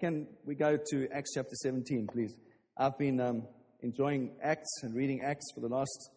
Can 0.00 0.28
we 0.44 0.54
go 0.54 0.78
to 0.90 1.08
Acts 1.12 1.32
chapter 1.34 1.56
17, 1.56 2.06
please? 2.12 2.36
I've 2.76 2.96
been 2.98 3.20
um, 3.20 3.48
enjoying 3.80 4.30
Acts 4.40 4.82
and 4.82 4.94
reading 4.94 5.22
Acts 5.24 5.46
for 5.52 5.60
the 5.60 5.66
last 5.66 6.10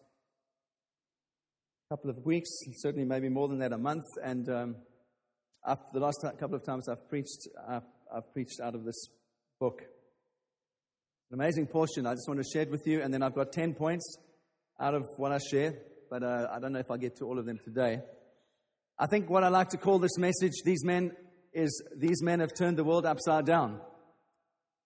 couple 1.88 2.08
of 2.08 2.24
weeks, 2.24 2.48
certainly 2.76 3.04
maybe 3.04 3.28
more 3.28 3.48
than 3.48 3.58
that, 3.58 3.72
a 3.72 3.78
month. 3.78 4.04
And 4.22 4.48
um, 4.48 4.76
after 5.66 5.86
the 5.94 5.98
last 5.98 6.24
couple 6.38 6.54
of 6.54 6.64
times 6.64 6.88
I've 6.88 7.08
preached, 7.08 7.48
I've, 7.68 7.82
I've 8.14 8.32
preached 8.32 8.60
out 8.62 8.76
of 8.76 8.84
this 8.84 9.08
book. 9.58 9.80
An 11.32 11.40
amazing 11.40 11.66
portion. 11.66 12.06
I 12.06 12.12
just 12.12 12.28
want 12.28 12.40
to 12.40 12.48
share 12.48 12.62
it 12.62 12.70
with 12.70 12.86
you, 12.86 13.02
and 13.02 13.12
then 13.12 13.22
I've 13.22 13.34
got 13.34 13.50
10 13.50 13.74
points 13.74 14.16
out 14.78 14.94
of 14.94 15.06
what 15.16 15.32
I 15.32 15.38
share, 15.38 15.74
but 16.08 16.22
uh, 16.22 16.46
I 16.52 16.60
don't 16.60 16.72
know 16.72 16.78
if 16.78 16.90
I'll 16.90 16.98
get 16.98 17.16
to 17.16 17.24
all 17.24 17.36
of 17.36 17.46
them 17.46 17.58
today. 17.64 18.00
I 18.96 19.06
think 19.06 19.28
what 19.28 19.42
I 19.42 19.48
like 19.48 19.70
to 19.70 19.76
call 19.76 19.98
this 19.98 20.18
message, 20.18 20.52
these 20.64 20.84
men, 20.84 21.10
is 21.52 21.82
these 21.96 22.22
men 22.22 22.40
have 22.40 22.54
turned 22.54 22.76
the 22.76 22.84
world 22.84 23.06
upside 23.06 23.46
down. 23.46 23.80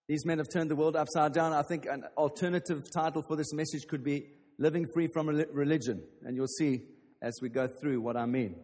These 0.09 0.25
men 0.25 0.39
have 0.39 0.49
turned 0.53 0.71
the 0.71 0.77
world 0.77 0.97
upside 0.97 1.33
down. 1.33 1.53
I 1.53 1.63
think 1.63 1.87
an 1.87 2.05
alternative 2.17 2.85
title 2.95 3.23
for 3.27 3.37
this 3.37 3.53
message 3.53 3.87
could 3.89 4.05
be 4.05 4.27
Living 4.59 4.87
Free 4.95 5.09
from 5.13 5.29
Religion. 5.29 6.03
And 6.23 6.37
you'll 6.37 6.47
see 6.47 6.83
as 7.23 7.35
we 7.43 7.49
go 7.49 7.69
through 7.81 8.01
what 8.01 8.17
I 8.17 8.27
mean. 8.27 8.57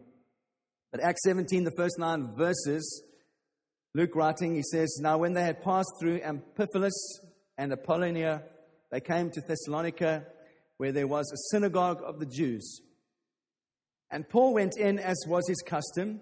But 0.91 1.01
Acts 1.01 1.23
17, 1.23 1.63
the 1.63 1.71
first 1.75 1.97
nine 1.97 2.33
verses, 2.35 3.03
Luke 3.93 4.15
writing, 4.15 4.55
he 4.55 4.63
says, 4.63 4.99
Now 5.01 5.17
when 5.17 5.33
they 5.33 5.43
had 5.43 5.61
passed 5.61 5.91
through 5.99 6.21
Amphipolis 6.21 6.93
and 7.57 7.73
Apollonia, 7.73 8.43
they 8.91 9.01
came 9.01 9.29
to 9.31 9.41
Thessalonica, 9.41 10.25
where 10.77 10.91
there 10.91 11.07
was 11.07 11.31
a 11.31 11.51
synagogue 11.51 12.01
of 12.05 12.19
the 12.19 12.25
Jews. 12.25 12.81
And 14.11 14.29
Paul 14.29 14.53
went 14.53 14.77
in 14.77 14.99
as 14.99 15.17
was 15.27 15.47
his 15.47 15.61
custom. 15.65 16.21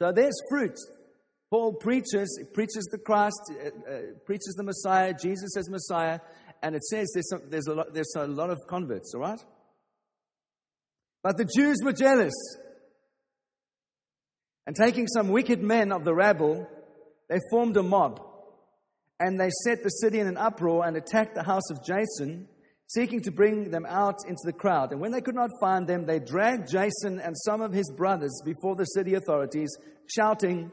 so 0.00 0.12
there's 0.12 0.40
fruit. 0.48 0.76
Paul 1.50 1.74
preaches, 1.74 2.38
he 2.40 2.44
preaches 2.52 2.88
the 2.90 2.98
Christ, 2.98 3.38
uh, 3.50 3.68
uh, 3.68 3.98
preaches 4.24 4.54
the 4.56 4.62
Messiah, 4.62 5.12
Jesus 5.12 5.56
as 5.56 5.68
Messiah, 5.68 6.20
and 6.62 6.74
it 6.76 6.82
says 6.84 7.10
there's, 7.12 7.28
some, 7.28 7.42
there's, 7.48 7.66
a 7.66 7.74
lot, 7.74 7.92
there's 7.92 8.14
a 8.16 8.26
lot 8.26 8.50
of 8.50 8.58
converts, 8.68 9.12
all 9.14 9.20
right? 9.20 9.40
But 11.22 11.36
the 11.36 11.44
Jews 11.44 11.78
were 11.84 11.92
jealous. 11.92 12.34
And 14.66 14.76
taking 14.76 15.08
some 15.08 15.30
wicked 15.30 15.60
men 15.60 15.90
of 15.90 16.04
the 16.04 16.14
rabble, 16.14 16.68
they 17.28 17.38
formed 17.50 17.76
a 17.76 17.82
mob. 17.82 18.20
And 19.18 19.38
they 19.38 19.50
set 19.64 19.82
the 19.82 19.88
city 19.88 20.20
in 20.20 20.28
an 20.28 20.36
uproar 20.36 20.86
and 20.86 20.96
attacked 20.96 21.34
the 21.34 21.42
house 21.42 21.68
of 21.70 21.84
Jason 21.84 22.48
seeking 22.92 23.20
to 23.20 23.30
bring 23.30 23.70
them 23.70 23.86
out 23.86 24.16
into 24.26 24.42
the 24.44 24.52
crowd. 24.52 24.90
And 24.90 25.00
when 25.00 25.12
they 25.12 25.20
could 25.20 25.36
not 25.36 25.50
find 25.60 25.86
them, 25.86 26.06
they 26.06 26.18
dragged 26.18 26.68
Jason 26.68 27.20
and 27.20 27.36
some 27.36 27.60
of 27.60 27.72
his 27.72 27.88
brothers 27.96 28.42
before 28.44 28.74
the 28.74 28.84
city 28.84 29.14
authorities, 29.14 29.70
shouting, 30.06 30.72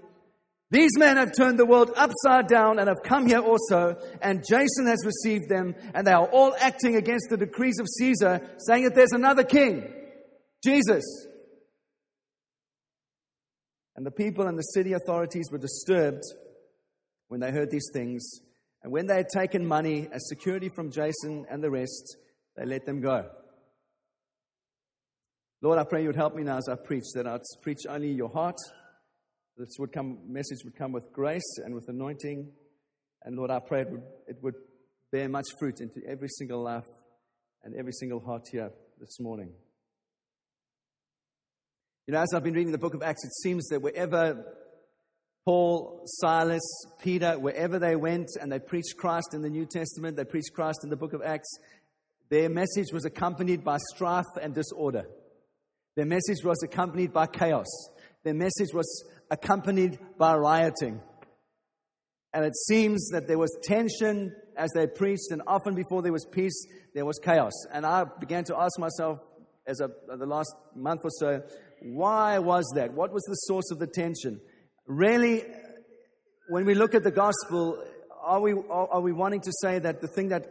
These 0.72 0.98
men 0.98 1.18
have 1.18 1.32
turned 1.38 1.60
the 1.60 1.66
world 1.66 1.92
upside 1.96 2.48
down 2.48 2.80
and 2.80 2.88
have 2.88 3.04
come 3.04 3.28
here 3.28 3.42
also, 3.42 3.98
and 4.20 4.44
Jason 4.50 4.88
has 4.88 5.06
received 5.06 5.48
them, 5.48 5.76
and 5.94 6.08
they 6.08 6.12
are 6.12 6.28
all 6.28 6.56
acting 6.60 6.96
against 6.96 7.28
the 7.30 7.38
decrees 7.38 7.80
of 7.80 7.88
Caesar, 8.00 8.42
saying 8.58 8.86
that 8.86 8.96
there's 8.96 9.14
another 9.14 9.44
king, 9.44 9.88
Jesus. 10.64 11.06
And 13.96 14.06
the 14.06 14.12
people 14.12 14.48
and 14.48 14.58
the 14.58 14.64
city 14.64 14.94
authorities 14.94 15.50
were 15.52 15.60
disturbed 15.60 16.24
when 17.28 17.42
they 17.42 17.52
heard 17.52 17.70
these 17.70 17.90
things. 17.94 18.42
And 18.84 18.92
when 18.92 19.08
they 19.08 19.16
had 19.16 19.30
taken 19.30 19.66
money 19.66 20.08
as 20.12 20.28
security 20.28 20.70
from 20.70 20.92
Jason 20.92 21.46
and 21.50 21.64
the 21.64 21.72
rest, 21.72 22.18
they 22.56 22.66
let 22.66 22.86
them 22.86 23.02
go. 23.02 23.30
Lord, 25.62 25.80
I 25.80 25.84
pray 25.84 26.02
you 26.02 26.08
would 26.08 26.16
help 26.16 26.36
me 26.36 26.44
now 26.44 26.58
as 26.58 26.70
I 26.70 26.76
preach, 26.76 27.06
that 27.16 27.26
I'd 27.26 27.42
preach 27.62 27.80
only 27.90 28.12
your 28.12 28.30
heart. 28.30 28.58
This 29.58 29.76
would 29.80 29.92
come, 29.92 30.20
message 30.28 30.60
would 30.64 30.76
come 30.76 30.92
with 30.92 31.12
grace 31.12 31.58
and 31.64 31.74
with 31.74 31.90
anointing. 31.90 32.52
And 33.24 33.36
Lord, 33.36 33.50
I 33.50 33.60
pray 33.60 33.82
it 33.82 33.90
would, 33.90 34.04
it 34.28 34.38
would 34.44 34.54
bear 35.12 35.28
much 35.28 35.48
fruit 35.60 35.82
into 35.82 36.00
every 36.08 36.30
single 36.30 36.62
life 36.62 36.86
and 37.64 37.76
every 37.76 37.94
single 37.94 38.20
heart 38.20 38.44
here 38.52 38.70
this 39.00 39.20
morning. 39.20 39.52
You 42.06 42.14
know, 42.14 42.22
as 42.22 42.34
I've 42.34 42.44
been 42.44 42.54
reading 42.54 42.72
the 42.72 42.78
book 42.78 42.94
of 42.94 43.02
Acts, 43.02 43.26
it 43.26 43.34
seems 43.42 43.68
that 43.68 43.82
wherever 43.82 44.46
Paul, 45.48 46.02
Silas, 46.04 46.62
Peter, 47.02 47.40
wherever 47.40 47.80
they 47.80 47.96
went 47.96 48.28
and 48.42 48.52
they 48.52 48.60
preached 48.60 48.98
Christ 48.98 49.34
in 49.34 49.42
the 49.42 49.50
New 49.50 49.66
Testament, 49.66 50.18
they 50.18 50.26
preached 50.26 50.52
Christ 50.54 50.80
in 50.84 50.90
the 50.90 50.98
book 50.98 51.14
of 51.14 51.22
Acts, 51.22 51.48
their 52.28 52.50
message 52.50 52.92
was 52.92 53.06
accompanied 53.06 53.64
by 53.64 53.78
strife 53.96 54.26
and 54.42 54.54
disorder. 54.54 55.06
Their 55.96 56.06
message 56.06 56.44
was 56.44 56.62
accompanied 56.64 57.14
by 57.14 57.28
chaos. 57.28 57.66
Their 58.26 58.34
message 58.34 58.74
was 58.74 59.06
accompanied 59.32 59.98
by 60.18 60.36
rioting. 60.36 61.00
And 62.34 62.44
it 62.44 62.58
seems 62.68 63.08
that 63.14 63.30
there 63.30 63.38
was 63.38 63.58
tension 63.64 64.36
as 64.58 64.70
they 64.76 64.86
preached, 64.86 65.32
and 65.32 65.42
often 65.48 65.76
before 65.76 66.02
there 66.02 66.12
was 66.12 66.26
peace, 66.26 66.62
there 66.94 67.06
was 67.06 67.20
chaos. 67.24 67.54
And 67.72 67.86
I 67.86 68.04
began 68.20 68.44
to 68.44 68.60
ask 68.60 68.78
myself, 68.78 69.18
as 69.66 69.80
a, 69.80 69.88
the 70.14 70.26
last 70.26 70.54
month 70.76 71.06
or 71.06 71.10
so, 71.10 71.42
why 71.82 72.38
was 72.40 72.70
that? 72.76 72.94
What 72.94 73.14
was 73.14 73.24
the 73.24 73.36
source 73.36 73.72
of 73.72 73.80
the 73.80 73.88
tension? 73.88 74.42
Really, 74.88 75.44
when 76.50 76.66
we 76.66 76.74
look 76.74 76.96
at 76.96 77.04
the 77.04 77.12
gospel, 77.12 77.84
are 78.22 78.42
we, 78.42 78.54
are 78.54 79.02
we 79.02 79.12
wanting 79.12 79.42
to 79.42 79.52
say 79.62 79.80
that 79.80 80.02
the 80.02 80.08
thing 80.08 80.30
that 80.30 80.46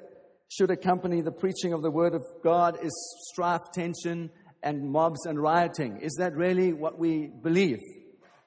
should 0.49 0.71
accompany 0.71 1.21
the 1.23 1.33
preaching 1.33 1.73
of 1.73 1.83
the 1.83 1.91
word 1.91 2.15
of 2.15 2.23
God 2.45 2.79
is 2.83 2.93
strife, 3.33 3.63
tension, 3.75 4.31
and 4.63 4.91
mobs 4.91 5.27
and 5.27 5.41
rioting? 5.41 5.99
Is 6.01 6.15
that 6.19 6.35
really 6.37 6.73
what 6.73 6.99
we 6.99 7.27
believe? 7.27 7.81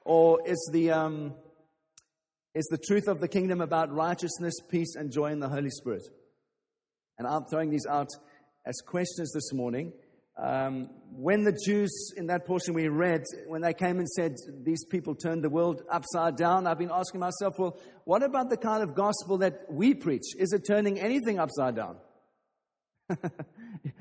Or 0.04 0.40
is 0.46 0.70
the, 0.72 0.92
um, 0.92 1.34
is 2.54 2.66
the 2.70 2.78
truth 2.78 3.06
of 3.06 3.20
the 3.20 3.28
kingdom 3.28 3.60
about 3.60 3.92
righteousness, 3.92 4.54
peace, 4.70 4.94
and 4.96 5.12
joy 5.12 5.26
in 5.26 5.40
the 5.40 5.48
Holy 5.48 5.70
Spirit? 5.70 6.02
And 7.18 7.26
I'm 7.26 7.44
throwing 7.44 7.70
these 7.70 7.86
out 7.88 8.08
as 8.64 8.80
questions 8.86 9.32
this 9.32 9.52
morning. 9.52 9.92
Um, 10.40 10.88
when 11.12 11.44
the 11.44 11.52
Jews 11.52 12.14
in 12.16 12.28
that 12.28 12.46
portion 12.46 12.72
we 12.72 12.88
read, 12.88 13.24
when 13.46 13.60
they 13.60 13.74
came 13.74 13.98
and 13.98 14.08
said 14.08 14.36
these 14.62 14.84
people 14.86 15.14
turned 15.14 15.44
the 15.44 15.50
world 15.50 15.82
upside 15.90 16.36
down, 16.36 16.66
I've 16.66 16.78
been 16.78 16.90
asking 16.92 17.20
myself, 17.20 17.58
well, 17.58 17.78
what 18.04 18.22
about 18.22 18.48
the 18.48 18.56
kind 18.56 18.82
of 18.82 18.94
gospel 18.94 19.38
that 19.38 19.66
we 19.68 19.92
preach? 19.92 20.34
Is 20.38 20.52
it 20.52 20.62
turning 20.66 20.98
anything 20.98 21.38
upside 21.38 21.76
down? 21.76 21.96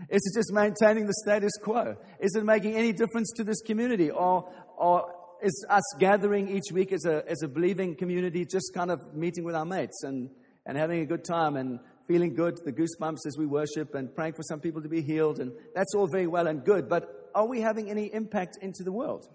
Is 0.10 0.22
it 0.26 0.40
just 0.40 0.52
maintaining 0.54 1.08
the 1.08 1.14
status 1.26 1.52
quo? 1.62 1.96
Is 2.20 2.36
it 2.36 2.44
making 2.46 2.76
any 2.76 2.94
difference 2.94 3.32
to 3.38 3.44
this 3.44 3.62
community? 3.62 4.12
Or, 4.12 4.52
or 4.78 5.14
is 5.42 5.66
us 5.70 5.84
gathering 6.00 6.50
each 6.50 6.72
week 6.72 6.92
as 6.92 7.06
a, 7.06 7.24
as 7.28 7.42
a 7.44 7.48
believing 7.48 7.96
community 7.96 8.46
just 8.46 8.72
kind 8.74 8.92
of 8.92 9.14
meeting 9.14 9.44
with 9.44 9.56
our 9.56 9.66
mates 9.66 10.04
and, 10.04 10.30
and 10.66 10.78
having 10.78 11.02
a 11.02 11.06
good 11.06 11.24
time 11.24 11.56
and 11.56 11.80
feeling 12.10 12.34
good, 12.34 12.60
the 12.66 12.74
goosebumps 12.74 13.28
as 13.28 13.38
we 13.38 13.46
worship 13.46 13.94
and 13.94 14.14
praying 14.16 14.34
for 14.34 14.42
some 14.42 14.60
people 14.60 14.82
to 14.82 14.90
be 14.90 15.02
healed. 15.02 15.40
And 15.40 15.52
that's 15.76 15.94
all 15.96 16.08
very 16.08 16.26
well 16.26 16.48
and 16.48 16.66
good. 16.66 16.90
But 16.90 17.30
are 17.36 17.48
we 17.48 17.62
having 17.62 17.90
any 17.90 18.12
impact 18.12 18.58
into 18.62 18.84
the 18.84 18.92
world? 18.92 19.28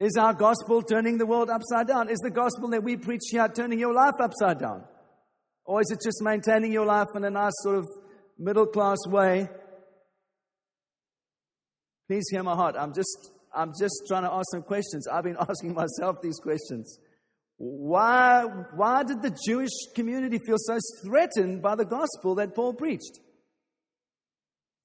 Is 0.00 0.16
our 0.18 0.34
gospel 0.34 0.82
turning 0.82 1.16
the 1.16 1.24
world 1.24 1.48
upside 1.48 1.88
down? 1.88 2.10
Is 2.10 2.18
the 2.18 2.30
gospel 2.30 2.68
that 2.70 2.84
we 2.84 2.96
preach 2.96 3.22
here 3.30 3.48
turning 3.48 3.78
your 3.78 3.94
life 3.94 4.14
upside 4.20 4.58
down? 4.58 4.84
Or 5.64 5.80
is 5.80 5.90
it 5.90 6.00
just 6.04 6.22
maintaining 6.22 6.72
your 6.72 6.84
life 6.84 7.06
in 7.14 7.24
a 7.24 7.30
nice 7.30 7.54
sort 7.62 7.78
of 7.78 7.86
middle 8.38 8.66
class 8.66 8.98
way? 9.06 9.48
Please 12.06 12.24
hear 12.30 12.42
my 12.42 12.54
heart. 12.54 12.74
I'm 12.78 12.92
just, 12.92 13.30
I'm 13.54 13.72
just 13.80 13.94
trying 14.08 14.24
to 14.24 14.32
ask 14.32 14.44
some 14.52 14.62
questions. 14.62 15.08
I've 15.08 15.24
been 15.24 15.38
asking 15.48 15.72
myself 15.72 16.20
these 16.20 16.36
questions. 16.42 16.98
Why, 17.66 18.42
why 18.74 19.04
did 19.04 19.22
the 19.22 19.34
Jewish 19.46 19.70
community 19.94 20.38
feel 20.38 20.58
so 20.58 20.78
threatened 21.02 21.62
by 21.62 21.74
the 21.76 21.86
gospel 21.86 22.34
that 22.34 22.54
Paul 22.54 22.74
preached? 22.74 23.18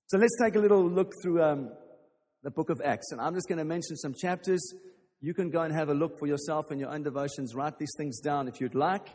So 0.07 0.17
let's 0.17 0.37
take 0.41 0.55
a 0.55 0.59
little 0.59 0.89
look 0.89 1.11
through 1.21 1.43
um, 1.43 1.71
the 2.41 2.51
book 2.51 2.69
of 2.69 2.79
Acts. 2.81 3.11
And 3.11 3.19
I'm 3.19 3.35
just 3.35 3.49
going 3.49 3.57
to 3.57 3.65
mention 3.65 3.97
some 3.97 4.13
chapters. 4.13 4.61
You 5.19 5.33
can 5.33 5.49
go 5.49 5.61
and 5.63 5.73
have 5.73 5.89
a 5.89 5.93
look 5.93 6.17
for 6.19 6.25
yourself 6.25 6.71
in 6.71 6.79
your 6.79 6.89
own 6.89 7.03
devotions. 7.03 7.53
Write 7.53 7.77
these 7.77 7.91
things 7.97 8.21
down 8.21 8.47
if 8.47 8.61
you'd 8.61 8.75
like, 8.75 9.07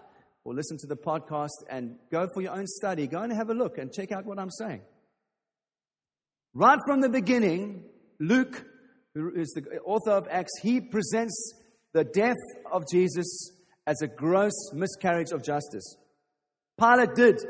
or 0.45 0.53
listen 0.53 0.77
to 0.81 0.87
the 0.87 0.97
podcast 0.97 1.65
and 1.71 1.97
go 2.13 2.29
for 2.35 2.43
your 2.43 2.53
own 2.53 2.67
study. 2.67 3.07
Go 3.07 3.23
and 3.23 3.33
have 3.33 3.49
a 3.49 3.55
look 3.55 3.79
and 3.79 3.91
check 3.91 4.13
out 4.13 4.27
what 4.27 4.39
I'm 4.39 4.51
saying. 4.51 4.83
Right 6.53 6.79
from 6.87 7.01
the 7.01 7.09
beginning, 7.09 7.85
Luke, 8.21 8.63
who 9.15 9.33
is 9.35 9.49
the 9.55 9.79
author 9.87 10.11
of 10.11 10.29
Acts, 10.31 10.53
he 10.61 10.83
presents 10.83 11.55
the 11.95 12.05
death 12.05 12.37
of 12.71 12.85
Jesus 12.91 13.53
as 13.87 14.01
a 14.03 14.07
gross 14.07 14.73
miscarriage 14.73 15.31
of 15.31 15.43
justice. 15.43 15.97
Pilate 16.79 17.15
did. 17.15 17.41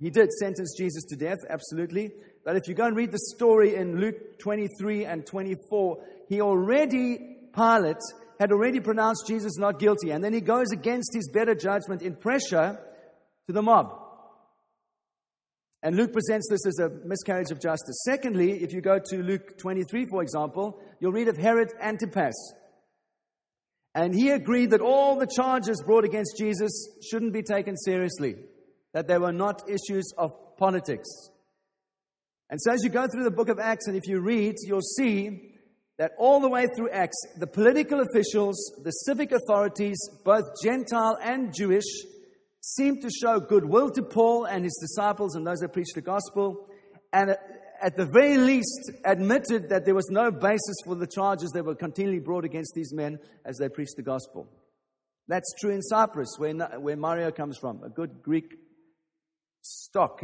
He 0.00 0.10
did 0.10 0.32
sentence 0.32 0.74
Jesus 0.76 1.04
to 1.04 1.16
death, 1.16 1.38
absolutely. 1.48 2.10
But 2.44 2.56
if 2.56 2.66
you 2.66 2.74
go 2.74 2.86
and 2.86 2.96
read 2.96 3.12
the 3.12 3.20
story 3.34 3.76
in 3.76 4.00
Luke 4.00 4.38
23 4.40 5.04
and 5.04 5.24
24, 5.24 5.98
he 6.28 6.40
already, 6.40 7.36
Pilate, 7.54 8.02
had 8.40 8.50
already 8.50 8.80
pronounced 8.80 9.28
Jesus 9.28 9.56
not 9.58 9.78
guilty. 9.78 10.10
And 10.10 10.24
then 10.24 10.32
he 10.32 10.40
goes 10.40 10.72
against 10.72 11.14
his 11.14 11.30
better 11.32 11.54
judgment 11.54 12.02
in 12.02 12.16
pressure 12.16 12.78
to 13.46 13.52
the 13.52 13.62
mob. 13.62 13.98
And 15.84 15.96
Luke 15.96 16.12
presents 16.12 16.48
this 16.48 16.66
as 16.66 16.78
a 16.78 16.88
miscarriage 17.04 17.50
of 17.50 17.60
justice. 17.60 18.02
Secondly, 18.04 18.62
if 18.62 18.72
you 18.72 18.80
go 18.80 18.98
to 18.98 19.22
Luke 19.22 19.58
23, 19.58 20.06
for 20.06 20.22
example, 20.22 20.80
you'll 21.00 21.12
read 21.12 21.28
of 21.28 21.36
Herod 21.36 21.72
Antipas. 21.80 22.34
And 23.94 24.14
he 24.14 24.30
agreed 24.30 24.70
that 24.70 24.80
all 24.80 25.18
the 25.18 25.26
charges 25.26 25.82
brought 25.84 26.04
against 26.04 26.36
Jesus 26.38 26.88
shouldn't 27.10 27.32
be 27.32 27.42
taken 27.42 27.76
seriously, 27.76 28.36
that 28.94 29.06
they 29.06 29.18
were 29.18 29.32
not 29.32 29.68
issues 29.68 30.12
of 30.16 30.32
politics. 30.56 31.08
And 32.48 32.60
so, 32.60 32.72
as 32.72 32.82
you 32.84 32.90
go 32.90 33.06
through 33.06 33.24
the 33.24 33.30
book 33.30 33.48
of 33.48 33.58
Acts, 33.58 33.86
and 33.86 33.96
if 33.96 34.06
you 34.06 34.20
read, 34.20 34.54
you'll 34.62 34.80
see 34.80 35.52
that 35.98 36.12
all 36.18 36.40
the 36.40 36.48
way 36.48 36.66
through 36.74 36.90
Acts, 36.90 37.16
the 37.38 37.46
political 37.46 38.00
officials, 38.00 38.56
the 38.82 38.90
civic 38.90 39.32
authorities, 39.32 39.98
both 40.24 40.44
Gentile 40.62 41.18
and 41.22 41.54
Jewish, 41.54 41.84
seem 42.60 43.00
to 43.00 43.10
show 43.10 43.40
goodwill 43.40 43.90
to 43.90 44.02
Paul 44.02 44.44
and 44.44 44.64
his 44.64 44.78
disciples 44.80 45.34
and 45.34 45.46
those 45.46 45.58
that 45.58 45.72
preach 45.72 45.92
the 45.94 46.00
gospel. 46.00 46.68
And 47.12 47.36
at 47.82 47.96
the 47.96 48.06
very 48.06 48.38
least, 48.38 48.92
admitted 49.04 49.68
that 49.70 49.84
there 49.84 49.94
was 49.94 50.08
no 50.08 50.30
basis 50.30 50.76
for 50.84 50.94
the 50.94 51.06
charges 51.06 51.50
that 51.50 51.64
were 51.64 51.74
continually 51.74 52.20
brought 52.20 52.44
against 52.44 52.72
these 52.74 52.92
men 52.92 53.18
as 53.44 53.58
they 53.58 53.68
preached 53.68 53.96
the 53.96 54.02
gospel. 54.02 54.48
That's 55.28 55.52
true 55.60 55.70
in 55.70 55.82
Cyprus, 55.82 56.36
where, 56.38 56.54
where 56.78 56.96
Mario 56.96 57.30
comes 57.30 57.58
from, 57.58 57.82
a 57.82 57.88
good 57.88 58.22
Greek 58.22 58.54
stock 59.62 60.22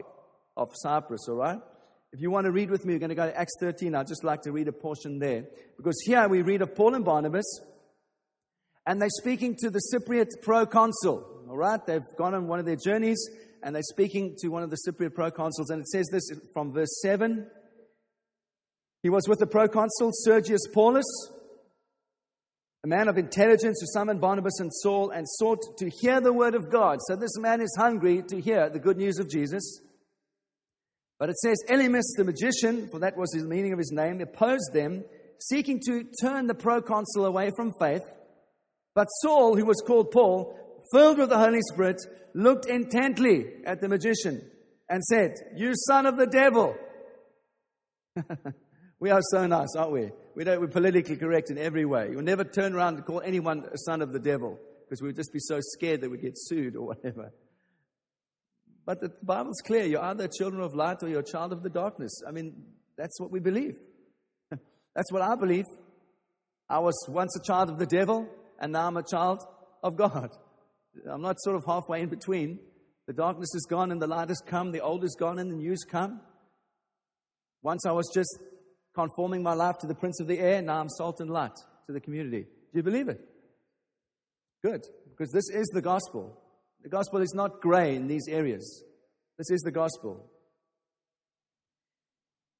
of 0.56 0.70
Cyprus, 0.74 1.26
all 1.28 1.36
right? 1.36 1.60
If 2.12 2.20
you 2.20 2.30
want 2.30 2.46
to 2.46 2.52
read 2.52 2.70
with 2.70 2.84
me, 2.84 2.94
we're 2.94 3.00
going 3.00 3.10
to 3.10 3.14
go 3.14 3.26
to 3.26 3.38
Acts 3.38 3.54
13. 3.60 3.94
I'd 3.94 4.06
just 4.06 4.24
like 4.24 4.42
to 4.42 4.52
read 4.52 4.68
a 4.68 4.72
portion 4.72 5.18
there. 5.18 5.44
Because 5.76 6.00
here 6.06 6.26
we 6.28 6.42
read 6.42 6.62
of 6.62 6.74
Paul 6.74 6.94
and 6.94 7.04
Barnabas, 7.04 7.60
and 8.86 9.00
they're 9.00 9.10
speaking 9.10 9.56
to 9.56 9.70
the 9.70 9.80
Cypriot 9.92 10.28
proconsul, 10.42 11.44
all 11.48 11.56
right? 11.56 11.84
They've 11.86 12.00
gone 12.16 12.34
on 12.34 12.46
one 12.46 12.58
of 12.60 12.64
their 12.64 12.76
journeys, 12.76 13.18
and 13.62 13.74
they're 13.74 13.82
speaking 13.82 14.36
to 14.38 14.48
one 14.48 14.62
of 14.62 14.70
the 14.70 14.78
Cypriot 14.86 15.10
proconsuls. 15.10 15.70
And 15.70 15.80
it 15.80 15.88
says 15.88 16.08
this 16.10 16.30
from 16.52 16.72
verse 16.72 17.00
7. 17.02 17.46
He 19.02 19.10
was 19.10 19.28
with 19.28 19.38
the 19.38 19.46
proconsul 19.46 20.10
Sergius 20.12 20.66
Paulus, 20.72 21.06
a 22.84 22.88
man 22.88 23.08
of 23.08 23.18
intelligence 23.18 23.78
who 23.80 23.86
summoned 23.92 24.20
Barnabas 24.20 24.60
and 24.60 24.72
Saul 24.72 25.10
and 25.10 25.28
sought 25.28 25.78
to 25.78 25.90
hear 26.00 26.20
the 26.20 26.32
word 26.32 26.54
of 26.54 26.70
God. 26.70 26.98
So 27.06 27.16
this 27.16 27.36
man 27.38 27.60
is 27.60 27.74
hungry 27.78 28.22
to 28.28 28.40
hear 28.40 28.68
the 28.68 28.78
good 28.78 28.96
news 28.96 29.18
of 29.18 29.30
Jesus. 29.30 29.80
But 31.18 31.30
it 31.30 31.36
says, 31.38 31.58
Elymas 31.68 32.04
the 32.16 32.24
magician, 32.24 32.88
for 32.90 33.00
that 33.00 33.16
was 33.16 33.30
the 33.30 33.44
meaning 33.44 33.72
of 33.72 33.78
his 33.78 33.90
name, 33.92 34.20
opposed 34.20 34.72
them, 34.72 35.04
seeking 35.40 35.80
to 35.86 36.04
turn 36.20 36.46
the 36.46 36.54
proconsul 36.54 37.26
away 37.26 37.50
from 37.56 37.72
faith. 37.80 38.04
But 38.94 39.06
Saul, 39.22 39.56
who 39.56 39.64
was 39.64 39.82
called 39.86 40.10
Paul, 40.10 40.56
filled 40.92 41.18
with 41.18 41.28
the 41.28 41.38
Holy 41.38 41.60
Spirit, 41.72 42.00
looked 42.34 42.66
intently 42.66 43.46
at 43.64 43.80
the 43.80 43.88
magician 43.88 44.42
and 44.88 45.02
said, 45.04 45.34
You 45.56 45.72
son 45.74 46.06
of 46.06 46.16
the 46.16 46.26
devil. 46.26 46.74
we 49.00 49.10
are 49.10 49.22
so 49.30 49.46
nice, 49.46 49.74
aren't 49.76 49.92
we? 49.92 50.10
we 50.38 50.44
don't, 50.44 50.60
we're 50.60 50.68
politically 50.68 51.16
correct 51.16 51.50
in 51.50 51.58
every 51.58 51.84
way. 51.84 52.10
You'll 52.12 52.22
never 52.22 52.44
turn 52.44 52.72
around 52.72 52.94
and 52.94 53.04
call 53.04 53.20
anyone 53.20 53.64
a 53.64 53.76
son 53.76 54.02
of 54.02 54.12
the 54.12 54.20
devil 54.20 54.56
because 54.84 55.02
we'd 55.02 55.16
just 55.16 55.32
be 55.32 55.40
so 55.40 55.58
scared 55.60 56.00
that 56.02 56.10
we'd 56.12 56.22
get 56.22 56.34
sued 56.36 56.76
or 56.76 56.86
whatever. 56.86 57.32
But 58.86 59.00
the 59.00 59.10
Bible's 59.20 59.60
clear. 59.66 59.84
You're 59.84 60.04
either 60.04 60.28
children 60.28 60.62
of 60.62 60.76
light 60.76 61.02
or 61.02 61.08
you're 61.08 61.22
a 61.22 61.24
child 61.24 61.52
of 61.52 61.64
the 61.64 61.68
darkness. 61.68 62.22
I 62.24 62.30
mean, 62.30 62.54
that's 62.96 63.18
what 63.20 63.32
we 63.32 63.40
believe. 63.40 63.74
that's 64.94 65.10
what 65.10 65.22
I 65.22 65.34
believe. 65.34 65.64
I 66.70 66.78
was 66.78 66.94
once 67.08 67.36
a 67.36 67.44
child 67.44 67.68
of 67.68 67.80
the 67.80 67.86
devil, 67.86 68.28
and 68.60 68.72
now 68.72 68.86
I'm 68.86 68.96
a 68.96 69.02
child 69.02 69.40
of 69.82 69.96
God. 69.96 70.30
I'm 71.10 71.22
not 71.22 71.40
sort 71.40 71.56
of 71.56 71.64
halfway 71.64 72.02
in 72.02 72.08
between. 72.08 72.58
The 73.06 73.12
darkness 73.12 73.54
is 73.54 73.66
gone 73.68 73.92
and 73.92 74.02
the 74.02 74.06
light 74.06 74.28
has 74.28 74.42
come. 74.46 74.72
The 74.72 74.80
old 74.80 75.04
is 75.04 75.16
gone 75.18 75.38
and 75.38 75.50
the 75.50 75.56
new's 75.56 75.84
come. 75.84 76.20
Once 77.62 77.86
I 77.86 77.92
was 77.92 78.10
just 78.12 78.38
conforming 78.94 79.42
my 79.42 79.54
life 79.54 79.78
to 79.78 79.86
the 79.86 79.94
prince 79.94 80.20
of 80.20 80.26
the 80.26 80.38
air. 80.38 80.60
Now 80.60 80.80
I'm 80.80 80.88
salt 80.88 81.20
and 81.20 81.30
light 81.30 81.54
to 81.86 81.92
the 81.92 82.00
community. 82.00 82.42
Do 82.42 82.78
you 82.78 82.82
believe 82.82 83.08
it? 83.08 83.20
Good, 84.62 84.82
because 85.10 85.30
this 85.32 85.48
is 85.50 85.68
the 85.68 85.82
gospel. 85.82 86.36
The 86.82 86.88
gospel 86.88 87.20
is 87.20 87.32
not 87.34 87.60
gray 87.60 87.94
in 87.94 88.08
these 88.08 88.26
areas. 88.28 88.82
This 89.38 89.50
is 89.50 89.60
the 89.60 89.70
gospel. 89.70 90.30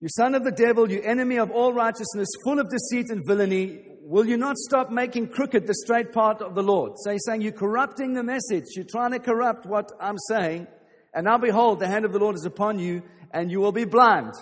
You 0.00 0.08
son 0.16 0.36
of 0.36 0.44
the 0.44 0.52
devil, 0.52 0.90
you 0.90 1.02
enemy 1.02 1.38
of 1.38 1.50
all 1.50 1.72
righteousness, 1.72 2.28
full 2.44 2.60
of 2.60 2.68
deceit 2.70 3.06
and 3.10 3.26
villainy, 3.26 3.80
will 4.08 4.26
you 4.26 4.38
not 4.38 4.56
stop 4.56 4.90
making 4.90 5.28
crooked 5.28 5.66
the 5.66 5.74
straight 5.74 6.12
path 6.12 6.40
of 6.40 6.54
the 6.54 6.62
Lord? 6.62 6.92
So 6.96 7.12
he's 7.12 7.22
saying, 7.26 7.42
You're 7.42 7.52
corrupting 7.52 8.14
the 8.14 8.22
message. 8.22 8.64
You're 8.74 8.86
trying 8.86 9.12
to 9.12 9.18
corrupt 9.18 9.66
what 9.66 9.92
I'm 10.00 10.16
saying. 10.30 10.66
And 11.14 11.24
now 11.24 11.36
behold, 11.36 11.78
the 11.78 11.88
hand 11.88 12.06
of 12.06 12.12
the 12.12 12.18
Lord 12.18 12.34
is 12.34 12.46
upon 12.46 12.78
you, 12.78 13.02
and 13.32 13.50
you 13.50 13.60
will 13.60 13.72
be 13.72 13.84
blind 13.84 14.32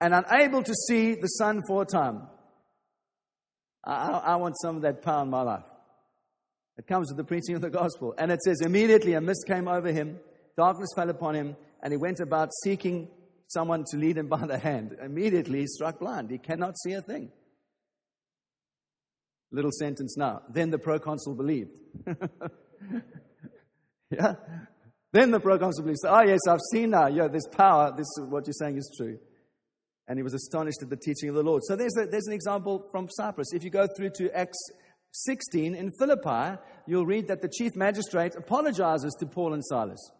and 0.00 0.14
unable 0.14 0.62
to 0.62 0.74
see 0.88 1.14
the 1.14 1.28
sun 1.28 1.60
for 1.68 1.82
a 1.82 1.86
time. 1.86 2.22
I, 3.84 4.08
I 4.08 4.36
want 4.36 4.56
some 4.60 4.76
of 4.76 4.82
that 4.82 5.02
power 5.02 5.22
in 5.22 5.30
my 5.30 5.42
life. 5.42 5.64
It 6.78 6.86
comes 6.86 7.08
with 7.10 7.18
the 7.18 7.24
preaching 7.24 7.54
of 7.54 7.60
the 7.60 7.70
gospel. 7.70 8.14
And 8.16 8.32
it 8.32 8.40
says, 8.42 8.62
immediately 8.62 9.12
a 9.12 9.20
mist 9.20 9.44
came 9.46 9.68
over 9.68 9.92
him, 9.92 10.18
darkness 10.56 10.88
fell 10.96 11.10
upon 11.10 11.34
him, 11.34 11.56
and 11.82 11.92
he 11.92 11.98
went 11.98 12.20
about 12.20 12.50
seeking 12.64 13.08
someone 13.48 13.84
to 13.90 13.98
lead 13.98 14.16
him 14.16 14.28
by 14.28 14.46
the 14.46 14.58
hand. 14.58 14.96
Immediately 15.02 15.60
he 15.60 15.66
struck 15.66 15.98
blind. 15.98 16.30
He 16.30 16.38
cannot 16.38 16.74
see 16.78 16.92
a 16.92 17.02
thing. 17.02 17.30
Little 19.52 19.70
sentence 19.70 20.16
now. 20.16 20.42
Then 20.48 20.70
the 20.70 20.78
proconsul 20.78 21.34
believed. 21.34 21.70
yeah? 24.10 24.34
Then 25.12 25.30
the 25.30 25.40
proconsul 25.40 25.84
believed. 25.84 25.98
Oh, 26.06 26.22
yes, 26.22 26.40
I've 26.48 26.58
seen 26.72 26.90
now. 26.90 27.06
Yeah, 27.08 27.28
there's 27.28 27.46
power. 27.46 27.94
This 27.94 28.06
what 28.18 28.46
you're 28.46 28.54
saying 28.54 28.78
is 28.78 28.90
true. 28.96 29.18
And 30.08 30.18
he 30.18 30.22
was 30.22 30.32
astonished 30.32 30.82
at 30.82 30.88
the 30.88 30.96
teaching 30.96 31.28
of 31.28 31.34
the 31.34 31.42
Lord. 31.42 31.62
So 31.64 31.76
there's, 31.76 31.96
a, 31.98 32.06
there's 32.06 32.26
an 32.26 32.32
example 32.32 32.88
from 32.90 33.08
Cyprus. 33.10 33.52
If 33.52 33.62
you 33.62 33.70
go 33.70 33.86
through 33.94 34.10
to 34.16 34.34
Acts 34.36 34.58
16 35.12 35.74
in 35.74 35.90
Philippi, 35.98 36.58
you'll 36.86 37.06
read 37.06 37.28
that 37.28 37.42
the 37.42 37.48
chief 37.48 37.76
magistrate 37.76 38.34
apologizes 38.34 39.14
to 39.20 39.26
Paul 39.26 39.52
and 39.52 39.64
Silas 39.64 40.10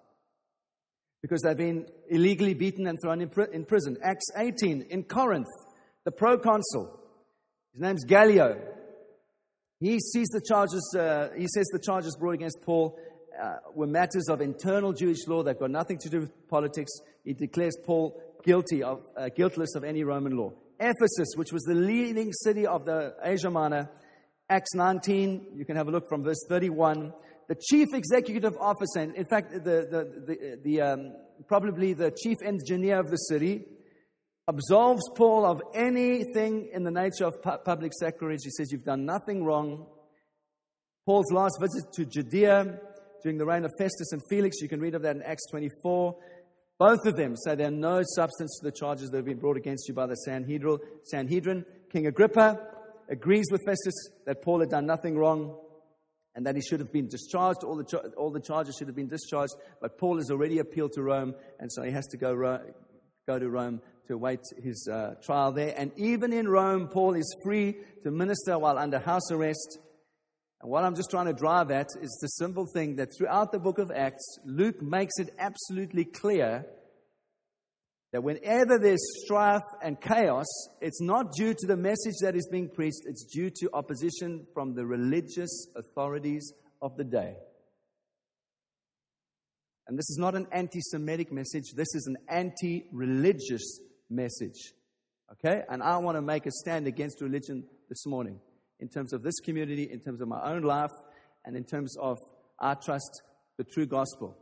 because 1.22 1.40
they've 1.40 1.56
been 1.56 1.86
illegally 2.10 2.52
beaten 2.52 2.86
and 2.86 2.98
thrown 3.00 3.22
in, 3.22 3.30
in 3.52 3.64
prison. 3.64 3.96
Acts 4.02 4.26
18 4.36 4.88
in 4.90 5.04
Corinth, 5.04 5.46
the 6.04 6.10
proconsul, 6.10 7.00
his 7.72 7.80
name's 7.80 8.04
Gallio. 8.04 8.60
He 9.82 9.98
sees 9.98 10.28
the 10.28 10.40
charges, 10.40 10.94
uh, 10.96 11.30
he 11.36 11.48
says 11.48 11.66
the 11.72 11.80
charges 11.80 12.14
brought 12.16 12.34
against 12.34 12.62
Paul 12.62 12.96
uh, 13.42 13.56
were 13.74 13.88
matters 13.88 14.28
of 14.28 14.40
internal 14.40 14.92
Jewish 14.92 15.26
law. 15.26 15.42
They've 15.42 15.58
got 15.58 15.72
nothing 15.72 15.98
to 15.98 16.08
do 16.08 16.20
with 16.20 16.48
politics. 16.48 16.92
He 17.24 17.32
declares 17.32 17.76
Paul 17.84 18.22
guilty 18.44 18.84
of, 18.84 19.00
uh, 19.16 19.30
guiltless 19.34 19.74
of 19.74 19.82
any 19.82 20.04
Roman 20.04 20.36
law. 20.36 20.52
Ephesus, 20.78 21.34
which 21.34 21.52
was 21.52 21.64
the 21.64 21.74
leading 21.74 22.32
city 22.32 22.64
of 22.64 22.84
the 22.84 23.16
Asia 23.24 23.50
Minor, 23.50 23.90
Acts 24.48 24.72
19, 24.74 25.48
you 25.56 25.64
can 25.64 25.74
have 25.74 25.88
a 25.88 25.90
look 25.90 26.08
from 26.08 26.22
verse 26.22 26.44
31. 26.48 27.12
The 27.48 27.56
chief 27.56 27.88
executive 27.92 28.54
officer, 28.60 29.00
and 29.00 29.16
in 29.16 29.24
fact, 29.24 29.52
the, 29.52 29.58
the, 29.58 30.22
the, 30.26 30.58
the 30.62 30.80
um, 30.80 31.12
probably 31.48 31.92
the 31.92 32.12
chief 32.12 32.38
engineer 32.44 33.00
of 33.00 33.10
the 33.10 33.16
city, 33.16 33.64
absolves 34.48 35.02
Paul 35.14 35.44
of 35.44 35.62
anything 35.74 36.70
in 36.72 36.82
the 36.82 36.90
nature 36.90 37.24
of 37.24 37.40
pu- 37.42 37.58
public 37.64 37.92
sacrilege. 37.94 38.40
He 38.44 38.50
says, 38.50 38.72
You've 38.72 38.84
done 38.84 39.04
nothing 39.04 39.44
wrong. 39.44 39.86
Paul's 41.06 41.32
last 41.32 41.58
visit 41.60 41.84
to 41.94 42.04
Judea 42.04 42.78
during 43.22 43.38
the 43.38 43.46
reign 43.46 43.64
of 43.64 43.72
Festus 43.78 44.12
and 44.12 44.20
Felix, 44.28 44.60
you 44.60 44.68
can 44.68 44.80
read 44.80 44.94
of 44.94 45.02
that 45.02 45.16
in 45.16 45.22
Acts 45.22 45.46
24. 45.50 46.16
Both 46.78 47.06
of 47.06 47.16
them 47.16 47.36
say 47.36 47.54
there 47.54 47.68
are 47.68 47.70
no 47.70 48.02
substance 48.02 48.58
to 48.58 48.64
the 48.64 48.72
charges 48.72 49.10
that 49.10 49.18
have 49.18 49.24
been 49.24 49.38
brought 49.38 49.56
against 49.56 49.86
you 49.86 49.94
by 49.94 50.06
the 50.06 50.16
Sanhedrin. 50.16 50.78
Sanhedrin. 51.04 51.64
King 51.92 52.06
Agrippa 52.08 52.58
agrees 53.08 53.46
with 53.52 53.60
Festus 53.64 53.94
that 54.26 54.42
Paul 54.42 54.60
had 54.60 54.70
done 54.70 54.86
nothing 54.86 55.16
wrong 55.16 55.56
and 56.34 56.46
that 56.46 56.56
he 56.56 56.62
should 56.62 56.80
have 56.80 56.92
been 56.92 57.08
discharged. 57.08 57.62
All 57.62 57.76
the, 57.76 58.12
all 58.16 58.30
the 58.30 58.40
charges 58.40 58.76
should 58.76 58.88
have 58.88 58.96
been 58.96 59.08
discharged, 59.08 59.52
but 59.80 59.98
Paul 59.98 60.16
has 60.16 60.30
already 60.30 60.58
appealed 60.58 60.92
to 60.94 61.02
Rome, 61.02 61.34
and 61.60 61.70
so 61.70 61.82
he 61.82 61.92
has 61.92 62.06
to 62.08 62.16
go, 62.16 62.32
ro- 62.32 62.60
go 63.28 63.38
to 63.38 63.48
Rome 63.48 63.80
to 64.08 64.14
await 64.14 64.40
his 64.62 64.88
uh, 64.90 65.14
trial 65.22 65.52
there. 65.52 65.74
And 65.76 65.92
even 65.96 66.32
in 66.32 66.48
Rome, 66.48 66.88
Paul 66.88 67.14
is 67.14 67.36
free 67.44 67.76
to 68.04 68.10
minister 68.10 68.58
while 68.58 68.78
under 68.78 68.98
house 68.98 69.30
arrest. 69.30 69.78
And 70.60 70.70
what 70.70 70.84
I'm 70.84 70.94
just 70.94 71.10
trying 71.10 71.26
to 71.26 71.32
drive 71.32 71.70
at 71.70 71.88
is 72.00 72.18
the 72.20 72.28
simple 72.28 72.66
thing 72.72 72.96
that 72.96 73.08
throughout 73.16 73.52
the 73.52 73.58
book 73.58 73.78
of 73.78 73.90
Acts, 73.90 74.38
Luke 74.44 74.80
makes 74.80 75.18
it 75.18 75.30
absolutely 75.38 76.04
clear 76.04 76.64
that 78.12 78.22
whenever 78.22 78.78
there's 78.78 79.02
strife 79.24 79.62
and 79.82 80.00
chaos, 80.00 80.46
it's 80.80 81.00
not 81.00 81.32
due 81.32 81.54
to 81.54 81.66
the 81.66 81.76
message 81.76 82.14
that 82.20 82.36
is 82.36 82.46
being 82.52 82.68
preached, 82.68 83.02
it's 83.06 83.24
due 83.24 83.50
to 83.50 83.70
opposition 83.72 84.46
from 84.52 84.74
the 84.74 84.84
religious 84.84 85.66
authorities 85.76 86.52
of 86.82 86.96
the 86.96 87.04
day. 87.04 87.36
And 89.88 89.98
this 89.98 90.08
is 90.10 90.18
not 90.18 90.34
an 90.34 90.46
anti 90.52 90.80
Semitic 90.80 91.32
message, 91.32 91.72
this 91.74 91.94
is 91.94 92.06
an 92.06 92.16
anti 92.28 92.84
religious 92.92 93.80
message. 94.12 94.72
Okay? 95.32 95.62
And 95.68 95.82
I 95.82 95.96
want 95.98 96.16
to 96.16 96.22
make 96.22 96.46
a 96.46 96.50
stand 96.50 96.86
against 96.86 97.20
religion 97.20 97.64
this 97.88 98.06
morning 98.06 98.38
in 98.80 98.88
terms 98.88 99.12
of 99.12 99.22
this 99.22 99.38
community, 99.40 99.88
in 99.90 100.00
terms 100.00 100.20
of 100.20 100.28
my 100.28 100.42
own 100.42 100.62
life, 100.62 100.90
and 101.44 101.56
in 101.56 101.64
terms 101.64 101.96
of 101.98 102.18
I 102.60 102.74
trust 102.74 103.22
the 103.58 103.64
true 103.64 103.86
gospel. 103.86 104.36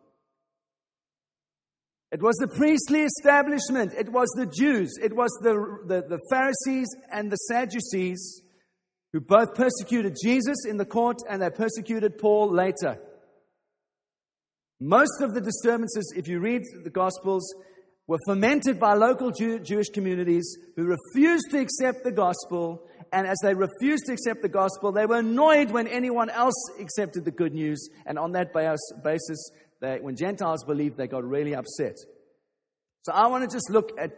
It 2.13 2.21
was 2.21 2.35
the 2.37 2.49
priestly 2.49 3.03
establishment, 3.03 3.93
it 3.97 4.11
was 4.11 4.29
the 4.37 4.47
Jews, 4.47 4.93
it 5.01 5.15
was 5.15 5.31
the, 5.43 5.55
the, 5.87 6.03
the, 6.09 6.19
Pharisees 6.29 6.89
and 7.13 7.31
the 7.31 7.37
Sadducees 7.37 8.43
who 9.13 9.21
both 9.21 9.55
persecuted 9.55 10.17
Jesus 10.21 10.67
in 10.69 10.77
the 10.77 10.85
court 10.85 11.19
and 11.29 11.41
they 11.41 11.51
persecuted 11.51 12.19
Paul 12.19 12.53
later. 12.53 12.99
Most 14.81 15.21
of 15.21 15.35
the 15.35 15.41
disturbances, 15.41 16.13
if 16.17 16.27
you 16.27 16.41
read 16.41 16.63
the 16.83 16.91
Gospels, 16.91 17.55
were 18.11 18.19
fomented 18.27 18.81
by 18.81 18.95
local 18.95 19.31
Jew, 19.31 19.61
Jewish 19.61 19.89
communities 19.91 20.59
who 20.75 20.83
refused 20.83 21.49
to 21.53 21.61
accept 21.61 22.03
the 22.03 22.11
gospel. 22.11 22.83
And 23.13 23.25
as 23.25 23.37
they 23.41 23.55
refused 23.55 24.07
to 24.07 24.13
accept 24.13 24.43
the 24.43 24.49
gospel, 24.49 24.91
they 24.91 25.07
were 25.07 25.21
annoyed 25.21 25.71
when 25.71 25.87
anyone 25.87 26.29
else 26.29 26.57
accepted 26.81 27.25
the 27.25 27.31
good 27.31 27.55
news. 27.55 27.89
And 28.05 28.19
on 28.19 28.33
that 28.33 28.53
basis, 28.53 29.51
they, 29.81 29.99
when 30.01 30.17
Gentiles 30.17 30.65
believed, 30.65 30.97
they 30.97 31.07
got 31.07 31.23
really 31.23 31.55
upset. 31.55 31.99
So 33.03 33.13
I 33.13 33.29
want 33.29 33.49
to 33.49 33.57
just 33.57 33.71
look 33.71 33.93
at 33.97 34.11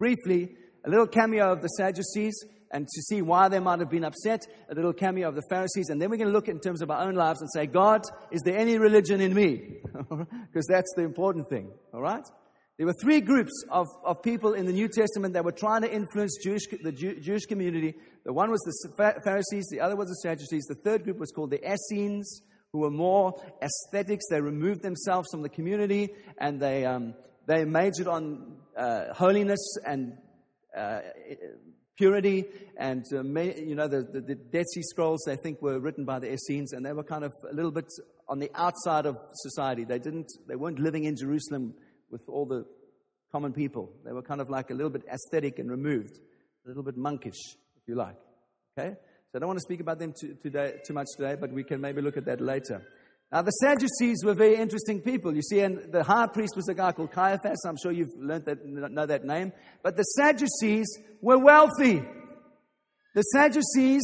briefly 0.00 0.56
a 0.84 0.90
little 0.90 1.06
cameo 1.06 1.52
of 1.52 1.62
the 1.62 1.68
Sadducees 1.68 2.44
and 2.72 2.88
to 2.88 3.02
see 3.02 3.22
why 3.22 3.48
they 3.48 3.60
might 3.60 3.78
have 3.78 3.88
been 3.88 4.04
upset, 4.04 4.40
a 4.68 4.74
little 4.74 4.92
cameo 4.92 5.28
of 5.28 5.36
the 5.36 5.44
Pharisees, 5.48 5.90
and 5.90 6.02
then 6.02 6.10
we're 6.10 6.16
going 6.16 6.28
to 6.28 6.34
look 6.34 6.48
in 6.48 6.58
terms 6.58 6.82
of 6.82 6.90
our 6.90 7.06
own 7.06 7.14
lives 7.14 7.40
and 7.40 7.48
say, 7.54 7.66
God, 7.66 8.02
is 8.32 8.42
there 8.44 8.58
any 8.58 8.78
religion 8.78 9.20
in 9.20 9.32
me? 9.32 9.76
Because 10.50 10.66
that's 10.66 10.92
the 10.96 11.02
important 11.02 11.48
thing, 11.48 11.70
all 11.94 12.00
right? 12.00 12.24
There 12.78 12.86
were 12.86 12.94
three 12.94 13.20
groups 13.20 13.64
of, 13.70 13.88
of 14.04 14.22
people 14.22 14.54
in 14.54 14.64
the 14.64 14.72
New 14.72 14.86
Testament 14.86 15.34
that 15.34 15.44
were 15.44 15.50
trying 15.50 15.82
to 15.82 15.92
influence 15.92 16.38
Jewish, 16.40 16.62
the 16.80 16.92
Jew, 16.92 17.20
Jewish 17.20 17.44
community. 17.46 17.94
The 18.24 18.32
one 18.32 18.52
was 18.52 18.60
the 18.60 19.20
Pharisees, 19.24 19.66
the 19.68 19.80
other 19.80 19.96
was 19.96 20.08
the 20.08 20.14
Sadducees. 20.14 20.64
The 20.66 20.76
third 20.76 21.02
group 21.02 21.18
was 21.18 21.32
called 21.32 21.50
the 21.50 21.60
Essenes, 21.68 22.40
who 22.72 22.78
were 22.78 22.90
more 22.90 23.34
aesthetics. 23.60 24.26
They 24.30 24.40
removed 24.40 24.82
themselves 24.82 25.28
from 25.32 25.42
the 25.42 25.48
community 25.48 26.10
and 26.38 26.60
they, 26.60 26.84
um, 26.84 27.14
they 27.46 27.64
majored 27.64 28.06
on 28.06 28.58
uh, 28.76 29.12
holiness 29.12 29.76
and 29.84 30.16
uh, 30.76 31.00
purity. 31.96 32.44
And, 32.78 33.04
uh, 33.12 33.24
you 33.24 33.74
know, 33.74 33.88
the, 33.88 34.02
the, 34.02 34.20
the, 34.20 34.34
Dead 34.36 34.66
Sea 34.72 34.82
Scrolls, 34.82 35.24
they 35.26 35.34
think, 35.34 35.60
were 35.60 35.80
written 35.80 36.04
by 36.04 36.20
the 36.20 36.32
Essenes, 36.32 36.72
and 36.72 36.86
they 36.86 36.92
were 36.92 37.02
kind 37.02 37.24
of 37.24 37.32
a 37.50 37.54
little 37.54 37.72
bit 37.72 37.86
on 38.28 38.38
the 38.38 38.52
outside 38.54 39.04
of 39.04 39.16
society. 39.34 39.82
They, 39.82 39.98
didn't, 39.98 40.30
they 40.46 40.54
weren't 40.54 40.78
living 40.78 41.04
in 41.04 41.16
Jerusalem 41.16 41.74
with 42.10 42.22
all 42.28 42.46
the 42.46 42.64
common 43.30 43.52
people. 43.52 43.92
They 44.04 44.12
were 44.12 44.22
kind 44.22 44.40
of 44.40 44.50
like 44.50 44.70
a 44.70 44.74
little 44.74 44.90
bit 44.90 45.02
aesthetic 45.12 45.58
and 45.58 45.70
removed, 45.70 46.18
a 46.64 46.68
little 46.68 46.82
bit 46.82 46.96
monkish, 46.96 47.38
if 47.76 47.86
you 47.86 47.94
like. 47.94 48.16
Okay? 48.78 48.94
So 49.30 49.36
I 49.36 49.38
don't 49.40 49.48
want 49.48 49.58
to 49.58 49.64
speak 49.64 49.80
about 49.80 49.98
them 49.98 50.14
too, 50.18 50.36
today, 50.42 50.76
too 50.86 50.94
much 50.94 51.08
today, 51.16 51.36
but 51.38 51.52
we 51.52 51.64
can 51.64 51.80
maybe 51.80 52.00
look 52.00 52.16
at 52.16 52.24
that 52.26 52.40
later. 52.40 52.82
Now, 53.30 53.42
the 53.42 53.50
Sadducees 53.50 54.24
were 54.24 54.32
very 54.32 54.56
interesting 54.56 55.02
people. 55.02 55.34
You 55.36 55.42
see, 55.42 55.60
and 55.60 55.92
the 55.92 56.02
high 56.02 56.28
priest 56.28 56.56
was 56.56 56.66
a 56.68 56.74
guy 56.74 56.92
called 56.92 57.12
Caiaphas. 57.12 57.58
I'm 57.66 57.76
sure 57.76 57.92
you've 57.92 58.16
learned 58.16 58.46
that, 58.46 58.64
know 58.64 59.04
that 59.04 59.24
name. 59.24 59.52
But 59.82 59.96
the 59.96 60.02
Sadducees 60.02 60.86
were 61.20 61.38
wealthy. 61.38 62.02
The 63.14 63.22
Sadducees 63.22 64.02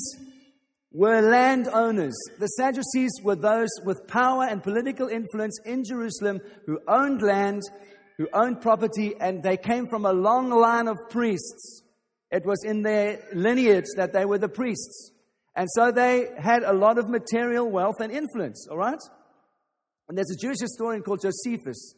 were 0.94 1.20
landowners. 1.20 2.16
The 2.38 2.46
Sadducees 2.46 3.12
were 3.22 3.36
those 3.36 3.68
with 3.84 4.06
power 4.06 4.44
and 4.44 4.62
political 4.62 5.08
influence 5.08 5.58
in 5.66 5.84
Jerusalem 5.84 6.40
who 6.66 6.78
owned 6.88 7.20
land 7.20 7.62
who 8.16 8.28
owned 8.32 8.60
property, 8.60 9.14
and 9.20 9.42
they 9.42 9.56
came 9.56 9.86
from 9.88 10.06
a 10.06 10.12
long 10.12 10.50
line 10.50 10.88
of 10.88 10.96
priests. 11.10 11.82
It 12.30 12.46
was 12.46 12.64
in 12.64 12.82
their 12.82 13.20
lineage 13.32 13.86
that 13.96 14.12
they 14.12 14.24
were 14.24 14.38
the 14.38 14.48
priests. 14.48 15.10
And 15.56 15.68
so 15.70 15.90
they 15.90 16.28
had 16.38 16.62
a 16.62 16.72
lot 16.72 16.98
of 16.98 17.08
material 17.08 17.68
wealth 17.68 18.00
and 18.00 18.12
influence, 18.12 18.66
all 18.70 18.76
right? 18.76 18.98
And 20.08 20.18
there's 20.18 20.30
a 20.30 20.36
Jewish 20.36 20.60
historian 20.60 21.02
called 21.02 21.22
Josephus. 21.22 21.94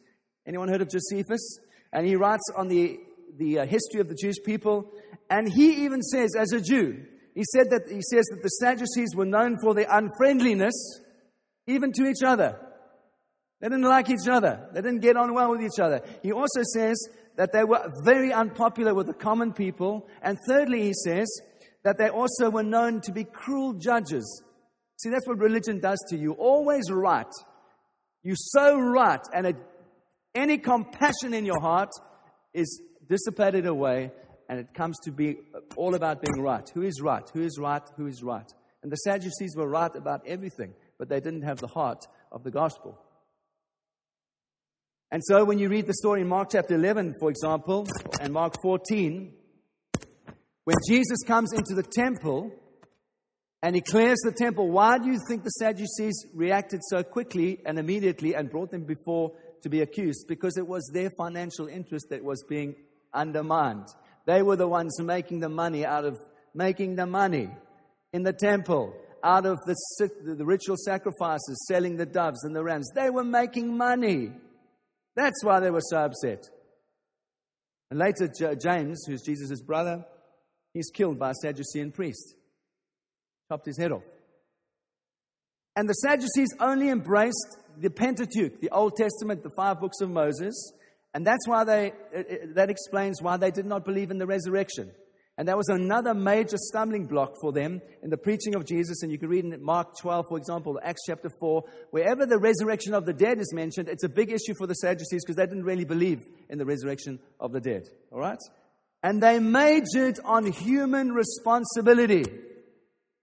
Anyone 0.47 0.69
heard 0.69 0.81
of 0.81 0.89
Josephus? 0.89 1.59
And 1.91 2.05
he 2.05 2.15
writes 2.15 2.43
on 2.55 2.67
the, 2.67 2.99
the 3.37 3.59
uh, 3.59 3.65
history 3.65 3.99
of 3.99 4.09
the 4.09 4.15
Jewish 4.15 4.37
people. 4.43 4.91
And 5.29 5.51
he 5.51 5.85
even 5.85 6.01
says, 6.01 6.35
as 6.37 6.51
a 6.51 6.61
Jew, 6.61 7.03
he 7.37 7.43
said 7.53 7.69
that 7.69 7.87
he 7.87 8.01
says 8.01 8.25
that 8.31 8.41
the 8.41 8.49
Sadducees 8.49 9.15
were 9.15 9.23
known 9.23 9.59
for 9.61 9.75
their 9.75 9.85
unfriendliness, 9.87 10.73
even 11.67 11.91
to 11.93 12.07
each 12.07 12.23
other. 12.25 12.57
They 13.61 13.69
didn't 13.69 13.83
like 13.83 14.09
each 14.09 14.27
other. 14.27 14.67
They 14.73 14.81
didn't 14.81 15.01
get 15.01 15.17
on 15.17 15.35
well 15.35 15.51
with 15.51 15.61
each 15.61 15.79
other. 15.79 16.01
He 16.23 16.31
also 16.31 16.63
says 16.73 16.99
that 17.35 17.53
they 17.53 17.63
were 17.63 17.91
very 18.03 18.33
unpopular 18.33 18.95
with 18.95 19.05
the 19.05 19.13
common 19.13 19.53
people. 19.53 20.07
And 20.23 20.35
thirdly, 20.47 20.81
he 20.81 20.93
says 21.05 21.27
that 21.83 21.99
they 21.99 22.09
also 22.09 22.49
were 22.49 22.63
known 22.63 23.01
to 23.01 23.11
be 23.11 23.23
cruel 23.23 23.73
judges. 23.73 24.41
See, 24.95 25.11
that's 25.11 25.27
what 25.27 25.37
religion 25.37 25.79
does 25.79 26.03
to 26.09 26.17
you. 26.17 26.31
Always 26.31 26.89
right. 26.89 27.31
You're 28.23 28.35
so 28.35 28.79
right, 28.79 29.21
and 29.31 29.55
any 30.33 30.57
compassion 30.57 31.35
in 31.35 31.45
your 31.45 31.61
heart 31.61 31.91
is 32.55 32.81
dissipated 33.07 33.67
away, 33.67 34.11
and 34.49 34.59
it 34.59 34.73
comes 34.73 34.97
to 35.03 35.11
be 35.11 35.37
all 35.75 35.95
about 35.95 36.21
being 36.21 36.41
right. 36.41 36.67
Who 36.73 36.81
is 36.81 37.01
right? 37.01 37.27
Who 37.33 37.41
is 37.41 37.57
right? 37.59 37.83
Who 37.97 38.07
is 38.07 38.23
right? 38.23 38.49
And 38.83 38.91
the 38.91 38.97
Sadducees 38.97 39.55
were 39.55 39.67
right 39.67 39.93
about 39.95 40.21
everything, 40.25 40.73
but 40.97 41.09
they 41.09 41.19
didn't 41.19 41.41
have 41.41 41.57
the 41.57 41.67
heart 41.67 42.05
of 42.31 42.43
the 42.43 42.51
gospel. 42.51 42.97
And 45.11 45.21
so 45.23 45.45
when 45.45 45.57
you 45.57 45.69
read 45.69 45.87
the 45.87 45.93
story 45.93 46.21
in 46.21 46.27
Mark 46.27 46.49
chapter 46.51 46.75
11, 46.75 47.15
for 47.19 47.29
example, 47.29 47.87
and 48.19 48.33
Mark 48.33 48.55
14, 48.61 49.33
when 50.65 50.75
Jesus 50.87 51.19
comes 51.25 51.53
into 51.53 51.75
the 51.75 51.83
temple 51.83 52.51
and 53.63 53.73
he 53.73 53.81
clears 53.81 54.17
the 54.25 54.33
temple, 54.33 54.69
why 54.69 54.97
do 54.97 55.07
you 55.09 55.17
think 55.29 55.43
the 55.45 55.49
Sadducees 55.49 56.25
reacted 56.33 56.81
so 56.89 57.03
quickly 57.03 57.61
and 57.65 57.79
immediately 57.79 58.35
and 58.35 58.51
brought 58.51 58.71
them 58.71 58.83
before 58.83 59.31
to 59.63 59.69
be 59.69 59.81
accused? 59.81 60.25
Because 60.27 60.57
it 60.57 60.67
was 60.67 60.91
their 60.93 61.09
financial 61.17 61.67
interest 61.67 62.07
that 62.09 62.21
was 62.21 62.43
being 62.49 62.75
undermined. 63.13 63.87
They 64.27 64.43
were 64.43 64.57
the 64.57 64.67
ones 64.67 65.01
making 65.01 65.39
the 65.39 65.49
money 65.49 65.85
out 65.85 66.05
of 66.05 66.19
making 66.53 66.95
the 66.95 67.05
money 67.05 67.49
in 68.11 68.23
the 68.23 68.33
temple, 68.33 68.93
out 69.23 69.45
of 69.45 69.57
the, 69.65 69.75
the 70.37 70.45
ritual 70.45 70.75
sacrifices, 70.77 71.65
selling 71.67 71.95
the 71.95 72.05
doves 72.05 72.43
and 72.43 72.55
the 72.55 72.63
rams. 72.63 72.89
They 72.93 73.09
were 73.09 73.23
making 73.23 73.75
money. 73.75 74.31
That's 75.15 75.43
why 75.43 75.61
they 75.61 75.71
were 75.71 75.81
so 75.81 75.97
upset. 75.97 76.43
And 77.89 77.99
later, 77.99 78.27
James, 78.55 79.05
who's 79.07 79.21
Jesus' 79.21 79.61
brother, 79.61 80.05
he's 80.73 80.91
killed 80.93 81.17
by 81.17 81.31
a 81.31 81.33
Sadducean 81.33 81.93
priest, 81.93 82.35
chopped 83.49 83.65
his 83.65 83.79
head 83.79 83.93
off. 83.93 84.03
And 85.77 85.87
the 85.87 85.93
Sadducees 85.93 86.49
only 86.59 86.89
embraced 86.89 87.57
the 87.77 87.89
Pentateuch, 87.89 88.59
the 88.59 88.71
Old 88.71 88.97
Testament, 88.97 89.43
the 89.43 89.51
five 89.55 89.79
books 89.79 90.01
of 90.01 90.09
Moses, 90.09 90.73
and 91.13 91.25
that's 91.25 91.47
why 91.47 91.63
they, 91.63 91.93
that 92.55 92.69
explains 92.69 93.21
why 93.21 93.37
they 93.37 93.51
did 93.51 93.65
not 93.65 93.85
believe 93.85 94.11
in 94.11 94.17
the 94.17 94.27
resurrection. 94.27 94.91
And 95.37 95.47
that 95.47 95.57
was 95.57 95.69
another 95.69 96.15
major 96.15 96.57
stumbling 96.57 97.05
block 97.05 97.35
for 97.39 97.51
them 97.51 97.79
in 98.01 98.09
the 98.09 98.17
preaching 98.17 98.55
of 98.55 98.65
Jesus. 98.65 99.03
And 99.03 99.11
you 99.11 99.19
can 99.19 99.29
read 99.29 99.45
in 99.45 99.63
Mark 99.63 99.95
12, 99.99 100.25
for 100.29 100.37
example, 100.37 100.79
Acts 100.81 101.01
chapter 101.05 101.29
4, 101.39 101.63
wherever 101.91 102.25
the 102.25 102.39
resurrection 102.39 102.95
of 102.95 103.05
the 103.05 103.13
dead 103.13 103.39
is 103.39 103.53
mentioned, 103.53 103.87
it's 103.87 104.03
a 104.03 104.09
big 104.09 104.31
issue 104.31 104.55
for 104.57 104.65
the 104.65 104.73
Sadducees 104.73 105.23
because 105.23 105.35
they 105.35 105.45
didn't 105.45 105.63
really 105.63 105.85
believe 105.85 106.23
in 106.49 106.57
the 106.57 106.65
resurrection 106.65 107.19
of 107.39 107.51
the 107.51 107.61
dead. 107.61 107.83
All 108.11 108.19
right? 108.19 108.39
And 109.03 109.21
they 109.21 109.37
majored 109.37 110.19
on 110.25 110.51
human 110.51 111.11
responsibility. 111.11 112.25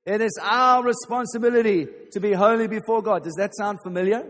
It 0.07 0.21
is 0.21 0.38
our 0.41 0.85
responsibility 0.85 1.88
to 2.12 2.21
be 2.21 2.33
holy 2.33 2.69
before 2.69 3.03
God. 3.03 3.25
Does 3.25 3.35
that 3.38 3.57
sound 3.57 3.79
familiar? 3.83 4.25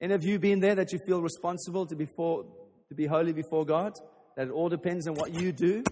Any 0.00 0.14
of 0.14 0.24
you 0.24 0.38
been 0.38 0.60
there 0.60 0.74
that 0.74 0.92
you 0.92 0.98
feel 1.06 1.20
responsible 1.20 1.86
to, 1.86 1.96
before, 1.96 2.44
to 2.88 2.94
be 2.94 3.06
holy 3.06 3.32
before 3.32 3.64
God? 3.64 3.92
that 4.38 4.46
it 4.46 4.52
all 4.52 4.68
depends 4.68 5.08
on 5.08 5.14
what 5.14 5.34
you 5.34 5.50
do. 5.50 5.82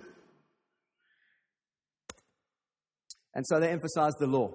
And 3.34 3.44
so 3.44 3.58
they 3.58 3.70
emphasized 3.70 4.18
the 4.20 4.28
law 4.28 4.54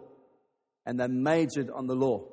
and 0.85 0.97
they 0.97 1.07
majored 1.07 1.69
on 1.69 1.87
the 1.87 1.93
law 1.93 2.23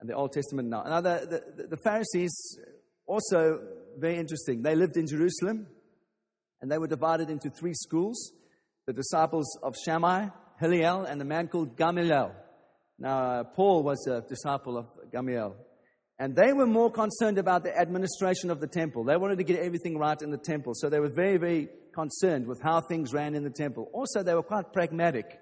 and 0.00 0.08
the 0.08 0.14
Old 0.14 0.32
Testament 0.32 0.70
now. 0.70 0.82
Now, 0.84 1.02
the, 1.02 1.42
the, 1.54 1.66
the 1.66 1.76
Pharisees 1.84 2.58
also 3.06 3.60
very 3.98 4.16
interesting. 4.16 4.62
They 4.62 4.74
lived 4.74 4.96
in 4.96 5.06
Jerusalem 5.06 5.66
and 6.62 6.72
they 6.72 6.78
were 6.78 6.88
divided 6.88 7.28
into 7.28 7.50
three 7.50 7.74
schools 7.74 8.32
the 8.86 8.94
disciples 8.94 9.58
of 9.62 9.74
Shammai, 9.84 10.28
Hillel, 10.58 11.04
and 11.04 11.20
a 11.20 11.26
man 11.26 11.48
called 11.48 11.76
Gamaliel. 11.76 12.34
Now, 12.98 13.44
Paul 13.54 13.82
was 13.82 14.06
a 14.06 14.22
disciple 14.26 14.78
of 14.78 14.86
Gamaliel. 15.12 15.56
And 16.20 16.36
they 16.36 16.52
were 16.52 16.66
more 16.66 16.92
concerned 16.92 17.38
about 17.38 17.64
the 17.64 17.74
administration 17.74 18.50
of 18.50 18.60
the 18.60 18.66
temple. 18.66 19.04
They 19.04 19.16
wanted 19.16 19.38
to 19.38 19.44
get 19.44 19.58
everything 19.60 19.96
right 19.96 20.20
in 20.20 20.30
the 20.30 20.36
temple. 20.36 20.74
So 20.74 20.90
they 20.90 21.00
were 21.00 21.08
very, 21.08 21.38
very 21.38 21.70
concerned 21.94 22.46
with 22.46 22.60
how 22.62 22.82
things 22.82 23.14
ran 23.14 23.34
in 23.34 23.42
the 23.42 23.48
temple. 23.48 23.88
Also, 23.94 24.22
they 24.22 24.34
were 24.34 24.42
quite 24.42 24.70
pragmatic. 24.74 25.40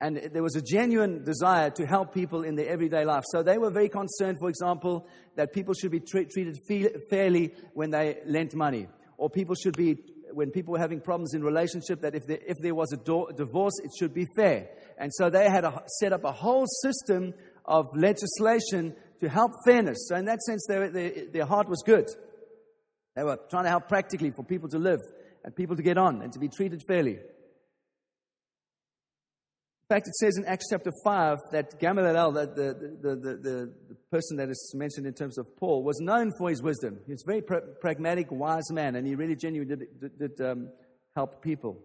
And 0.00 0.16
there 0.32 0.42
was 0.42 0.56
a 0.56 0.60
genuine 0.60 1.22
desire 1.22 1.70
to 1.70 1.86
help 1.86 2.12
people 2.12 2.42
in 2.42 2.56
their 2.56 2.68
everyday 2.68 3.04
life. 3.04 3.22
So 3.28 3.44
they 3.44 3.58
were 3.58 3.70
very 3.70 3.88
concerned, 3.88 4.38
for 4.40 4.48
example, 4.48 5.06
that 5.36 5.52
people 5.52 5.72
should 5.72 5.92
be 5.92 6.00
tre- 6.00 6.24
treated 6.24 6.58
fairly 7.08 7.54
when 7.74 7.90
they 7.90 8.18
lent 8.26 8.56
money, 8.56 8.88
or 9.18 9.30
people 9.30 9.54
should 9.54 9.76
be 9.76 9.98
when 10.32 10.50
people 10.50 10.72
were 10.72 10.78
having 10.78 11.00
problems 11.00 11.32
in 11.32 11.42
relationship, 11.42 12.02
that 12.02 12.14
if 12.14 12.26
there, 12.26 12.38
if 12.46 12.58
there 12.58 12.74
was 12.74 12.92
a 12.92 12.96
do- 12.96 13.28
divorce, 13.34 13.72
it 13.82 13.90
should 13.98 14.12
be 14.12 14.26
fair. 14.36 14.68
And 14.98 15.12
so 15.14 15.30
they 15.30 15.48
had 15.48 15.64
a, 15.64 15.82
set 16.00 16.12
up 16.12 16.24
a 16.24 16.32
whole 16.32 16.66
system 16.82 17.32
of 17.64 17.86
legislation 17.96 18.94
to 19.20 19.28
help 19.28 19.52
fairness. 19.64 20.06
So 20.08 20.16
in 20.16 20.24
that 20.26 20.40
sense, 20.40 20.64
they, 20.68 20.88
they, 20.88 21.26
their 21.32 21.46
heart 21.46 21.68
was 21.68 21.82
good. 21.84 22.08
They 23.16 23.24
were 23.24 23.38
trying 23.50 23.64
to 23.64 23.70
help 23.70 23.88
practically 23.88 24.30
for 24.30 24.44
people 24.44 24.68
to 24.70 24.78
live 24.78 25.00
and 25.44 25.54
people 25.54 25.76
to 25.76 25.82
get 25.82 25.98
on 25.98 26.22
and 26.22 26.32
to 26.32 26.38
be 26.38 26.48
treated 26.48 26.82
fairly. 26.86 27.18
In 29.90 29.96
fact, 29.96 30.06
it 30.06 30.14
says 30.16 30.36
in 30.36 30.44
Acts 30.44 30.66
chapter 30.70 30.92
5 31.02 31.38
that 31.52 31.80
Gamaliel, 31.80 32.32
the, 32.32 32.46
the, 32.46 33.16
the, 33.16 33.36
the, 33.36 33.74
person 34.10 34.36
that 34.36 34.50
is 34.50 34.72
mentioned 34.76 35.06
in 35.06 35.14
terms 35.14 35.38
of 35.38 35.46
Paul, 35.56 35.82
was 35.82 35.98
known 36.00 36.30
for 36.38 36.50
his 36.50 36.62
wisdom. 36.62 36.98
He 37.06 37.12
was 37.12 37.22
a 37.22 37.26
very 37.26 37.40
pra- 37.40 37.66
pragmatic, 37.80 38.30
wise 38.30 38.70
man, 38.70 38.96
and 38.96 39.06
he 39.06 39.14
really 39.14 39.34
genuinely 39.34 39.76
did, 39.76 40.00
did, 40.00 40.18
did 40.36 40.46
um, 40.46 40.68
help 41.16 41.42
people. 41.42 41.78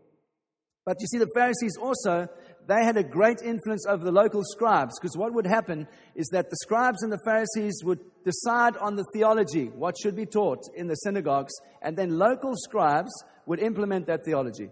But 0.85 0.97
you 0.99 1.07
see, 1.07 1.17
the 1.17 1.29
Pharisees 1.33 1.77
also, 1.81 2.27
they 2.67 2.83
had 2.83 2.97
a 2.97 3.03
great 3.03 3.41
influence 3.43 3.85
over 3.87 4.03
the 4.03 4.11
local 4.11 4.41
scribes, 4.43 4.93
because 4.99 5.17
what 5.17 5.33
would 5.33 5.45
happen 5.45 5.87
is 6.15 6.27
that 6.31 6.49
the 6.49 6.57
scribes 6.57 7.03
and 7.03 7.11
the 7.11 7.19
Pharisees 7.25 7.81
would 7.83 7.99
decide 8.23 8.77
on 8.77 8.95
the 8.95 9.05
theology, 9.13 9.65
what 9.65 9.95
should 9.97 10.15
be 10.15 10.25
taught 10.25 10.61
in 10.75 10.87
the 10.87 10.95
synagogues, 10.95 11.53
and 11.81 11.97
then 11.97 12.17
local 12.17 12.53
scribes 12.55 13.11
would 13.45 13.59
implement 13.59 14.07
that 14.07 14.23
theology. 14.23 14.69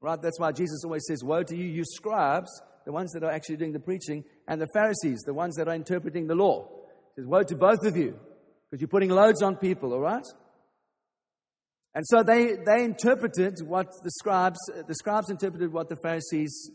Right? 0.00 0.20
That's 0.20 0.38
why 0.38 0.52
Jesus 0.52 0.82
always 0.84 1.04
says, 1.06 1.24
Woe 1.24 1.42
to 1.42 1.56
you, 1.56 1.64
you 1.64 1.84
scribes, 1.84 2.50
the 2.84 2.92
ones 2.92 3.12
that 3.12 3.24
are 3.24 3.30
actually 3.30 3.56
doing 3.56 3.72
the 3.72 3.80
preaching, 3.80 4.24
and 4.46 4.60
the 4.60 4.68
Pharisees, 4.74 5.22
the 5.22 5.34
ones 5.34 5.56
that 5.56 5.68
are 5.68 5.74
interpreting 5.74 6.26
the 6.26 6.34
law. 6.34 6.68
He 7.16 7.22
says, 7.22 7.26
Woe 7.26 7.42
to 7.42 7.56
both 7.56 7.84
of 7.84 7.96
you, 7.96 8.18
because 8.70 8.80
you're 8.80 8.88
putting 8.88 9.10
loads 9.10 9.42
on 9.42 9.56
people, 9.56 9.92
all 9.92 10.00
right? 10.00 10.26
And 11.94 12.04
so 12.06 12.22
they, 12.22 12.56
they 12.66 12.84
interpreted 12.84 13.60
what 13.64 13.86
the 14.02 14.10
scribes, 14.10 14.58
the 14.86 14.94
scribes 14.94 15.30
interpreted 15.30 15.72
what 15.72 15.88
the 15.88 15.96
Pharisees 15.96 16.70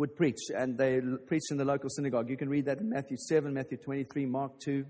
would 0.00 0.16
preach, 0.16 0.40
and 0.56 0.78
they 0.78 0.98
preached 1.26 1.50
in 1.50 1.58
the 1.58 1.64
local 1.64 1.90
synagogue. 1.90 2.30
You 2.30 2.36
can 2.36 2.48
read 2.48 2.64
that 2.64 2.80
in 2.80 2.88
Matthew 2.88 3.18
7, 3.18 3.52
Matthew 3.52 3.76
23, 3.76 4.24
Mark 4.24 4.58
2. 4.64 4.84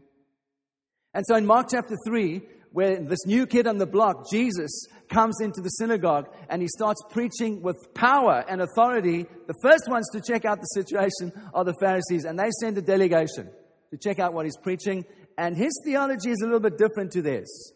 And 1.15 1.25
so 1.27 1.35
in 1.35 1.45
Mark 1.45 1.67
chapter 1.69 1.97
3, 2.07 2.41
where 2.71 3.03
this 3.03 3.27
new 3.27 3.45
kid 3.49 3.67
on 3.67 3.79
the 3.79 3.87
block, 3.87 4.31
Jesus, 4.31 4.87
comes 5.09 5.41
into 5.41 5.61
the 5.61 5.71
synagogue 5.71 6.29
and 6.49 6.63
he 6.63 6.69
starts 6.69 7.03
preaching 7.11 7.61
with 7.61 7.93
power 7.93 8.45
and 8.49 8.63
authority. 8.63 9.27
The 9.49 9.55
first 9.61 9.89
ones 9.89 10.09
to 10.13 10.21
check 10.21 10.45
out 10.45 10.61
the 10.61 10.67
situation 10.67 11.33
are 11.53 11.65
the 11.65 11.75
Pharisees, 11.81 12.25
and 12.25 12.39
they 12.39 12.51
send 12.61 12.79
a 12.79 12.83
delegation 12.83 13.51
to 13.91 13.99
check 13.99 14.21
out 14.21 14.33
what 14.33 14.45
he's 14.45 14.57
preaching. 14.57 15.05
And 15.37 15.57
his 15.57 15.73
theology 15.85 16.31
is 16.31 16.39
a 16.41 16.45
little 16.45 16.61
bit 16.61 16.79
different 16.79 17.11
to 17.13 17.23
theirs. 17.23 17.73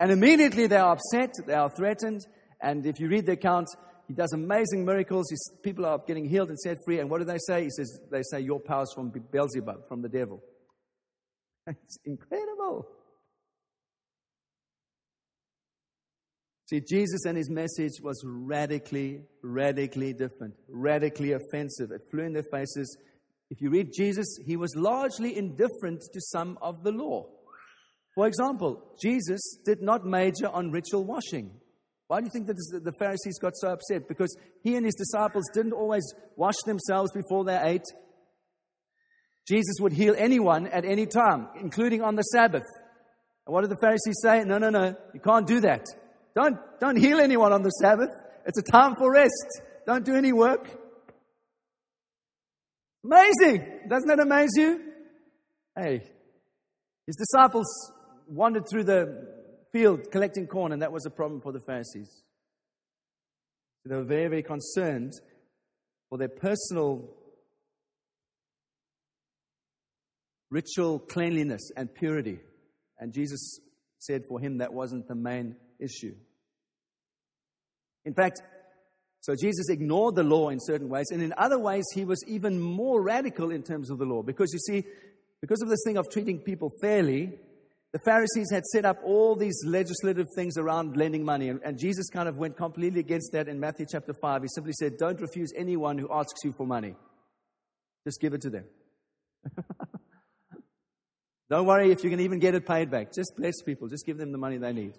And 0.00 0.10
immediately 0.10 0.66
they 0.68 0.76
are 0.76 0.92
upset, 0.92 1.34
they 1.46 1.52
are 1.52 1.68
threatened. 1.68 2.22
And 2.62 2.86
if 2.86 2.98
you 2.98 3.08
read 3.08 3.26
the 3.26 3.32
account, 3.32 3.68
he 4.08 4.14
does 4.14 4.32
amazing 4.32 4.84
miracles. 4.84 5.28
His 5.30 5.52
people 5.62 5.84
are 5.84 5.98
getting 6.06 6.28
healed 6.28 6.48
and 6.48 6.58
set 6.58 6.76
free. 6.84 7.00
And 7.00 7.10
what 7.10 7.18
do 7.18 7.24
they 7.24 7.38
say? 7.38 7.64
He 7.64 7.70
says, 7.70 8.00
They 8.10 8.22
say, 8.22 8.40
Your 8.40 8.60
power 8.60 8.82
is 8.82 8.92
from 8.94 9.12
Beelzebub, 9.32 9.88
from 9.88 10.02
the 10.02 10.08
devil. 10.08 10.42
It's 11.68 11.98
incredible. 12.04 12.86
See, 16.66 16.80
Jesus 16.80 17.24
and 17.26 17.36
his 17.36 17.50
message 17.50 18.00
was 18.02 18.22
radically, 18.24 19.22
radically 19.42 20.12
different, 20.12 20.54
radically 20.68 21.32
offensive. 21.32 21.90
It 21.92 22.02
flew 22.10 22.24
in 22.24 22.32
their 22.32 22.44
faces. 22.52 22.96
If 23.50 23.60
you 23.60 23.70
read 23.70 23.92
Jesus, 23.96 24.26
he 24.44 24.56
was 24.56 24.74
largely 24.76 25.36
indifferent 25.36 26.02
to 26.12 26.20
some 26.20 26.58
of 26.60 26.82
the 26.82 26.90
law. 26.90 27.26
For 28.16 28.26
example, 28.26 28.96
Jesus 29.00 29.58
did 29.64 29.80
not 29.80 30.04
major 30.04 30.48
on 30.48 30.72
ritual 30.72 31.04
washing. 31.04 31.52
Why 32.08 32.20
do 32.20 32.26
you 32.26 32.30
think 32.30 32.46
that 32.46 32.56
the 32.84 32.92
Pharisees 32.98 33.38
got 33.40 33.56
so 33.56 33.70
upset? 33.70 34.08
Because 34.08 34.36
he 34.62 34.76
and 34.76 34.84
his 34.84 34.94
disciples 34.94 35.44
didn't 35.52 35.72
always 35.72 36.04
wash 36.36 36.56
themselves 36.64 37.10
before 37.12 37.44
they 37.44 37.58
ate. 37.60 37.84
Jesus 39.48 39.76
would 39.80 39.92
heal 39.92 40.14
anyone 40.16 40.66
at 40.68 40.84
any 40.84 41.06
time, 41.06 41.48
including 41.60 42.02
on 42.02 42.14
the 42.14 42.22
Sabbath. 42.22 42.64
And 43.46 43.54
what 43.54 43.62
did 43.62 43.70
the 43.70 43.78
Pharisees 43.80 44.16
say? 44.22 44.44
No, 44.44 44.58
no, 44.58 44.70
no, 44.70 44.96
you 45.14 45.20
can't 45.20 45.46
do 45.46 45.60
that. 45.60 45.84
Don't, 46.34 46.58
don't 46.80 46.96
heal 46.96 47.18
anyone 47.18 47.52
on 47.52 47.62
the 47.62 47.70
Sabbath. 47.70 48.10
It's 48.44 48.58
a 48.58 48.62
time 48.62 48.94
for 48.96 49.12
rest. 49.12 49.62
Don't 49.86 50.04
do 50.04 50.14
any 50.14 50.32
work. 50.32 50.68
Amazing. 53.04 53.88
Doesn't 53.88 54.08
that 54.08 54.20
amaze 54.20 54.50
you? 54.56 54.80
Hey, 55.76 56.02
his 57.06 57.16
disciples 57.16 57.66
wandered 58.28 58.64
through 58.68 58.84
the 58.84 59.35
field 59.76 60.10
collecting 60.10 60.46
corn, 60.46 60.72
and 60.72 60.80
that 60.80 60.90
was 60.90 61.04
a 61.04 61.10
problem 61.10 61.40
for 61.40 61.52
the 61.52 61.60
Pharisees. 61.60 62.22
They 63.84 63.94
were 63.94 64.04
very, 64.04 64.28
very 64.28 64.42
concerned 64.42 65.12
for 66.08 66.16
their 66.16 66.28
personal 66.28 67.04
ritual 70.50 70.98
cleanliness 70.98 71.70
and 71.76 71.94
purity. 71.94 72.38
And 72.98 73.12
Jesus 73.12 73.60
said 73.98 74.22
for 74.26 74.40
him 74.40 74.58
that 74.58 74.72
wasn't 74.72 75.06
the 75.08 75.14
main 75.14 75.56
issue. 75.78 76.14
In 78.06 78.14
fact, 78.14 78.40
so 79.20 79.34
Jesus 79.34 79.68
ignored 79.68 80.14
the 80.14 80.22
law 80.22 80.48
in 80.48 80.58
certain 80.58 80.88
ways, 80.88 81.06
and 81.10 81.20
in 81.20 81.34
other 81.36 81.58
ways, 81.58 81.84
he 81.92 82.06
was 82.06 82.24
even 82.26 82.58
more 82.58 83.02
radical 83.02 83.50
in 83.50 83.62
terms 83.62 83.90
of 83.90 83.98
the 83.98 84.06
law. 84.06 84.22
Because 84.22 84.52
you 84.54 84.58
see, 84.58 84.88
because 85.42 85.60
of 85.60 85.68
this 85.68 85.82
thing 85.84 85.98
of 85.98 86.08
treating 86.08 86.38
people 86.38 86.70
fairly, 86.80 87.38
the 87.92 87.98
Pharisees 88.04 88.50
had 88.50 88.64
set 88.66 88.84
up 88.84 88.98
all 89.04 89.36
these 89.36 89.62
legislative 89.64 90.26
things 90.34 90.58
around 90.58 90.96
lending 90.96 91.24
money, 91.24 91.48
and, 91.48 91.60
and 91.64 91.78
Jesus 91.78 92.08
kind 92.10 92.28
of 92.28 92.36
went 92.36 92.56
completely 92.56 93.00
against 93.00 93.32
that 93.32 93.48
in 93.48 93.58
Matthew 93.58 93.86
chapter 93.90 94.12
5. 94.12 94.42
He 94.42 94.48
simply 94.48 94.72
said, 94.72 94.98
Don't 94.98 95.20
refuse 95.20 95.52
anyone 95.56 95.96
who 95.98 96.08
asks 96.12 96.40
you 96.44 96.52
for 96.56 96.66
money, 96.66 96.94
just 98.04 98.20
give 98.20 98.34
it 98.34 98.42
to 98.42 98.50
them. 98.50 98.64
Don't 101.48 101.66
worry 101.66 101.92
if 101.92 102.02
you 102.02 102.10
can 102.10 102.20
even 102.20 102.40
get 102.40 102.56
it 102.56 102.66
paid 102.66 102.90
back. 102.90 103.12
Just 103.14 103.34
bless 103.36 103.62
people, 103.62 103.88
just 103.88 104.04
give 104.04 104.18
them 104.18 104.32
the 104.32 104.38
money 104.38 104.58
they 104.58 104.72
need. 104.72 104.94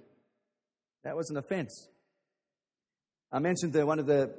That 1.03 1.15
was 1.15 1.29
an 1.29 1.37
offense. 1.37 1.89
I 3.31 3.39
mentioned 3.39 3.73
that 3.73 3.85
one 3.85 3.99
of 3.99 4.05
the 4.05 4.33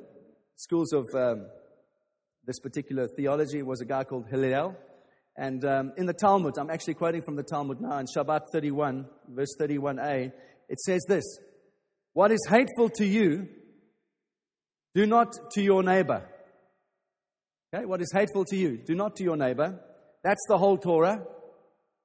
schools 0.56 0.92
of 0.92 1.06
um, 1.14 1.46
this 2.46 2.58
particular 2.58 3.06
theology 3.08 3.62
was 3.62 3.82
a 3.82 3.84
guy 3.84 4.04
called 4.04 4.26
Hillel. 4.30 4.74
And 5.38 5.64
um, 5.64 5.92
in 5.96 6.06
the 6.06 6.12
Talmud, 6.12 6.58
I'm 6.58 6.68
actually 6.68 6.94
quoting 6.94 7.22
from 7.22 7.36
the 7.36 7.44
Talmud 7.44 7.80
now, 7.80 7.98
in 7.98 8.06
Shabbat 8.06 8.48
31, 8.52 9.06
verse 9.28 9.54
31a, 9.60 10.32
it 10.68 10.80
says 10.80 11.00
this 11.08 11.24
What 12.12 12.32
is 12.32 12.44
hateful 12.48 12.90
to 12.96 13.06
you, 13.06 13.46
do 14.96 15.06
not 15.06 15.32
to 15.52 15.62
your 15.62 15.84
neighbor. 15.84 16.28
Okay, 17.72 17.84
what 17.84 18.02
is 18.02 18.10
hateful 18.12 18.44
to 18.46 18.56
you, 18.56 18.78
do 18.84 18.96
not 18.96 19.14
to 19.16 19.22
your 19.22 19.36
neighbor. 19.36 19.78
That's 20.24 20.44
the 20.48 20.58
whole 20.58 20.76
Torah, 20.76 21.22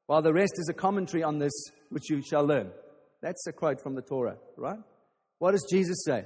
while 0.06 0.22
the 0.22 0.32
rest 0.32 0.54
is 0.58 0.70
a 0.70 0.74
commentary 0.74 1.24
on 1.24 1.40
this, 1.40 1.54
which 1.90 2.12
you 2.12 2.22
shall 2.22 2.46
learn. 2.46 2.70
That's 3.24 3.48
a 3.48 3.52
quote 3.52 3.82
from 3.82 3.96
the 3.96 4.04
Torah, 4.04 4.38
right? 4.58 4.78
What 5.40 5.54
does 5.54 5.66
Jesus 5.72 6.04
say? 6.06 6.26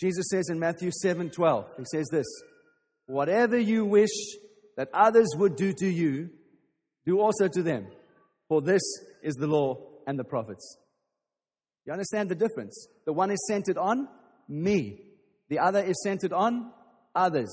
Jesus 0.00 0.26
says 0.32 0.48
in 0.50 0.58
Matthew 0.58 0.90
7 0.90 1.30
12, 1.30 1.66
He 1.78 1.84
says 1.92 2.08
this 2.10 2.26
Whatever 3.06 3.56
you 3.56 3.84
wish 3.84 4.10
that 4.76 4.88
others 4.92 5.28
would 5.36 5.56
do 5.56 5.72
to 5.72 5.86
you, 5.86 6.30
do 7.06 7.20
also 7.20 7.48
to 7.48 7.62
them, 7.62 7.86
for 8.48 8.62
this 8.62 8.82
is 9.22 9.34
the 9.34 9.46
law 9.46 9.78
and 10.06 10.18
the 10.18 10.24
prophets. 10.24 10.78
You 11.86 11.92
understand 11.92 12.28
the 12.28 12.34
difference? 12.34 12.88
The 13.04 13.12
one 13.12 13.30
is 13.30 13.44
centered 13.46 13.78
on 13.78 14.08
me, 14.48 15.00
the 15.48 15.58
other 15.58 15.82
is 15.82 16.02
centered 16.02 16.32
on 16.32 16.72
others. 17.14 17.50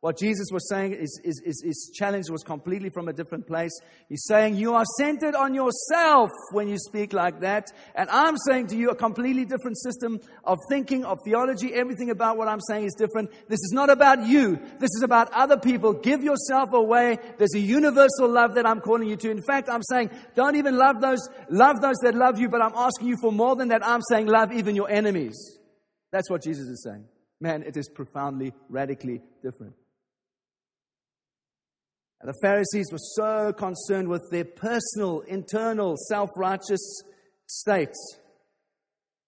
What 0.00 0.16
Jesus 0.16 0.46
was 0.52 0.68
saying 0.68 0.92
is, 0.92 1.20
is, 1.24 1.42
is, 1.44 1.60
his 1.64 1.90
challenge 1.92 2.30
was 2.30 2.44
completely 2.44 2.88
from 2.88 3.08
a 3.08 3.12
different 3.12 3.48
place. 3.48 3.72
He's 4.08 4.24
saying, 4.26 4.54
You 4.54 4.74
are 4.74 4.84
centered 4.96 5.34
on 5.34 5.54
yourself 5.54 6.30
when 6.52 6.68
you 6.68 6.78
speak 6.78 7.12
like 7.12 7.40
that. 7.40 7.72
And 7.96 8.08
I'm 8.10 8.36
saying 8.46 8.68
to 8.68 8.76
you 8.76 8.90
a 8.90 8.94
completely 8.94 9.44
different 9.44 9.76
system 9.76 10.20
of 10.44 10.58
thinking, 10.68 11.04
of 11.04 11.18
theology. 11.24 11.74
Everything 11.74 12.10
about 12.10 12.36
what 12.36 12.46
I'm 12.46 12.60
saying 12.60 12.84
is 12.84 12.94
different. 12.94 13.32
This 13.48 13.58
is 13.58 13.72
not 13.72 13.90
about 13.90 14.24
you. 14.24 14.60
This 14.78 14.90
is 14.96 15.02
about 15.02 15.32
other 15.32 15.58
people. 15.58 15.94
Give 15.94 16.22
yourself 16.22 16.72
away. 16.72 17.18
There's 17.36 17.54
a 17.56 17.60
universal 17.60 18.28
love 18.28 18.54
that 18.54 18.66
I'm 18.66 18.80
calling 18.80 19.08
you 19.08 19.16
to. 19.16 19.30
In 19.32 19.42
fact, 19.42 19.68
I'm 19.68 19.82
saying, 19.82 20.10
don't 20.36 20.54
even 20.54 20.76
love 20.76 21.00
those, 21.00 21.28
love 21.50 21.80
those 21.80 21.96
that 22.02 22.14
love 22.14 22.38
you, 22.38 22.48
but 22.48 22.62
I'm 22.62 22.74
asking 22.76 23.08
you 23.08 23.16
for 23.20 23.32
more 23.32 23.56
than 23.56 23.68
that. 23.70 23.84
I'm 23.84 24.02
saying, 24.08 24.28
love 24.28 24.52
even 24.52 24.76
your 24.76 24.88
enemies. 24.88 25.58
That's 26.12 26.30
what 26.30 26.44
Jesus 26.44 26.68
is 26.68 26.84
saying. 26.84 27.04
Man, 27.40 27.64
it 27.64 27.76
is 27.76 27.88
profoundly, 27.88 28.52
radically 28.68 29.22
different. 29.42 29.74
And 32.20 32.28
the 32.28 32.38
Pharisees 32.42 32.88
were 32.90 32.98
so 32.98 33.52
concerned 33.52 34.08
with 34.08 34.22
their 34.30 34.44
personal, 34.44 35.20
internal, 35.20 35.96
self 35.96 36.30
righteous 36.36 37.02
states 37.46 38.18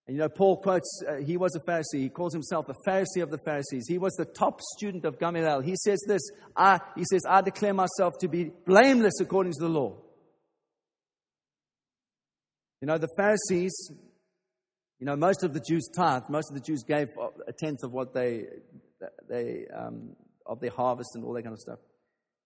And 0.06 0.16
you 0.16 0.22
know, 0.22 0.28
Paul 0.28 0.56
quotes, 0.56 1.02
uh, 1.08 1.16
he 1.24 1.36
was 1.36 1.54
a 1.54 1.60
Pharisee. 1.70 2.02
He 2.02 2.08
calls 2.08 2.32
himself 2.32 2.66
a 2.68 2.74
Pharisee 2.88 3.22
of 3.22 3.30
the 3.30 3.38
Pharisees. 3.44 3.86
He 3.88 3.98
was 3.98 4.12
the 4.14 4.24
top 4.24 4.60
student 4.76 5.04
of 5.04 5.20
Gamaliel. 5.20 5.60
He 5.60 5.76
says 5.76 6.02
this, 6.06 6.20
I, 6.56 6.80
he 6.96 7.04
says, 7.10 7.22
I 7.28 7.42
declare 7.42 7.74
myself 7.74 8.14
to 8.20 8.28
be 8.28 8.50
blameless 8.66 9.20
according 9.20 9.52
to 9.52 9.60
the 9.60 9.68
law. 9.68 9.96
You 12.80 12.88
know, 12.88 12.98
the 12.98 13.08
Pharisees, 13.16 13.72
you 14.98 15.06
know, 15.06 15.14
most 15.14 15.44
of 15.44 15.54
the 15.54 15.60
Jews 15.60 15.88
tithed. 15.94 16.28
Most 16.28 16.50
of 16.50 16.56
the 16.56 16.62
Jews 16.62 16.82
gave 16.82 17.06
a 17.46 17.52
tenth 17.52 17.84
of 17.84 17.92
what 17.92 18.12
they, 18.12 18.46
they 19.28 19.66
um, 19.72 20.16
of 20.44 20.60
their 20.60 20.70
harvest 20.70 21.10
and 21.14 21.24
all 21.24 21.34
that 21.34 21.42
kind 21.42 21.52
of 21.52 21.60
stuff. 21.60 21.78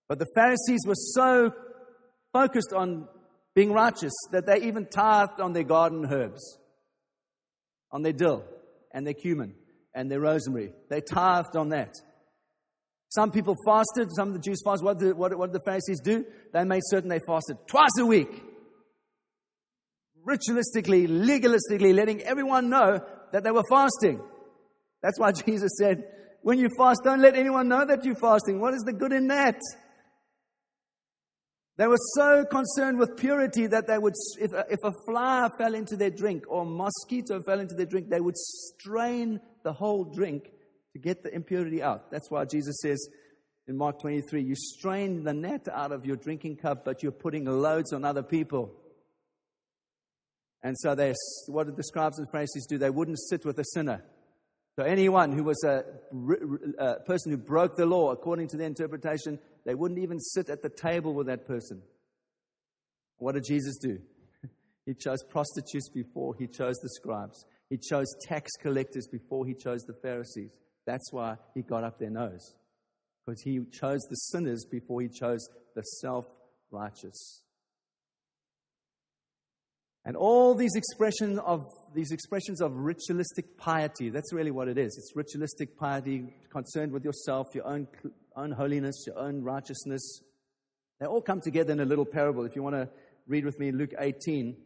But 0.09 0.19
the 0.19 0.27
Pharisees 0.35 0.81
were 0.87 0.95
so 0.95 1.53
focused 2.33 2.73
on 2.75 3.09
being 3.55 3.73
righteous 3.73 4.13
that 4.33 4.47
they 4.47 4.63
even 4.67 4.87
tithed 4.87 5.41
on 5.41 5.53
their 5.53 5.65
garden 5.65 6.07
herbs 6.11 6.59
on 7.95 8.03
their 8.03 8.13
dill 8.13 8.45
and 8.93 9.07
their 9.07 9.15
cumin 9.15 9.55
and 9.95 10.11
their 10.11 10.21
rosemary. 10.21 10.73
They 10.91 11.01
tithed 11.01 11.57
on 11.57 11.69
that. 11.71 11.95
Some 13.09 13.31
people 13.31 13.55
fasted. 13.65 14.09
Some 14.17 14.29
of 14.29 14.35
the 14.35 14.41
Jews 14.41 14.61
fasted. 14.65 14.85
What 14.85 14.99
did, 14.99 15.17
what, 15.17 15.39
what 15.39 15.53
did 15.53 15.61
the 15.61 15.65
Pharisees 15.65 16.01
do? 16.01 16.27
They 16.53 16.65
made 16.65 16.83
certain 16.87 17.09
they 17.09 17.21
fasted 17.25 17.57
twice 17.69 17.97
a 18.01 18.05
week. 18.05 18.43
Ritualistically, 20.27 21.07
legalistically, 21.07 21.95
letting 21.95 22.23
everyone 22.23 22.69
know 22.69 23.01
that 23.31 23.45
they 23.45 23.53
were 23.53 23.63
fasting. 23.71 24.21
That's 25.01 25.21
why 25.21 25.31
Jesus 25.47 25.71
said, 25.79 26.03
when 26.43 26.59
you 26.59 26.69
fast, 26.77 27.01
don't 27.05 27.21
let 27.21 27.37
anyone 27.37 27.69
know 27.69 27.85
that 27.87 28.05
you're 28.05 28.17
fasting. 28.17 28.61
What 28.61 28.75
is 28.75 28.83
the 28.83 28.93
good 28.93 29.13
in 29.13 29.29
that? 29.29 29.61
They 31.77 31.89
were 31.89 31.99
so 32.15 32.45
concerned 32.45 32.99
with 32.99 33.17
purity 33.17 33.67
that 33.67 33.89
they 33.89 33.99
would, 33.99 34.15
if 34.41 34.53
a, 34.53 34.65
if 34.71 34.79
a 34.85 34.93
fly 35.07 35.49
fell 35.59 35.75
into 35.75 35.97
their 35.97 36.11
drink 36.11 36.45
or 36.49 36.63
a 36.63 36.65
mosquito 36.65 37.43
fell 37.43 37.59
into 37.59 37.75
their 37.75 37.87
drink, 37.87 38.11
they 38.11 38.21
would 38.21 38.37
strain 38.37 39.41
the 39.65 39.73
whole 39.73 40.05
drink 40.05 40.53
to 40.93 41.01
get 41.01 41.25
the 41.25 41.35
impurity 41.35 41.83
out. 41.83 42.13
That's 42.13 42.31
why 42.31 42.45
Jesus 42.45 42.77
says 42.81 43.09
in 43.67 43.77
Mark 43.77 44.01
23, 44.01 44.43
you 44.43 44.55
strain 44.55 45.25
the 45.25 45.35
net 45.35 45.67
out 45.73 45.91
of 45.91 46.07
your 46.07 46.17
drinking 46.17 46.57
cup, 46.57 46.85
but 46.85 47.03
you're 47.03 47.11
putting 47.11 47.45
loads 47.47 47.93
on 47.93 48.05
other 48.05 48.23
people. 48.23 48.73
And 50.63 50.77
so 50.79 50.95
they, 50.95 51.13
what 51.49 51.67
did 51.67 51.77
the 51.77 51.83
scribes 51.83 52.19
and 52.19 52.31
Pharisees 52.31 52.67
do? 52.67 52.79
They 52.79 52.91
wouldn't 52.91 53.19
sit 53.19 53.45
with 53.45 53.59
a 53.59 53.65
sinner. 53.65 54.05
So 54.77 54.83
anyone 54.83 55.33
who 55.33 55.45
was 55.45 55.63
a, 55.65 55.85
a 56.79 57.01
person 57.01 57.31
who 57.31 57.39
broke 57.39 57.77
the 57.77 57.87
law, 57.87 58.11
according 58.11 58.49
to 58.49 58.57
their 58.57 58.67
interpretation, 58.67 59.39
they 59.65 59.75
wouldn't 59.75 60.01
even 60.01 60.19
sit 60.19 60.51
at 60.51 60.63
the 60.63 60.69
table 60.69 61.15
with 61.15 61.29
that 61.29 61.47
person. 61.47 61.81
What 63.19 63.35
did 63.35 63.45
Jesus 63.47 63.77
do? 63.81 63.99
He 64.87 64.93
chose 64.93 65.23
prostitutes 65.31 65.89
before 65.89 66.35
he 66.39 66.47
chose 66.47 66.77
the 66.83 66.91
scribes. 66.91 67.47
He 67.71 67.79
chose 67.79 68.07
tax 68.29 68.51
collectors 68.61 69.09
before 69.11 69.47
he 69.47 69.55
chose 69.55 69.81
the 69.85 69.95
Pharisees. 69.95 70.51
That's 70.85 71.11
why 71.11 71.37
he 71.55 71.63
got 71.63 71.85
up 71.85 71.99
their 71.99 72.11
nose. 72.11 72.55
Because 73.25 73.41
he 73.41 73.61
chose 73.73 74.01
the 74.11 74.17
sinners 74.17 74.67
before 74.71 75.01
he 75.01 75.09
chose 75.09 75.49
the 75.75 75.81
self 76.03 76.27
righteous. 76.71 77.44
And 80.05 80.17
all 80.17 80.55
these 80.55 80.75
expressions 80.75 81.39
of 81.39 81.63
these 81.95 82.13
expressions 82.13 82.61
of 82.61 82.73
ritualistic 82.77 83.57
piety, 83.57 84.11
that's 84.11 84.33
really 84.33 84.51
what 84.51 84.69
it 84.69 84.77
is. 84.77 84.97
It's 84.99 85.13
ritualistic 85.15 85.79
piety 85.79 86.35
concerned 86.51 86.93
with 86.93 87.05
yourself, 87.05 87.47
your 87.55 87.67
own, 87.67 87.89
own 88.37 88.53
holiness, 88.53 89.05
your 89.07 89.19
own 89.19 89.43
righteousness. 89.43 90.21
They 91.01 91.07
all 91.07 91.23
come 91.23 91.41
together 91.41 91.73
in 91.73 91.81
a 91.81 91.85
little 91.85 92.05
parable. 92.05 92.45
If 92.45 92.55
you 92.55 92.63
want 92.63 92.77
to 92.77 92.89
read 93.27 93.45
with 93.45 93.59
me 93.59 93.73
Luke 93.73 93.95
18, 93.99 94.57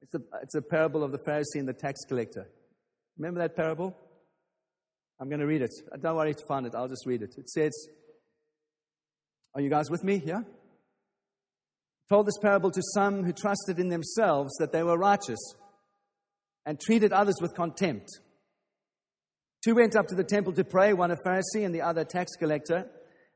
it's 0.00 0.14
a, 0.14 0.20
it's 0.42 0.54
a 0.54 0.62
parable 0.62 1.04
of 1.04 1.12
the 1.12 1.18
Pharisee 1.18 1.56
and 1.56 1.68
the 1.68 1.74
tax 1.74 2.00
collector. 2.08 2.48
Remember 3.18 3.40
that 3.40 3.54
parable? 3.54 3.94
I'm 5.20 5.28
going 5.28 5.40
to 5.40 5.46
read 5.46 5.62
it. 5.62 5.70
Don't 6.00 6.16
worry 6.16 6.34
to 6.34 6.44
find 6.46 6.66
it. 6.66 6.74
I'll 6.74 6.88
just 6.88 7.06
read 7.06 7.22
it. 7.22 7.34
It 7.36 7.48
says, 7.50 7.72
Are 9.54 9.60
you 9.60 9.68
guys 9.68 9.90
with 9.90 10.02
me? 10.02 10.22
Yeah? 10.24 10.40
Told 12.08 12.26
this 12.26 12.38
parable 12.38 12.70
to 12.70 12.82
some 12.94 13.24
who 13.24 13.32
trusted 13.32 13.78
in 13.78 13.88
themselves 13.88 14.52
that 14.58 14.72
they 14.72 14.82
were 14.82 14.98
righteous 14.98 15.40
and 16.66 16.78
treated 16.78 17.12
others 17.12 17.36
with 17.40 17.54
contempt. 17.54 18.08
Two 19.64 19.74
went 19.74 19.96
up 19.96 20.06
to 20.08 20.14
the 20.14 20.24
temple 20.24 20.52
to 20.54 20.64
pray, 20.64 20.92
one 20.92 21.10
a 21.10 21.16
Pharisee 21.16 21.64
and 21.64 21.74
the 21.74 21.82
other 21.82 22.02
a 22.02 22.04
tax 22.04 22.32
collector. 22.36 22.86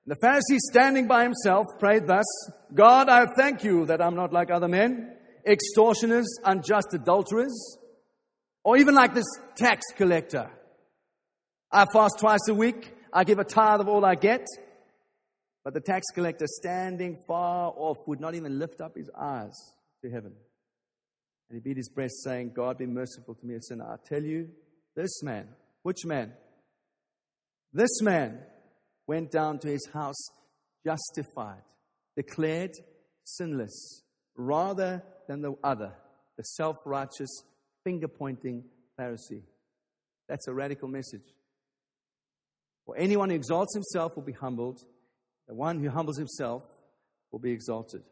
The 0.06 0.16
Pharisee, 0.22 0.58
standing 0.58 1.06
by 1.06 1.22
himself, 1.24 1.66
prayed 1.78 2.06
thus 2.06 2.26
God, 2.74 3.08
I 3.08 3.26
thank 3.36 3.64
you 3.64 3.86
that 3.86 4.00
I'm 4.00 4.14
not 4.14 4.32
like 4.32 4.50
other 4.50 4.68
men, 4.68 5.12
extortioners, 5.46 6.26
unjust 6.44 6.94
adulterers, 6.94 7.78
or 8.64 8.76
even 8.76 8.94
like 8.94 9.14
this 9.14 9.26
tax 9.56 9.84
collector. 9.96 10.50
I 11.72 11.86
fast 11.92 12.18
twice 12.20 12.48
a 12.48 12.54
week, 12.54 12.92
I 13.12 13.24
give 13.24 13.38
a 13.38 13.44
tithe 13.44 13.80
of 13.80 13.88
all 13.88 14.04
I 14.04 14.14
get. 14.14 14.46
But 15.66 15.74
the 15.74 15.80
tax 15.80 16.06
collector, 16.14 16.46
standing 16.46 17.16
far 17.26 17.72
off, 17.76 17.96
would 18.06 18.20
not 18.20 18.36
even 18.36 18.56
lift 18.56 18.80
up 18.80 18.96
his 18.96 19.10
eyes 19.18 19.50
to 20.00 20.08
heaven. 20.08 20.32
And 21.50 21.56
he 21.56 21.60
beat 21.60 21.76
his 21.76 21.88
breast, 21.88 22.22
saying, 22.22 22.52
God, 22.54 22.78
be 22.78 22.86
merciful 22.86 23.34
to 23.34 23.44
me, 23.44 23.56
a 23.56 23.60
sinner. 23.60 23.84
I 23.84 23.96
tell 24.08 24.22
you, 24.22 24.48
this 24.94 25.24
man, 25.24 25.48
which 25.82 26.04
man? 26.04 26.34
This 27.72 28.00
man 28.00 28.38
went 29.08 29.32
down 29.32 29.58
to 29.58 29.68
his 29.68 29.84
house 29.92 30.28
justified, 30.84 31.62
declared 32.14 32.70
sinless, 33.24 34.02
rather 34.36 35.02
than 35.26 35.42
the 35.42 35.56
other, 35.64 35.94
the 36.36 36.44
self 36.44 36.76
righteous, 36.84 37.42
finger 37.82 38.06
pointing 38.06 38.62
Pharisee. 38.96 39.42
That's 40.28 40.46
a 40.46 40.54
radical 40.54 40.86
message. 40.86 41.34
For 42.84 42.96
anyone 42.96 43.30
who 43.30 43.34
exalts 43.34 43.74
himself 43.74 44.14
will 44.14 44.22
be 44.22 44.30
humbled 44.30 44.78
the 45.48 45.54
one 45.54 45.82
who 45.82 45.90
humbles 45.90 46.18
himself 46.18 46.62
will 47.30 47.38
be 47.38 47.52
exalted. 47.52 48.02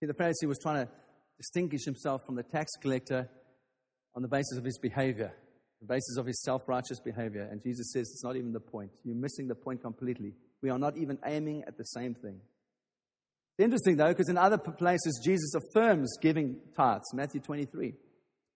See, 0.00 0.06
the 0.06 0.14
Pharisee 0.14 0.46
was 0.46 0.58
trying 0.58 0.86
to 0.86 0.92
distinguish 1.38 1.84
himself 1.84 2.24
from 2.24 2.34
the 2.34 2.42
tax 2.42 2.72
collector 2.80 3.28
on 4.14 4.22
the 4.22 4.28
basis 4.28 4.58
of 4.58 4.64
his 4.64 4.78
behavior, 4.78 5.32
the 5.80 5.86
basis 5.86 6.16
of 6.18 6.26
his 6.26 6.42
self 6.42 6.68
righteous 6.68 7.00
behavior. 7.00 7.48
And 7.50 7.62
Jesus 7.62 7.92
says 7.92 8.10
it's 8.10 8.24
not 8.24 8.36
even 8.36 8.52
the 8.52 8.60
point. 8.60 8.90
You're 9.04 9.16
missing 9.16 9.48
the 9.48 9.54
point 9.54 9.82
completely. 9.82 10.34
We 10.62 10.70
are 10.70 10.78
not 10.78 10.96
even 10.96 11.18
aiming 11.24 11.64
at 11.66 11.76
the 11.76 11.84
same 11.84 12.14
thing. 12.14 12.40
It's 13.56 13.64
interesting, 13.64 13.96
though, 13.96 14.08
because 14.08 14.28
in 14.28 14.38
other 14.38 14.58
places, 14.58 15.20
Jesus 15.24 15.54
affirms 15.54 16.16
giving 16.20 16.56
tithes, 16.76 17.12
Matthew 17.12 17.40
23. 17.40 17.94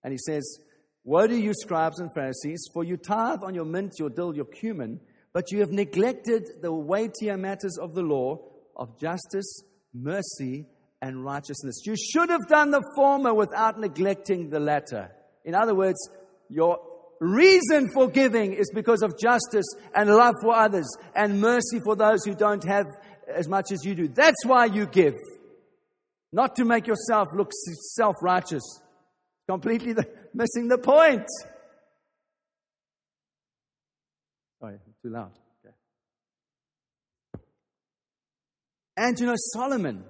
And 0.03 0.13
he 0.13 0.19
says, 0.19 0.59
Woe 1.05 1.27
to 1.27 1.39
you, 1.39 1.53
scribes 1.55 2.01
and 2.01 2.13
Pharisees, 2.15 2.69
for 2.73 2.83
you 2.83 2.97
tithe 2.97 3.43
on 3.43 3.55
your 3.55 3.65
mint, 3.65 3.95
your 3.99 4.11
dill, 4.11 4.35
your 4.35 4.45
cumin 4.45 5.01
but 5.39 5.53
you 5.53 5.61
have 5.61 5.71
neglected 5.71 6.51
the 6.63 6.73
weightier 6.73 7.37
matters 7.37 7.79
of 7.81 7.95
the 7.95 8.03
law 8.03 8.37
of 8.75 8.99
justice, 8.99 9.63
mercy, 9.95 10.67
and 11.01 11.25
righteousness. 11.25 11.83
You 11.87 11.95
should 11.95 12.29
have 12.31 12.49
done 12.49 12.73
the 12.73 12.83
former 12.97 13.33
without 13.33 13.79
neglecting 13.79 14.51
the 14.51 14.59
latter. 14.59 15.13
In 15.45 15.55
other 15.55 15.77
words, 15.77 16.11
your 16.49 16.81
reason 17.21 17.89
for 17.95 18.09
giving 18.09 18.53
is 18.53 18.73
because 18.75 19.01
of 19.03 19.17
justice 19.17 19.67
and 19.95 20.11
love 20.11 20.35
for 20.43 20.57
others 20.57 20.93
and 21.15 21.41
mercy 21.41 21.79
for 21.85 21.95
those 21.95 22.25
who 22.25 22.35
don't 22.35 22.65
have 22.65 22.87
as 23.33 23.47
much 23.47 23.71
as 23.71 23.85
you 23.85 23.95
do. 23.95 24.09
That's 24.09 24.45
why 24.45 24.65
you 24.65 24.87
give. 24.87 25.15
Not 26.33 26.57
to 26.57 26.65
make 26.65 26.89
yourself 26.89 27.29
look 27.33 27.53
self 27.95 28.17
righteous. 28.23 28.65
Completely 29.49 29.93
the, 29.93 30.05
missing 30.35 30.67
the 30.67 30.79
point. 30.79 31.29
Too 35.03 35.11
loud. 35.11 35.33
Okay. 35.65 35.75
And 38.97 39.19
you 39.19 39.27
know, 39.27 39.35
Solomon, 39.53 40.05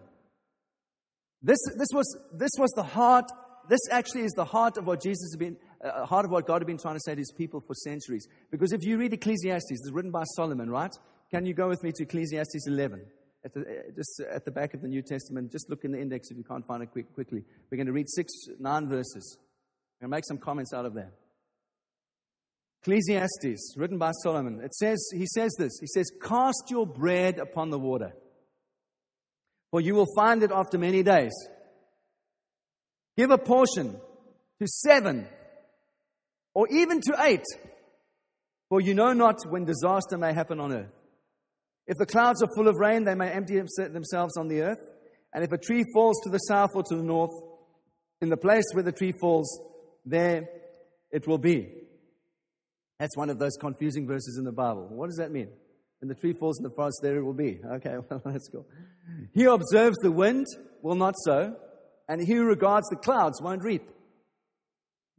this, 1.43 1.59
this, 1.77 1.89
was, 1.93 2.19
this 2.33 2.51
was 2.59 2.71
the 2.71 2.83
heart, 2.83 3.31
this 3.69 3.81
actually 3.91 4.23
is 4.23 4.33
the 4.33 4.45
heart 4.45 4.77
of 4.77 4.87
what 4.87 5.03
Jesus 5.03 5.31
has 5.33 5.37
been, 5.39 5.57
uh, 5.85 6.07
heart 6.07 6.25
of 6.25 6.31
what 6.31 6.47
God 6.47 6.63
had 6.63 6.67
been 6.67 6.79
trying 6.79 6.97
to 6.97 7.01
say 7.05 7.15
to 7.15 7.21
his 7.21 7.33
people 7.37 7.61
for 7.61 7.75
centuries. 7.75 8.27
Because 8.51 8.73
if 8.73 8.83
you 8.83 8.99
read 8.99 9.13
Ecclesiastes, 9.13 9.71
it's 9.71 9.93
written 9.93 10.11
by 10.11 10.25
Solomon, 10.37 10.71
right? 10.71 10.93
Can 11.31 11.45
you 11.45 11.55
go 11.55 11.69
with 11.69 11.83
me 11.83 11.93
to 11.95 12.03
Ecclesiastes 12.03 12.67
11? 12.67 13.05
At 13.45 13.55
the, 13.55 13.61
uh, 13.61 13.65
just 13.95 14.21
at 14.21 14.45
the 14.45 14.51
back 14.51 14.75
of 14.75 14.83
the 14.83 14.89
New 14.89 15.03
Testament, 15.03 15.53
just 15.53 15.71
look 15.71 15.85
in 15.85 15.93
the 15.93 16.01
index 16.01 16.31
if 16.31 16.37
you 16.37 16.45
can't 16.45 16.67
find 16.67 16.83
it 16.83 16.91
quick, 16.91 17.15
quickly. 17.15 17.45
We're 17.71 17.77
going 17.77 17.87
to 17.87 17.93
read 17.93 18.09
six, 18.09 18.33
nine 18.59 18.89
verses. 18.89 19.39
I'm 20.01 20.07
going 20.07 20.11
to 20.11 20.17
make 20.17 20.25
some 20.25 20.39
comments 20.39 20.73
out 20.73 20.87
of 20.87 20.95
that. 20.95 21.13
Ecclesiastes, 22.89 23.75
written 23.77 23.99
by 23.99 24.13
Solomon. 24.23 24.63
It 24.65 24.75
says, 24.75 25.11
he 25.13 25.27
says 25.27 25.55
this. 25.59 25.79
He 25.79 25.87
says, 25.87 26.11
Cast 26.23 26.71
your 26.71 26.87
bread 26.87 27.39
upon 27.39 27.69
the 27.69 27.79
water, 27.79 28.15
for 29.71 29.83
you 29.83 29.95
will 29.95 30.07
find 30.17 30.43
it 30.43 30.51
after 30.51 30.79
many 30.79 31.03
days. 31.03 31.33
Give 33.15 33.31
a 33.31 33.37
portion 33.37 34.01
to 34.61 34.67
seven, 34.67 35.27
or 36.55 36.67
even 36.69 37.03
to 37.03 37.17
eight, 37.25 37.45
for 38.71 38.81
you 38.81 38.95
know 38.95 39.13
not 39.13 39.37
when 39.47 39.67
disaster 39.67 40.17
may 40.17 40.33
happen 40.33 40.59
on 40.59 40.73
earth. 40.73 40.93
If 41.87 41.99
the 41.99 42.07
clouds 42.07 42.43
are 42.43 42.49
full 42.57 42.69
of 42.69 42.77
rain, 42.77 43.05
they 43.05 43.15
may 43.15 43.31
empty 43.31 43.61
themselves 43.77 44.39
on 44.39 44.49
the 44.49 44.63
earth. 44.63 44.81
And 45.35 45.45
if 45.45 45.53
a 45.53 45.59
tree 45.59 45.85
falls 45.93 46.21
to 46.25 46.31
the 46.31 46.39
south 46.39 46.71
or 46.75 46.83
to 46.85 46.97
the 46.97 47.03
north, 47.03 47.33
In 48.23 48.31
the 48.31 48.37
place 48.39 48.65
where 48.73 48.83
the 48.83 48.93
tree 48.93 49.13
falls, 49.21 49.61
there 50.07 50.49
it 51.13 51.27
will 51.29 51.39
be. 51.39 51.88
That's 52.99 53.17
one 53.17 53.31
of 53.31 53.39
those 53.39 53.57
confusing 53.61 54.07
verses 54.07 54.37
in 54.39 54.45
the 54.45 54.53
Bible. 54.53 54.89
What 54.89 55.07
does 55.07 55.17
that 55.17 55.31
mean? 55.31 55.49
When 56.01 56.09
the 56.09 56.15
tree 56.15 56.33
falls 56.33 56.59
in 56.59 56.65
the 56.65 56.71
forest, 56.71 56.99
there 57.03 57.17
it 57.17 57.23
will 57.23 57.33
be. 57.33 57.61
Okay, 57.65 57.97
well, 58.11 58.23
let's 58.25 58.49
go. 58.49 58.65
He 59.33 59.45
observes 59.45 59.97
the 59.99 60.13
wind 60.13 60.47
will 60.83 60.95
not 60.95 61.15
sow, 61.25 61.57
and 62.09 62.21
he 62.21 62.35
who 62.35 62.45
regards 62.45 62.89
the 62.89 62.97
clouds 62.97 63.41
won't 63.43 63.63
reap. 63.63 63.89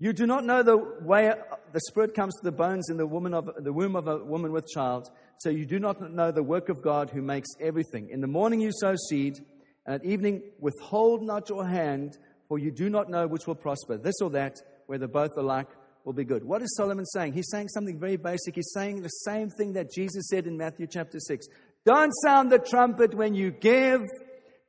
You 0.01 0.13
do 0.13 0.25
not 0.25 0.45
know 0.45 0.63
the 0.63 0.77
way 0.77 1.33
the 1.73 1.81
Spirit 1.89 2.13
comes 2.13 2.33
to 2.35 2.43
the 2.43 2.53
bones 2.53 2.89
in 2.89 2.95
the, 2.95 3.05
woman 3.05 3.33
of, 3.33 3.49
the 3.59 3.73
womb 3.73 3.97
of 3.97 4.07
a 4.07 4.23
woman 4.23 4.53
with 4.53 4.65
child, 4.69 5.09
so 5.39 5.49
you 5.49 5.65
do 5.65 5.79
not 5.79 6.13
know 6.13 6.31
the 6.31 6.43
work 6.43 6.69
of 6.69 6.81
God 6.81 7.09
who 7.09 7.21
makes 7.21 7.49
everything. 7.59 8.09
In 8.09 8.21
the 8.21 8.27
morning 8.27 8.61
you 8.61 8.71
sow 8.71 8.95
seed, 9.09 9.39
and 9.85 9.95
at 9.95 10.05
evening 10.05 10.43
withhold 10.59 11.21
not 11.21 11.49
your 11.49 11.67
hand, 11.67 12.17
for 12.47 12.57
you 12.57 12.71
do 12.71 12.89
not 12.89 13.09
know 13.09 13.27
which 13.27 13.45
will 13.45 13.55
prosper, 13.55 13.97
this 13.97 14.15
or 14.21 14.29
that, 14.29 14.55
whether 14.87 15.07
both 15.07 15.31
alike 15.37 15.67
will 16.09 16.15
be 16.15 16.25
good. 16.25 16.43
What 16.43 16.63
is 16.63 16.75
Solomon 16.75 17.05
saying? 17.05 17.33
He's 17.33 17.51
saying 17.51 17.67
something 17.67 17.99
very 17.99 18.17
basic. 18.17 18.55
He's 18.55 18.71
saying 18.73 19.03
the 19.03 19.09
same 19.09 19.51
thing 19.51 19.73
that 19.73 19.91
Jesus 19.93 20.27
said 20.27 20.47
in 20.47 20.57
Matthew 20.57 20.87
chapter 20.87 21.19
6. 21.19 21.45
Don't 21.85 22.11
sound 22.23 22.51
the 22.51 22.57
trumpet 22.57 23.13
when 23.13 23.35
you 23.35 23.51
give, 23.51 24.01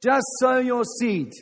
just 0.03 0.26
sow 0.38 0.59
your 0.59 0.85
seed. 0.85 1.33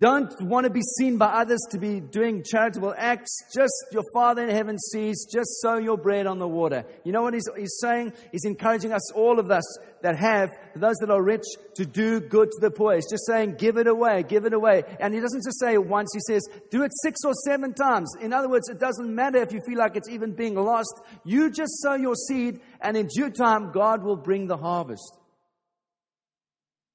Don't 0.00 0.32
want 0.40 0.64
to 0.64 0.70
be 0.70 0.80
seen 0.80 1.18
by 1.18 1.26
others 1.26 1.60
to 1.72 1.78
be 1.78 2.00
doing 2.00 2.42
charitable 2.42 2.94
acts. 2.96 3.42
Just 3.54 3.74
your 3.92 4.02
Father 4.14 4.48
in 4.48 4.48
heaven 4.48 4.78
sees. 4.78 5.26
Just 5.30 5.60
sow 5.60 5.76
your 5.76 5.98
bread 5.98 6.26
on 6.26 6.38
the 6.38 6.48
water. 6.48 6.86
You 7.04 7.12
know 7.12 7.20
what 7.20 7.34
he's, 7.34 7.46
he's 7.54 7.76
saying? 7.82 8.14
He's 8.32 8.46
encouraging 8.46 8.92
us, 8.92 9.12
all 9.12 9.38
of 9.38 9.50
us 9.50 9.62
that 10.00 10.16
have, 10.16 10.48
those 10.74 10.96
that 11.00 11.10
are 11.10 11.22
rich, 11.22 11.44
to 11.74 11.84
do 11.84 12.18
good 12.18 12.50
to 12.50 12.60
the 12.62 12.70
poor. 12.70 12.94
He's 12.94 13.10
just 13.10 13.26
saying, 13.26 13.56
give 13.58 13.76
it 13.76 13.86
away, 13.86 14.22
give 14.22 14.46
it 14.46 14.54
away. 14.54 14.84
And 14.98 15.12
he 15.12 15.20
doesn't 15.20 15.44
just 15.44 15.60
say 15.60 15.74
it 15.74 15.86
once, 15.86 16.08
he 16.14 16.20
says, 16.26 16.48
do 16.70 16.82
it 16.82 16.92
six 17.02 17.20
or 17.26 17.34
seven 17.34 17.74
times. 17.74 18.10
In 18.22 18.32
other 18.32 18.48
words, 18.48 18.70
it 18.70 18.80
doesn't 18.80 19.14
matter 19.14 19.42
if 19.42 19.52
you 19.52 19.60
feel 19.68 19.76
like 19.76 19.96
it's 19.96 20.08
even 20.08 20.32
being 20.32 20.54
lost. 20.54 20.94
You 21.26 21.50
just 21.50 21.78
sow 21.82 21.94
your 21.96 22.14
seed, 22.14 22.60
and 22.80 22.96
in 22.96 23.06
due 23.14 23.28
time, 23.28 23.70
God 23.70 24.02
will 24.02 24.16
bring 24.16 24.46
the 24.46 24.56
harvest. 24.56 25.18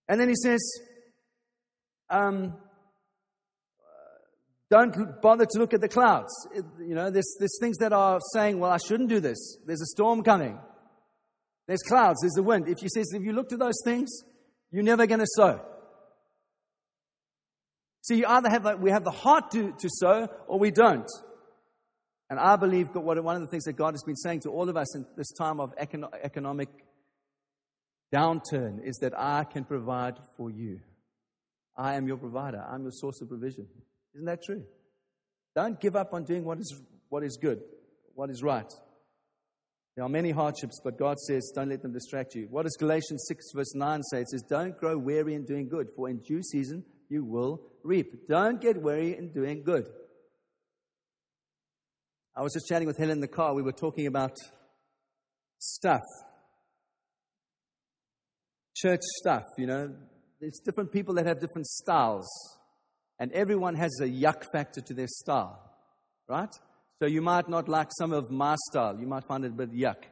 And 0.08 0.20
then 0.20 0.28
he 0.28 0.36
says, 0.36 0.82
um, 2.10 2.56
don't 4.70 5.22
bother 5.22 5.46
to 5.46 5.60
look 5.60 5.74
at 5.74 5.82
the 5.82 5.88
clouds. 5.88 6.32
You 6.80 6.96
know, 6.96 7.12
there's, 7.12 7.36
there's 7.40 7.58
things 7.60 7.78
that 7.78 7.94
are 7.94 8.20
saying, 8.34 8.60
well, 8.60 8.72
I 8.72 8.78
shouldn't 8.78 9.10
do 9.10 9.20
this. 9.20 9.58
There's 9.66 9.82
a 9.82 9.86
storm 9.86 10.24
coming. 10.24 10.60
There's 11.68 11.82
clouds. 11.82 12.22
There's 12.22 12.34
the 12.34 12.44
wind. 12.44 12.68
If 12.68 12.82
you 12.82 12.90
says, 12.90 13.12
if 13.14 13.24
you 13.24 13.34
look 13.34 13.50
to 13.50 13.58
those 13.58 13.80
things, 13.84 14.10
you're 14.72 14.84
never 14.84 15.06
going 15.06 15.20
to 15.20 15.28
sow. 15.28 15.62
See, 18.02 18.18
you 18.18 18.26
either 18.28 18.50
have 18.50 18.64
the, 18.64 18.78
we 18.78 18.92
have 18.92 19.04
the 19.04 19.12
heart 19.12 19.52
to, 19.52 19.72
to 19.72 19.90
sow 19.90 20.28
or 20.48 20.60
we 20.60 20.72
don't. 20.72 21.10
And 22.30 22.40
I 22.40 22.56
believe 22.56 22.92
that 22.94 23.02
what, 23.02 23.24
one 23.24 23.36
of 23.36 23.42
the 23.42 23.48
things 23.48 23.64
that 23.66 23.74
God 23.74 23.94
has 23.94 24.04
been 24.04 24.16
saying 24.16 24.42
to 24.42 24.50
all 24.50 24.68
of 24.68 24.78
us 24.78 24.96
in 24.96 25.06
this 25.16 25.32
time 25.34 25.60
of 25.60 25.76
econo- 25.76 26.10
economic 26.24 26.70
downturn 28.14 28.84
is 28.84 28.98
that 28.98 29.18
I 29.18 29.44
can 29.44 29.64
provide 29.64 30.16
for 30.38 30.50
you. 30.50 30.80
I 31.78 31.96
am 31.96 32.08
your 32.08 32.18
provider. 32.18 32.64
I'm 32.68 32.84
your 32.84 32.92
source 32.92 33.22
of 33.22 33.30
provision. 33.30 33.68
Isn't 34.16 34.26
that 34.26 34.44
true? 34.44 34.64
Don't 35.56 35.80
give 35.80 35.96
up 35.96 36.14
on 36.14 36.24
doing 36.24 36.44
what 36.44 36.60
is, 36.60 36.82
what 37.10 37.24
is 37.24 37.38
good, 37.42 37.62
what 38.14 38.30
is 38.30 38.42
right. 38.42 38.72
There 39.96 40.04
are 40.04 40.10
many 40.10 40.32
hardships, 40.32 40.82
but 40.84 40.98
God 40.98 41.18
says, 41.20 41.52
don't 41.56 41.70
let 41.70 41.82
them 41.82 41.94
distract 41.94 42.36
you. 42.36 42.48
What 42.50 42.64
does 42.64 42.76
Galatians 42.78 43.26
6, 43.28 43.46
verse 43.56 43.76
9 43.76 44.04
say? 44.04 44.22
It 44.22 44.30
says, 44.30 44.44
Don't 44.50 44.78
grow 44.78 44.98
weary 44.98 45.36
in 45.36 45.46
doing 45.46 45.70
good, 45.70 45.88
for 45.96 46.10
in 46.10 46.20
due 46.20 46.44
season 46.44 46.84
you 47.10 47.24
will 47.24 47.62
reap. 47.84 48.28
Don't 48.28 48.60
get 48.60 48.82
weary 48.82 49.18
in 49.18 49.32
doing 49.32 49.64
good. 49.64 49.88
I 52.36 52.42
was 52.42 52.52
just 52.54 52.68
chatting 52.68 52.88
with 52.88 52.98
Helen 52.98 53.14
in 53.14 53.22
the 53.22 53.28
car. 53.30 53.54
We 53.54 53.62
were 53.62 53.72
talking 53.72 54.08
about 54.08 54.36
stuff, 55.60 56.02
church 58.76 59.02
stuff, 59.22 59.44
you 59.58 59.68
know. 59.68 59.96
There's 60.42 60.60
different 60.66 60.92
people 60.92 61.16
that 61.16 61.26
have 61.26 61.40
different 61.40 61.68
styles. 61.68 62.28
And 63.20 63.32
everyone 63.32 63.76
has 63.76 64.00
a 64.02 64.08
yuck 64.08 64.44
factor 64.52 64.82
to 64.82 64.94
their 64.94 65.08
style, 65.08 65.60
right? 66.28 66.54
So 67.02 67.08
you 67.08 67.22
might 67.22 67.50
not 67.50 67.70
like 67.70 67.90
some 67.98 68.12
of 68.12 68.30
my 68.32 68.56
style. 68.70 68.98
You 69.00 69.08
might 69.08 69.26
find 69.26 69.46
it 69.46 69.52
a 69.52 69.56
bit 69.56 69.74
yuck. 69.74 70.04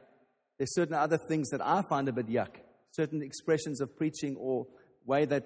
There's 0.58 0.74
certain 0.74 0.94
other 0.94 1.18
things 1.18 1.50
that 1.50 1.60
I 1.60 1.82
find 1.88 2.08
a 2.08 2.12
bit 2.12 2.28
yuck. 2.28 2.56
Certain 2.92 3.22
expressions 3.22 3.80
of 3.80 3.96
preaching 3.96 4.36
or 4.38 4.66
way 5.04 5.24
that 5.26 5.44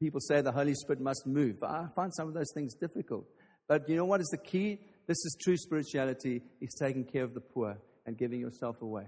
people 0.00 0.20
say 0.20 0.40
the 0.42 0.52
Holy 0.52 0.74
Spirit 0.74 1.00
must 1.00 1.26
move. 1.26 1.62
I 1.62 1.86
find 1.94 2.12
some 2.14 2.28
of 2.28 2.34
those 2.34 2.52
things 2.54 2.74
difficult. 2.74 3.26
But 3.68 3.88
you 3.88 3.96
know 3.96 4.04
what 4.04 4.20
is 4.20 4.28
the 4.28 4.38
key? 4.38 4.80
This 5.06 5.16
is 5.24 5.36
true 5.42 5.56
spirituality, 5.56 6.42
is 6.60 6.76
taking 6.80 7.04
care 7.04 7.24
of 7.24 7.34
the 7.34 7.40
poor 7.40 7.78
and 8.04 8.18
giving 8.18 8.40
yourself 8.40 8.82
away. 8.82 9.06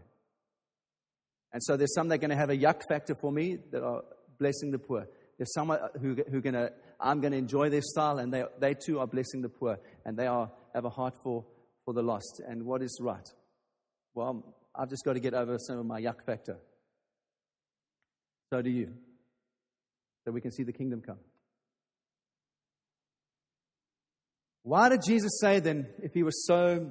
And 1.52 1.62
so 1.62 1.76
there's 1.76 1.94
some 1.94 2.08
that 2.08 2.16
are 2.16 2.18
going 2.18 2.30
to 2.30 2.36
have 2.36 2.50
a 2.50 2.56
yuck 2.56 2.82
factor 2.88 3.14
for 3.20 3.32
me 3.32 3.58
that 3.72 3.82
are 3.82 4.02
blessing 4.38 4.70
the 4.70 4.78
poor. 4.78 5.06
There's 5.38 5.52
some 5.52 5.68
who, 6.00 6.16
who 6.30 6.38
are 6.38 6.40
going 6.40 6.54
to 6.54 6.72
I'm 7.00 7.20
going 7.20 7.32
to 7.32 7.38
enjoy 7.38 7.70
their 7.70 7.82
style, 7.82 8.18
and 8.18 8.32
they, 8.32 8.44
they 8.58 8.74
too 8.74 8.98
are 9.00 9.06
blessing 9.06 9.42
the 9.42 9.48
poor, 9.48 9.78
and 10.04 10.16
they 10.16 10.26
are, 10.26 10.50
have 10.74 10.84
a 10.84 10.90
heart 10.90 11.14
for, 11.22 11.44
for 11.84 11.94
the 11.94 12.02
lost. 12.02 12.42
And 12.46 12.64
what 12.64 12.82
is 12.82 12.98
right? 13.00 13.28
Well, 14.14 14.56
I've 14.74 14.90
just 14.90 15.04
got 15.04 15.14
to 15.14 15.20
get 15.20 15.34
over 15.34 15.56
some 15.58 15.78
of 15.78 15.86
my 15.86 16.00
yuck 16.00 16.24
factor. 16.26 16.58
So 18.52 18.62
do 18.62 18.70
you. 18.70 18.92
So 20.24 20.32
we 20.32 20.40
can 20.40 20.50
see 20.50 20.64
the 20.64 20.72
kingdom 20.72 21.02
come. 21.04 21.18
Why 24.62 24.88
did 24.88 25.00
Jesus 25.06 25.38
say 25.40 25.60
then, 25.60 25.86
if 26.02 26.12
he 26.12 26.22
was 26.22 26.46
so 26.46 26.90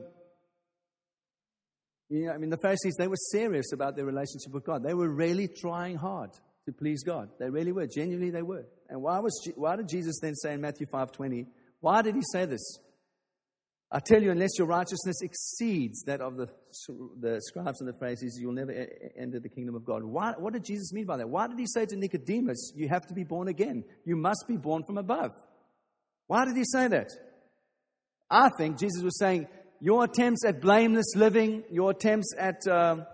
you 2.10 2.26
know, 2.26 2.32
I 2.32 2.38
mean, 2.38 2.50
the 2.50 2.58
Pharisees, 2.58 2.96
they 2.98 3.08
were 3.08 3.18
serious 3.32 3.74
about 3.74 3.96
their 3.96 4.06
relationship 4.06 4.54
with 4.54 4.64
God. 4.64 4.84
They 4.84 4.94
were 4.94 5.10
really 5.10 5.48
trying 5.48 5.98
hard 5.98 6.32
to 6.66 6.72
please 6.72 7.04
God. 7.04 7.30
They 7.40 7.50
really 7.50 7.72
were. 7.72 7.88
Genuinely, 7.88 8.30
they 8.30 8.42
were. 8.42 8.66
And 8.90 9.02
why, 9.02 9.20
was, 9.20 9.40
why 9.56 9.76
did 9.76 9.88
Jesus 9.88 10.20
then 10.22 10.36
say 10.36 10.54
in 10.54 10.62
Matthew 10.62 10.88
5.20, 10.88 11.48
why 11.80 12.02
did 12.02 12.16
he 12.16 12.22
say 12.32 12.46
this? 12.46 12.80
I 13.90 14.00
tell 14.00 14.22
you, 14.22 14.32
unless 14.32 14.58
your 14.58 14.68
righteousness 14.68 15.22
exceeds 15.22 16.04
that 16.04 16.20
of 16.20 16.36
the, 16.36 16.50
the 17.20 17.40
scribes 17.42 17.80
and 17.80 17.88
the 17.88 17.98
Pharisees, 17.98 18.38
you'll 18.40 18.52
never 18.52 18.74
enter 19.18 19.40
the 19.40 19.48
kingdom 19.48 19.76
of 19.76 19.86
God. 19.86 20.04
Why, 20.04 20.34
what 20.38 20.54
did 20.54 20.66
Jesus 20.66 20.92
mean 20.92 21.06
by 21.06 21.18
that? 21.18 21.30
Why 21.30 21.48
did 21.48 21.58
he 21.58 21.66
say 21.66 21.86
to 21.86 21.96
Nicodemus, 21.96 22.74
you 22.76 22.90
have 22.90 23.06
to 23.08 23.14
be 23.14 23.24
born 23.24 23.48
again? 23.48 23.86
You 24.04 24.18
must 24.18 24.46
be 24.48 24.58
born 24.58 24.84
from 24.84 24.98
above. 24.98 25.32
Why 26.28 26.44
did 26.44 26.58
he 26.58 26.66
say 26.66 26.90
that? 26.90 27.12
I 28.30 28.50
think 28.58 28.78
Jesus 28.78 29.04
was 29.04 29.18
saying, 29.18 29.48
your 29.80 30.04
attempts 30.04 30.44
at 30.46 30.60
blameless 30.60 31.16
living, 31.16 31.64
your 31.72 31.92
attempts 31.92 32.34
at... 32.38 32.68
Uh, 32.68 33.06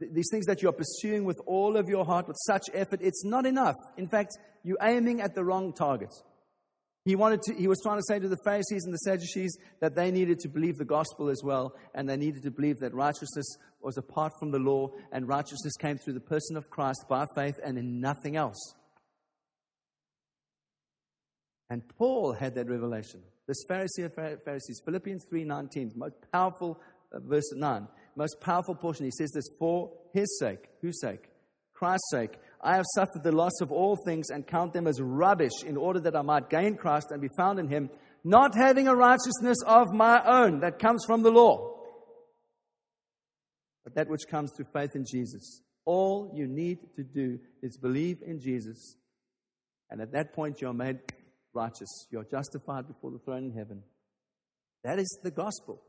these 0.00 0.28
things 0.30 0.46
that 0.46 0.62
you're 0.62 0.72
pursuing 0.72 1.24
with 1.24 1.40
all 1.46 1.76
of 1.76 1.88
your 1.88 2.04
heart, 2.04 2.28
with 2.28 2.36
such 2.46 2.64
effort, 2.72 3.00
it's 3.02 3.24
not 3.24 3.46
enough. 3.46 3.76
In 3.96 4.08
fact, 4.08 4.38
you're 4.62 4.78
aiming 4.82 5.20
at 5.20 5.34
the 5.34 5.44
wrong 5.44 5.72
target. 5.72 6.12
He, 7.04 7.16
wanted 7.16 7.42
to, 7.42 7.54
he 7.54 7.68
was 7.68 7.80
trying 7.82 7.98
to 7.98 8.04
say 8.06 8.18
to 8.18 8.28
the 8.28 8.36
Pharisees 8.44 8.84
and 8.84 8.92
the 8.92 8.98
Sadducees 8.98 9.56
that 9.80 9.94
they 9.94 10.10
needed 10.10 10.40
to 10.40 10.48
believe 10.48 10.76
the 10.76 10.84
gospel 10.84 11.30
as 11.30 11.42
well, 11.42 11.74
and 11.94 12.08
they 12.08 12.16
needed 12.16 12.42
to 12.42 12.50
believe 12.50 12.80
that 12.80 12.94
righteousness 12.94 13.46
was 13.80 13.96
apart 13.96 14.32
from 14.38 14.50
the 14.50 14.58
law, 14.58 14.90
and 15.10 15.26
righteousness 15.26 15.74
came 15.76 15.96
through 15.96 16.12
the 16.12 16.20
person 16.20 16.56
of 16.56 16.68
Christ 16.68 17.06
by 17.08 17.26
faith 17.34 17.58
and 17.64 17.78
in 17.78 18.00
nothing 18.00 18.36
else. 18.36 18.74
And 21.70 21.82
Paul 21.96 22.32
had 22.32 22.54
that 22.56 22.68
revelation. 22.68 23.22
This 23.46 23.64
Pharisee 23.70 24.04
of 24.04 24.14
Pharisees, 24.14 24.82
Philippians 24.84 25.26
3.19, 25.32 25.96
most 25.96 26.14
powerful 26.32 26.80
uh, 27.12 27.20
verse 27.20 27.50
9 27.54 27.88
most 28.18 28.40
powerful 28.40 28.74
portion. 28.74 29.04
He 29.04 29.12
says 29.12 29.30
this 29.30 29.48
for 29.58 29.92
his 30.12 30.38
sake. 30.38 30.68
Whose 30.82 31.00
sake? 31.00 31.28
Christ's 31.72 32.10
sake. 32.10 32.34
I 32.60 32.74
have 32.74 32.84
suffered 32.94 33.22
the 33.22 33.32
loss 33.32 33.60
of 33.60 33.70
all 33.70 33.96
things 34.04 34.30
and 34.30 34.44
count 34.44 34.72
them 34.72 34.88
as 34.88 35.00
rubbish 35.00 35.62
in 35.64 35.76
order 35.76 36.00
that 36.00 36.16
I 36.16 36.22
might 36.22 36.50
gain 36.50 36.76
Christ 36.76 37.12
and 37.12 37.22
be 37.22 37.28
found 37.36 37.60
in 37.60 37.68
him, 37.68 37.88
not 38.24 38.56
having 38.56 38.88
a 38.88 38.96
righteousness 38.96 39.58
of 39.64 39.92
my 39.92 40.20
own 40.24 40.60
that 40.60 40.80
comes 40.80 41.04
from 41.06 41.22
the 41.22 41.30
law, 41.30 41.76
but 43.84 43.94
that 43.94 44.08
which 44.08 44.22
comes 44.28 44.50
through 44.56 44.66
faith 44.72 44.96
in 44.96 45.04
Jesus. 45.08 45.62
All 45.84 46.32
you 46.34 46.48
need 46.48 46.78
to 46.96 47.04
do 47.04 47.38
is 47.62 47.78
believe 47.78 48.18
in 48.26 48.40
Jesus, 48.40 48.96
and 49.88 50.00
at 50.00 50.12
that 50.12 50.34
point 50.34 50.60
you're 50.60 50.74
made 50.74 50.98
righteous. 51.54 52.08
You're 52.10 52.26
justified 52.28 52.88
before 52.88 53.12
the 53.12 53.20
throne 53.20 53.44
in 53.44 53.52
heaven. 53.52 53.84
That 54.82 54.98
is 54.98 55.18
the 55.22 55.30
gospel. 55.30 55.80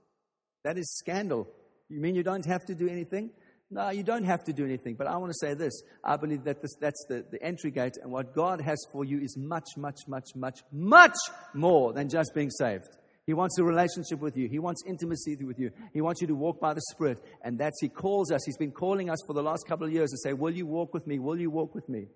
That 0.63 0.77
is 0.77 0.95
scandal 0.97 1.47
you 1.89 1.99
mean 1.99 2.15
you 2.15 2.23
don't 2.23 2.45
have 2.45 2.65
to 2.65 2.75
do 2.75 2.87
anything? 2.87 3.31
No, 3.71 3.89
you 3.89 4.03
don't 4.03 4.23
have 4.23 4.43
to 4.45 4.53
do 4.53 4.65
anything. 4.65 4.95
But 4.95 5.07
I 5.07 5.17
want 5.17 5.31
to 5.31 5.37
say 5.39 5.53
this. 5.53 5.83
I 6.03 6.17
believe 6.17 6.43
that 6.45 6.61
this, 6.61 6.75
that's 6.79 7.05
the, 7.07 7.23
the 7.31 7.41
entry 7.43 7.69
gate, 7.69 7.93
and 8.01 8.11
what 8.11 8.33
God 8.33 8.61
has 8.61 8.83
for 8.91 9.05
you 9.05 9.19
is 9.19 9.37
much, 9.37 9.67
much, 9.77 9.99
much, 10.07 10.29
much, 10.35 10.59
much 10.71 11.15
more 11.53 11.93
than 11.93 12.09
just 12.09 12.31
being 12.33 12.49
saved. 12.49 12.87
He 13.27 13.33
wants 13.35 13.59
a 13.59 13.63
relationship 13.63 14.21
with 14.21 14.35
you. 14.35 14.49
He 14.49 14.57
wants 14.57 14.81
intimacy 14.87 15.35
with 15.35 15.59
you. 15.59 15.69
He 15.93 16.01
wants 16.01 16.19
you 16.19 16.25
to 16.27 16.35
walk 16.35 16.59
by 16.59 16.73
the 16.73 16.81
Spirit. 16.89 17.23
And 17.43 17.59
that's, 17.59 17.79
He 17.79 17.87
calls 17.87 18.31
us. 18.31 18.41
He's 18.43 18.57
been 18.57 18.71
calling 18.71 19.11
us 19.11 19.19
for 19.27 19.33
the 19.33 19.43
last 19.43 19.67
couple 19.67 19.85
of 19.85 19.93
years 19.93 20.09
to 20.09 20.17
say, 20.17 20.33
Will 20.33 20.55
you 20.55 20.65
walk 20.65 20.95
with 20.95 21.05
me? 21.05 21.19
Will 21.19 21.39
you 21.39 21.51
walk 21.51 21.75
with 21.75 21.87
me? 21.87 22.07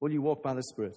Will 0.00 0.12
you 0.12 0.22
walk 0.22 0.40
by 0.40 0.54
the 0.54 0.62
Spirit? 0.62 0.96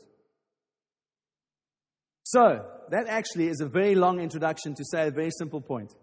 So, 2.26 2.63
that 2.92 3.08
actually 3.08 3.48
is 3.48 3.60
a 3.60 3.68
very 3.68 3.96
long 3.96 4.20
introduction 4.20 4.76
to 4.76 4.86
say 4.86 5.08
a 5.08 5.12
very 5.12 5.32
simple 5.32 5.62
point. 5.62 5.96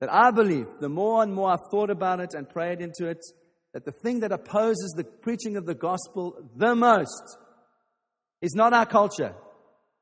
That 0.00 0.12
I 0.12 0.30
believe, 0.30 0.66
the 0.80 0.88
more 0.88 1.22
and 1.22 1.34
more 1.34 1.50
I've 1.50 1.70
thought 1.70 1.90
about 1.90 2.20
it 2.20 2.34
and 2.34 2.48
prayed 2.48 2.80
into 2.80 3.06
it, 3.06 3.24
that 3.72 3.84
the 3.84 3.92
thing 3.92 4.20
that 4.20 4.32
opposes 4.32 4.94
the 4.96 5.04
preaching 5.04 5.56
of 5.56 5.66
the 5.66 5.74
gospel 5.74 6.50
the 6.56 6.74
most 6.74 7.38
is 8.40 8.54
not 8.54 8.72
our 8.72 8.86
culture. 8.86 9.34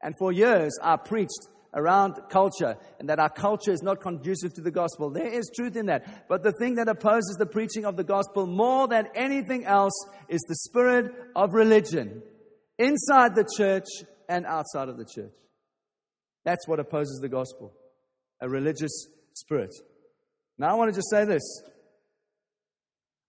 And 0.02 0.14
for 0.18 0.32
years, 0.32 0.76
I 0.82 0.96
preached 0.96 1.48
around 1.74 2.18
culture 2.28 2.76
and 2.98 3.08
that 3.08 3.18
our 3.18 3.30
culture 3.30 3.72
is 3.72 3.82
not 3.82 4.00
conducive 4.00 4.52
to 4.54 4.60
the 4.60 4.70
gospel. 4.70 5.10
There 5.10 5.26
is 5.26 5.50
truth 5.56 5.76
in 5.76 5.86
that. 5.86 6.28
But 6.28 6.42
the 6.42 6.52
thing 6.52 6.74
that 6.74 6.88
opposes 6.88 7.36
the 7.38 7.46
preaching 7.46 7.84
of 7.84 7.96
the 7.96 8.04
gospel 8.04 8.46
more 8.46 8.88
than 8.88 9.08
anything 9.14 9.64
else 9.64 9.94
is 10.28 10.40
the 10.42 10.56
spirit 10.56 11.12
of 11.34 11.54
religion 11.54 12.22
inside 12.78 13.34
the 13.34 13.48
church 13.56 13.86
and 14.28 14.44
outside 14.44 14.88
of 14.88 14.98
the 14.98 15.06
church. 15.06 15.32
That's 16.44 16.66
what 16.66 16.80
opposes 16.80 17.20
the 17.20 17.28
gospel 17.28 17.72
a 18.40 18.48
religious 18.48 19.06
spirit. 19.34 19.74
Now, 20.58 20.70
I 20.70 20.74
want 20.74 20.92
to 20.92 20.98
just 20.98 21.10
say 21.10 21.24
this. 21.24 21.42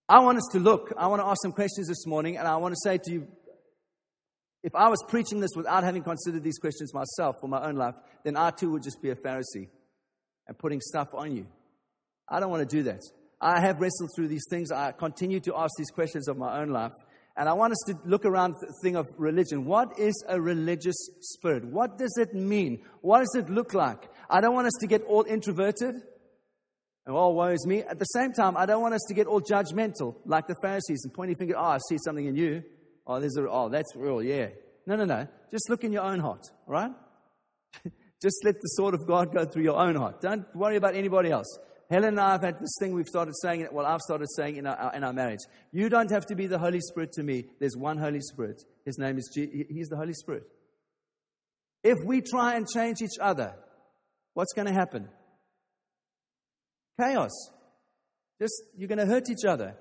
I 0.10 0.20
want 0.20 0.38
us 0.38 0.48
to 0.52 0.60
look, 0.60 0.94
I 0.98 1.08
want 1.08 1.22
to 1.22 1.26
ask 1.26 1.42
some 1.42 1.54
questions 1.54 1.88
this 1.88 2.06
morning, 2.06 2.38
and 2.38 2.48
I 2.48 2.58
want 2.58 2.74
to 2.74 2.80
say 2.84 2.98
to 2.98 3.12
you 3.12 3.28
if 4.64 4.74
I 4.76 4.88
was 4.88 5.04
preaching 5.10 5.42
this 5.42 5.52
without 5.56 5.84
having 5.84 6.04
considered 6.04 6.44
these 6.44 6.58
questions 6.58 6.94
myself 6.94 7.36
for 7.42 7.48
my 7.48 7.68
own 7.68 7.76
life, 7.76 7.96
then 8.24 8.38
I 8.38 8.52
too 8.52 8.72
would 8.72 8.84
just 8.84 9.02
be 9.02 9.10
a 9.10 9.16
Pharisee 9.16 9.68
and 10.48 10.58
putting 10.58 10.80
stuff 10.80 11.10
on 11.14 11.36
you. 11.36 11.48
I 12.30 12.40
don't 12.40 12.50
want 12.50 12.68
to 12.68 12.76
do 12.76 12.84
that. 12.84 13.02
I 13.42 13.60
have 13.60 13.82
wrestled 13.82 14.12
through 14.16 14.30
these 14.30 14.46
things. 14.50 14.72
I 14.72 14.94
continue 14.94 15.42
to 15.42 15.54
ask 15.58 15.72
these 15.78 15.92
questions 15.92 16.30
of 16.30 16.38
my 16.38 16.62
own 16.62 16.70
life. 16.70 16.94
And 17.36 17.50
I 17.50 17.54
want 17.54 17.74
us 17.74 17.84
to 17.88 17.98
look 18.06 18.26
around 18.26 18.56
the 18.62 18.74
thing 18.82 18.96
of 18.96 19.08
religion. 19.18 19.66
What 19.66 20.00
is 20.00 20.14
a 20.30 20.40
religious 20.40 20.96
spirit? 21.20 21.66
What 21.66 21.98
does 21.98 22.16
it 22.18 22.34
mean? 22.34 22.84
What 23.02 23.20
does 23.20 23.36
it 23.36 23.50
look 23.50 23.74
like? 23.74 24.10
I 24.34 24.42
don't 24.42 24.56
want 24.56 24.66
us 24.66 24.74
to 24.80 24.88
get 24.88 25.04
all 25.04 25.24
introverted 25.28 25.94
and 27.06 27.16
all 27.16 27.36
woe 27.36 27.50
is 27.50 27.68
me. 27.68 27.84
At 27.84 28.00
the 28.00 28.06
same 28.06 28.34
time, 28.34 28.58
I 28.58 28.66
don't 28.66 28.82
want 28.82 28.96
us 28.96 29.06
to 29.08 29.14
get 29.14 29.28
all 29.28 29.42
judgmental 29.42 30.16
like 30.26 30.48
the 30.48 30.56
Pharisees 30.64 31.04
and 31.04 31.14
pointing 31.14 31.36
finger, 31.36 31.54
oh, 31.56 31.64
I 31.64 31.78
see 31.88 31.98
something 32.04 32.26
in 32.26 32.36
you. 32.36 32.64
Oh, 33.06 33.20
there's 33.20 33.38
a, 33.38 33.48
oh, 33.48 33.70
that's 33.70 33.96
real, 33.96 34.24
yeah. 34.24 34.48
No, 34.88 34.96
no, 34.96 35.06
no. 35.06 35.28
Just 35.52 35.70
look 35.70 35.84
in 35.84 35.92
your 35.92 36.02
own 36.02 36.20
heart, 36.20 36.42
all 36.68 36.74
right? 36.74 36.92
Just 38.24 38.38
let 38.44 38.56
the 38.56 38.68
sword 38.70 38.96
of 38.96 39.06
God 39.06 39.32
go 39.32 39.46
through 39.46 39.64
your 39.64 39.78
own 39.78 39.96
heart. 39.96 40.20
Don't 40.20 40.48
worry 40.56 40.78
about 40.78 40.96
anybody 40.96 41.30
else. 41.30 41.60
Helen 41.92 42.10
and 42.10 42.20
I 42.20 42.32
have 42.32 42.42
had 42.42 42.60
this 42.60 42.76
thing 42.80 42.94
we've 42.94 43.06
started 43.06 43.36
saying, 43.40 43.68
well, 43.72 43.86
I've 43.86 44.02
started 44.02 44.28
saying 44.36 44.56
in 44.56 44.66
our, 44.66 44.96
in 44.96 45.04
our 45.04 45.14
marriage. 45.14 45.42
You 45.72 45.90
don't 45.90 46.10
have 46.10 46.26
to 46.28 46.36
be 46.36 46.48
the 46.48 46.58
Holy 46.58 46.80
Spirit 46.80 47.12
to 47.14 47.24
me. 47.24 47.46
There's 47.60 47.78
one 47.78 48.00
Holy 48.00 48.22
Spirit. 48.22 48.64
His 48.84 48.98
name 48.98 49.20
is, 49.20 49.30
G- 49.32 49.68
He's 49.70 49.90
the 49.90 49.98
Holy 49.98 50.14
Spirit. 50.14 50.44
If 51.84 52.00
we 52.04 52.22
try 52.22 52.56
and 52.56 52.68
change 52.68 53.02
each 53.02 53.20
other, 53.22 53.54
what's 54.34 54.54
going 54.54 54.68
to 54.68 54.74
happen? 54.74 55.08
Chaos. 57.00 57.32
Just, 58.42 58.62
you're 58.78 58.88
going 58.88 59.00
to 59.00 59.06
hurt 59.06 59.30
each 59.30 59.46
other. 59.46 59.76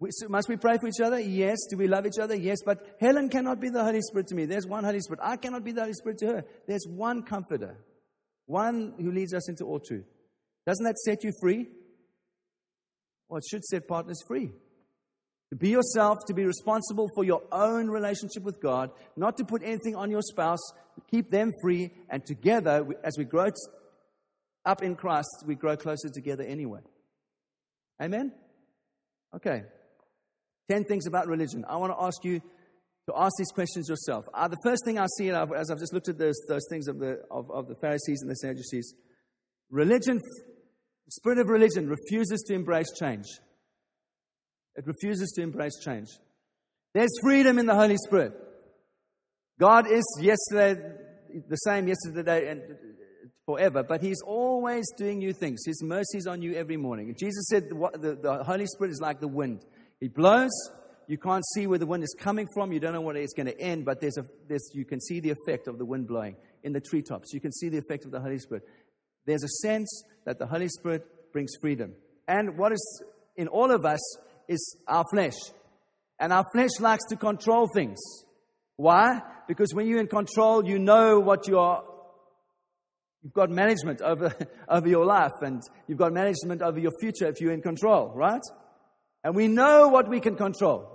We, 0.00 0.10
so 0.12 0.28
must 0.28 0.48
we 0.48 0.56
pray 0.56 0.78
for 0.78 0.86
each 0.86 1.00
other? 1.02 1.18
Yes. 1.18 1.58
Do 1.70 1.76
we 1.76 1.88
love 1.88 2.06
each 2.06 2.18
other? 2.20 2.34
Yes. 2.34 2.58
But 2.64 2.96
Helen 3.00 3.28
cannot 3.28 3.60
be 3.60 3.68
the 3.68 3.82
Holy 3.82 4.00
Spirit 4.00 4.28
to 4.28 4.34
me. 4.34 4.44
There's 4.44 4.66
one 4.66 4.84
Holy 4.84 5.00
Spirit. 5.00 5.20
I 5.22 5.36
cannot 5.36 5.64
be 5.64 5.72
the 5.72 5.80
Holy 5.80 5.94
Spirit 5.94 6.18
to 6.18 6.26
her. 6.26 6.44
There's 6.66 6.86
one 6.88 7.22
comforter, 7.22 7.76
one 8.46 8.94
who 8.98 9.10
leads 9.10 9.34
us 9.34 9.48
into 9.48 9.64
all 9.64 9.80
truth. 9.80 10.06
Doesn't 10.66 10.84
that 10.84 10.98
set 10.98 11.24
you 11.24 11.32
free? 11.40 11.66
Well, 13.28 13.38
it 13.38 13.44
should 13.50 13.64
set 13.64 13.88
partners 13.88 14.22
free. 14.26 14.50
To 15.50 15.56
be 15.56 15.70
yourself, 15.70 16.18
to 16.26 16.34
be 16.34 16.44
responsible 16.44 17.08
for 17.14 17.24
your 17.24 17.42
own 17.50 17.88
relationship 17.88 18.42
with 18.42 18.60
God, 18.60 18.90
not 19.16 19.38
to 19.38 19.44
put 19.44 19.62
anything 19.62 19.96
on 19.96 20.10
your 20.10 20.20
spouse, 20.20 20.60
keep 21.10 21.30
them 21.30 21.52
free, 21.62 21.90
and 22.10 22.24
together, 22.24 22.86
as 23.02 23.16
we 23.16 23.24
grow 23.24 23.48
up 24.64 24.82
in 24.82 24.96
Christ, 24.96 25.44
we 25.46 25.54
grow 25.54 25.76
closer 25.76 26.08
together 26.08 26.44
anyway. 26.44 26.80
Amen? 28.00 28.32
Okay. 29.34 29.62
10 30.70 30.84
things 30.84 31.06
about 31.06 31.26
religion. 31.26 31.64
I 31.68 31.76
want 31.76 31.92
to 31.92 32.02
ask 32.02 32.24
you 32.24 32.40
to 33.06 33.14
ask 33.16 33.32
these 33.38 33.50
questions 33.50 33.88
yourself. 33.88 34.26
Uh, 34.34 34.48
the 34.48 34.58
first 34.62 34.84
thing 34.84 34.98
I 34.98 35.06
see 35.16 35.30
as 35.30 35.70
I've 35.70 35.78
just 35.78 35.94
looked 35.94 36.08
at 36.08 36.18
those, 36.18 36.38
those 36.46 36.66
things 36.68 36.88
of 36.88 36.98
the, 36.98 37.22
of, 37.30 37.50
of 37.50 37.66
the 37.66 37.74
Pharisees 37.74 38.20
and 38.20 38.30
the 38.30 38.36
Sadducees, 38.36 38.94
religion, 39.70 40.18
the 40.18 41.12
spirit 41.12 41.38
of 41.38 41.48
religion 41.48 41.88
refuses 41.88 42.42
to 42.48 42.54
embrace 42.54 42.88
change. 42.98 43.24
It 44.76 44.86
refuses 44.86 45.32
to 45.36 45.42
embrace 45.42 45.78
change. 45.82 46.08
There's 46.92 47.10
freedom 47.22 47.58
in 47.58 47.66
the 47.66 47.74
Holy 47.74 47.96
Spirit. 47.96 48.32
God 49.58 49.90
is 49.90 50.04
yesterday 50.20 50.80
the 51.48 51.56
same 51.56 51.88
yesterday 51.88 52.50
and 52.50 52.62
forever, 53.48 53.82
but 53.82 54.02
He's 54.02 54.20
always 54.26 54.84
doing 54.98 55.18
new 55.18 55.32
things. 55.32 55.62
His 55.64 55.82
mercies 55.82 56.26
on 56.26 56.42
you 56.42 56.52
every 56.52 56.76
morning. 56.76 57.14
Jesus 57.18 57.46
said 57.48 57.70
the, 57.70 58.18
the 58.20 58.44
Holy 58.44 58.66
Spirit 58.66 58.90
is 58.90 59.00
like 59.00 59.20
the 59.20 59.28
wind. 59.28 59.64
He 60.00 60.08
blows. 60.08 60.50
You 61.06 61.16
can't 61.16 61.42
see 61.54 61.66
where 61.66 61.78
the 61.78 61.86
wind 61.86 62.04
is 62.04 62.14
coming 62.18 62.46
from. 62.52 62.72
You 62.72 62.78
don't 62.78 62.92
know 62.92 63.00
where 63.00 63.16
it's 63.16 63.32
going 63.32 63.46
to 63.46 63.58
end, 63.58 63.86
but 63.86 64.02
there's 64.02 64.18
a, 64.18 64.26
there's, 64.48 64.68
you 64.74 64.84
can 64.84 65.00
see 65.00 65.20
the 65.20 65.30
effect 65.30 65.66
of 65.66 65.78
the 65.78 65.86
wind 65.86 66.06
blowing 66.06 66.36
in 66.62 66.74
the 66.74 66.80
treetops. 66.82 67.32
You 67.32 67.40
can 67.40 67.50
see 67.50 67.70
the 67.70 67.78
effect 67.78 68.04
of 68.04 68.10
the 68.10 68.20
Holy 68.20 68.38
Spirit. 68.38 68.64
There's 69.24 69.42
a 69.42 69.66
sense 69.66 70.04
that 70.26 70.38
the 70.38 70.46
Holy 70.46 70.68
Spirit 70.68 71.32
brings 71.32 71.52
freedom. 71.58 71.94
And 72.28 72.58
what 72.58 72.72
is 72.72 73.02
in 73.38 73.48
all 73.48 73.70
of 73.70 73.86
us 73.86 74.00
is 74.46 74.76
our 74.86 75.04
flesh. 75.10 75.38
And 76.20 76.34
our 76.34 76.44
flesh 76.52 76.80
likes 76.80 77.06
to 77.08 77.16
control 77.16 77.66
things. 77.74 77.98
Why? 78.76 79.22
Because 79.46 79.72
when 79.72 79.86
you're 79.86 80.00
in 80.00 80.08
control, 80.08 80.68
you 80.68 80.78
know 80.78 81.18
what 81.18 81.48
you 81.48 81.58
are. 81.58 81.82
You've 83.22 83.32
got 83.32 83.50
management 83.50 84.00
over, 84.00 84.34
over 84.68 84.88
your 84.88 85.04
life 85.04 85.32
and 85.42 85.62
you've 85.86 85.98
got 85.98 86.12
management 86.12 86.62
over 86.62 86.78
your 86.78 86.92
future 87.00 87.26
if 87.26 87.40
you're 87.40 87.52
in 87.52 87.62
control, 87.62 88.12
right? 88.14 88.42
And 89.24 89.34
we 89.34 89.48
know 89.48 89.88
what 89.88 90.08
we 90.08 90.20
can 90.20 90.36
control. 90.36 90.94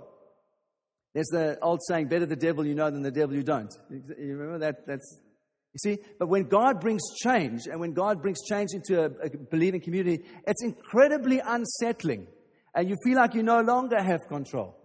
There's 1.12 1.28
the 1.28 1.58
old 1.60 1.80
saying, 1.86 2.08
better 2.08 2.26
the 2.26 2.36
devil 2.36 2.66
you 2.66 2.74
know 2.74 2.90
than 2.90 3.02
the 3.02 3.12
devil 3.12 3.36
you 3.36 3.44
don't. 3.44 3.72
You 3.90 4.36
remember 4.36 4.58
that? 4.60 4.86
That's, 4.86 5.20
you 5.72 5.78
see, 5.78 5.98
but 6.18 6.28
when 6.28 6.44
God 6.44 6.80
brings 6.80 7.02
change 7.22 7.66
and 7.70 7.78
when 7.78 7.92
God 7.92 8.20
brings 8.20 8.42
change 8.48 8.70
into 8.72 9.00
a, 9.00 9.06
a 9.06 9.30
believing 9.50 9.80
community, 9.80 10.24
it's 10.46 10.64
incredibly 10.64 11.40
unsettling. 11.44 12.26
And 12.74 12.88
you 12.88 12.96
feel 13.04 13.16
like 13.16 13.34
you 13.34 13.44
no 13.44 13.60
longer 13.60 14.02
have 14.02 14.26
control. 14.28 14.76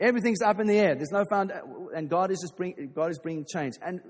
Everything's 0.00 0.42
up 0.42 0.58
in 0.58 0.66
the 0.66 0.76
air. 0.76 0.96
There's 0.96 1.12
no 1.12 1.24
found, 1.30 1.52
and 1.94 2.10
God 2.10 2.32
is 2.32 2.40
just 2.40 2.56
bring, 2.56 2.90
God 2.94 3.10
is 3.10 3.18
bringing 3.20 3.46
change. 3.46 3.74
And 3.80 4.00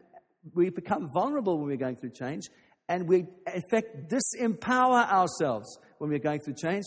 we 0.52 0.70
become 0.70 1.08
vulnerable 1.12 1.58
when 1.58 1.68
we're 1.68 1.76
going 1.76 1.96
through 1.96 2.10
change, 2.10 2.44
and 2.88 3.08
we, 3.08 3.26
in 3.54 3.62
fact, 3.70 4.10
disempower 4.10 5.08
ourselves 5.08 5.78
when 5.98 6.10
we're 6.10 6.18
going 6.18 6.40
through 6.40 6.54
change 6.54 6.84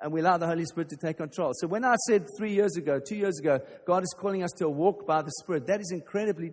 and 0.00 0.12
we 0.12 0.20
allow 0.20 0.38
the 0.38 0.46
Holy 0.46 0.64
Spirit 0.64 0.88
to 0.88 0.96
take 0.96 1.18
control. 1.18 1.52
So 1.54 1.66
when 1.66 1.84
I 1.84 1.94
said 2.08 2.26
three 2.38 2.54
years 2.54 2.76
ago, 2.76 3.00
two 3.00 3.16
years 3.16 3.38
ago, 3.38 3.60
God 3.86 4.02
is 4.02 4.14
calling 4.18 4.42
us 4.42 4.50
to 4.52 4.66
a 4.66 4.70
walk 4.70 5.06
by 5.06 5.22
the 5.22 5.30
Spirit, 5.42 5.66
that 5.66 5.80
is 5.80 5.90
incredibly 5.92 6.52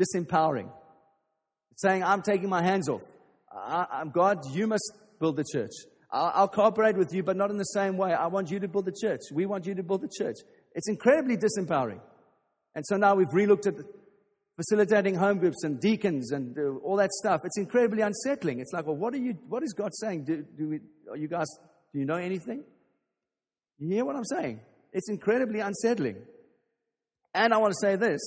disempowering. 0.00 0.70
Saying, 1.76 2.02
I'm 2.02 2.22
taking 2.22 2.48
my 2.48 2.62
hands 2.62 2.88
off. 2.88 3.02
I, 3.54 4.00
am 4.00 4.10
God, 4.10 4.38
you 4.52 4.66
must 4.66 4.92
build 5.20 5.36
the 5.36 5.44
church. 5.52 5.72
I'll, 6.10 6.32
I'll 6.34 6.48
cooperate 6.48 6.96
with 6.96 7.12
you, 7.12 7.22
but 7.22 7.36
not 7.36 7.50
in 7.50 7.58
the 7.58 7.64
same 7.64 7.98
way. 7.98 8.14
I 8.14 8.28
want 8.28 8.50
you 8.50 8.60
to 8.60 8.68
build 8.68 8.86
the 8.86 8.96
church. 8.98 9.20
We 9.30 9.44
want 9.44 9.66
you 9.66 9.74
to 9.74 9.82
build 9.82 10.00
the 10.00 10.08
church. 10.08 10.36
It's 10.74 10.88
incredibly 10.88 11.36
disempowering. 11.36 12.00
And 12.74 12.84
so 12.86 12.96
now 12.96 13.14
we've 13.14 13.28
relooked 13.28 13.66
at 13.66 13.74
facilitating 14.56 15.14
home 15.14 15.38
groups 15.38 15.62
and 15.64 15.80
deacons 15.80 16.32
and 16.32 16.56
uh, 16.58 16.76
all 16.82 16.96
that 16.96 17.12
stuff. 17.12 17.42
It's 17.44 17.58
incredibly 17.58 18.02
unsettling. 18.02 18.60
It's 18.60 18.72
like, 18.72 18.86
well, 18.86 18.96
what 18.96 19.14
are 19.14 19.18
you? 19.18 19.36
What 19.48 19.62
is 19.62 19.72
God 19.72 19.94
saying? 19.94 20.24
Do, 20.24 20.44
do 20.56 20.68
we, 20.68 20.80
are 21.10 21.16
you 21.16 21.28
guys? 21.28 21.46
Do 21.92 21.98
you 21.98 22.06
know 22.06 22.16
anything? 22.16 22.64
You 23.78 23.94
hear 23.94 24.04
what 24.04 24.16
I'm 24.16 24.24
saying? 24.24 24.60
It's 24.92 25.10
incredibly 25.10 25.60
unsettling. 25.60 26.16
And 27.34 27.52
I 27.52 27.58
want 27.58 27.74
to 27.74 27.86
say 27.86 27.96
this 27.96 28.20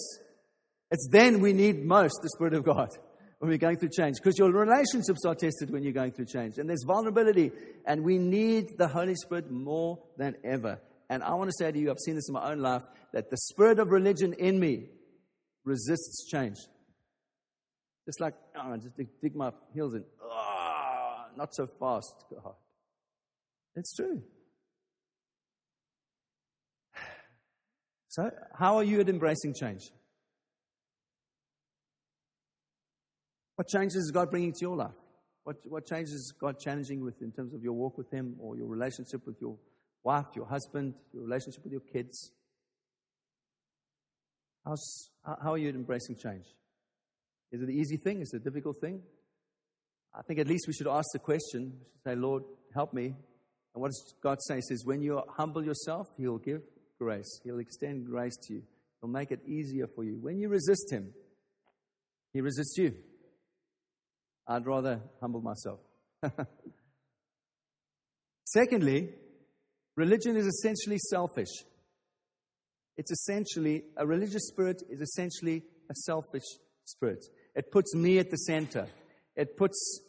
it's 0.91 1.08
then 1.12 1.41
we 1.41 1.54
need 1.54 1.83
most 1.83 2.19
the 2.21 2.29
Spirit 2.29 2.54
of 2.54 2.63
God 2.63 2.89
when 3.39 3.49
we're 3.49 3.58
going 3.58 3.77
through 3.77 3.89
change 3.89 4.17
because 4.17 4.37
your 4.37 4.51
relationships 4.51 5.25
are 5.25 5.35
tested 5.35 5.71
when 5.71 5.83
you're 5.83 5.93
going 5.93 6.12
through 6.12 6.25
change. 6.25 6.58
And 6.60 6.69
there's 6.69 6.83
vulnerability, 6.85 7.51
and 7.85 8.04
we 8.04 8.19
need 8.19 8.77
the 8.77 8.87
Holy 8.87 9.15
Spirit 9.15 9.49
more 9.49 9.99
than 10.17 10.35
ever. 10.43 10.79
And 11.10 11.23
I 11.23 11.33
want 11.33 11.49
to 11.49 11.56
say 11.58 11.71
to 11.71 11.79
you, 11.79 11.89
I've 11.89 11.97
seen 11.97 12.15
this 12.15 12.29
in 12.29 12.33
my 12.33 12.51
own 12.51 12.60
life, 12.60 12.83
that 13.13 13.31
the 13.31 13.37
spirit 13.37 13.79
of 13.79 13.89
religion 13.89 14.33
in 14.33 14.60
me 14.60 14.85
resists 15.63 16.27
change. 16.29 16.57
Just 18.05 18.19
like, 18.21 18.33
oh, 18.55 18.75
just 18.77 18.95
dig 18.97 19.35
my 19.35 19.51
heels 19.73 19.93
in. 19.93 20.03
Oh, 20.23 21.25
not 21.37 21.53
so 21.53 21.67
fast, 21.79 22.13
God. 22.43 22.55
It's 23.75 23.95
true. 23.95 24.21
So, 28.10 28.31
how 28.57 28.77
are 28.77 28.83
you 28.83 28.99
at 28.99 29.10
embracing 29.10 29.53
change? 29.53 29.91
What 33.55 33.67
changes 33.67 33.97
is 33.97 34.12
God 34.12 34.31
bringing 34.31 34.51
to 34.53 34.60
your 34.62 34.75
life? 34.75 34.95
What, 35.43 35.57
what 35.65 35.85
changes 35.85 36.13
is 36.13 36.33
God 36.39 36.60
challenging 36.60 37.03
with 37.03 37.21
in 37.21 37.31
terms 37.31 37.53
of 37.53 37.62
your 37.62 37.73
walk 37.73 37.97
with 37.97 38.12
Him 38.12 38.35
or 38.39 38.55
your 38.55 38.67
relationship 38.67 39.27
with 39.27 39.35
your 39.39 39.57
wife, 40.03 40.25
your 40.35 40.47
husband, 40.47 40.95
your 41.13 41.23
relationship 41.23 41.63
with 41.63 41.71
your 41.71 41.81
kids? 41.81 42.31
How's, 44.69 45.09
how 45.25 45.53
are 45.53 45.57
you 45.57 45.69
embracing 45.69 46.15
change? 46.15 46.45
Is 47.51 47.63
it 47.63 47.65
the 47.65 47.73
easy 47.73 47.97
thing? 47.97 48.21
Is 48.21 48.31
it 48.33 48.37
a 48.37 48.43
difficult 48.43 48.79
thing? 48.79 49.01
I 50.13 50.21
think 50.21 50.39
at 50.39 50.47
least 50.47 50.65
we 50.67 50.73
should 50.73 50.87
ask 50.87 51.07
the 51.11 51.17
question. 51.17 51.73
We 51.73 51.87
should 51.91 52.03
say, 52.05 52.15
Lord, 52.15 52.43
help 52.75 52.93
me. 52.93 53.05
And 53.05 53.81
what 53.81 53.87
does 53.87 54.13
God 54.21 54.37
say? 54.41 54.57
He 54.57 54.61
says, 54.61 54.83
when 54.85 55.01
you 55.01 55.19
humble 55.27 55.65
yourself, 55.65 56.07
He'll 56.17 56.37
give 56.37 56.61
grace. 56.99 57.41
He'll 57.43 57.57
extend 57.57 58.05
grace 58.05 58.37
to 58.43 58.53
you. 58.53 58.63
He'll 59.01 59.09
make 59.09 59.31
it 59.31 59.39
easier 59.47 59.87
for 59.87 60.03
you. 60.03 60.19
When 60.21 60.37
you 60.37 60.49
resist 60.49 60.91
Him, 60.91 61.13
He 62.33 62.41
resists 62.41 62.77
you. 62.77 62.93
I'd 64.47 64.67
rather 64.67 65.01
humble 65.19 65.41
myself. 65.41 65.79
Secondly, 68.45 69.09
religion 69.95 70.37
is 70.37 70.45
essentially 70.45 70.99
selfish. 71.09 71.49
It's 73.00 73.12
essentially, 73.12 73.83
a 73.95 74.06
religious 74.06 74.50
spirit 74.50 74.83
is 74.89 75.00
essentially 75.00 75.63
a 75.89 75.95
selfish 75.95 76.43
spirit. 76.83 77.23
It 77.56 77.71
puts 77.71 77.95
me 77.95 78.19
at 78.19 78.29
the 78.29 78.35
center. 78.35 78.87
It 79.37 79.56
puts 79.56 80.02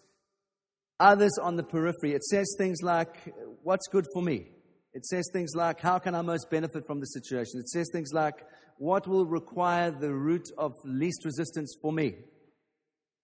others 0.99 1.39
on 1.41 1.55
the 1.55 1.63
periphery. 1.63 2.15
It 2.15 2.25
says 2.25 2.53
things 2.59 2.83
like, 2.83 3.33
What's 3.63 3.87
good 3.87 4.07
for 4.13 4.21
me? 4.23 4.49
It 4.93 5.07
says 5.07 5.31
things 5.33 5.53
like, 5.55 5.81
How 5.81 6.01
can 6.01 6.17
I 6.17 6.23
most 6.23 6.51
benefit 6.51 6.85
from 6.85 6.99
the 6.99 7.07
situation? 7.07 7.61
It 7.61 7.69
says 7.69 7.89
things 7.93 8.11
like, 8.13 8.35
What 8.79 9.07
will 9.07 9.25
require 9.25 9.93
the 9.93 10.13
route 10.13 10.51
of 10.59 10.73
least 10.85 11.25
resistance 11.25 11.77
for 11.81 11.93
me? 11.93 12.17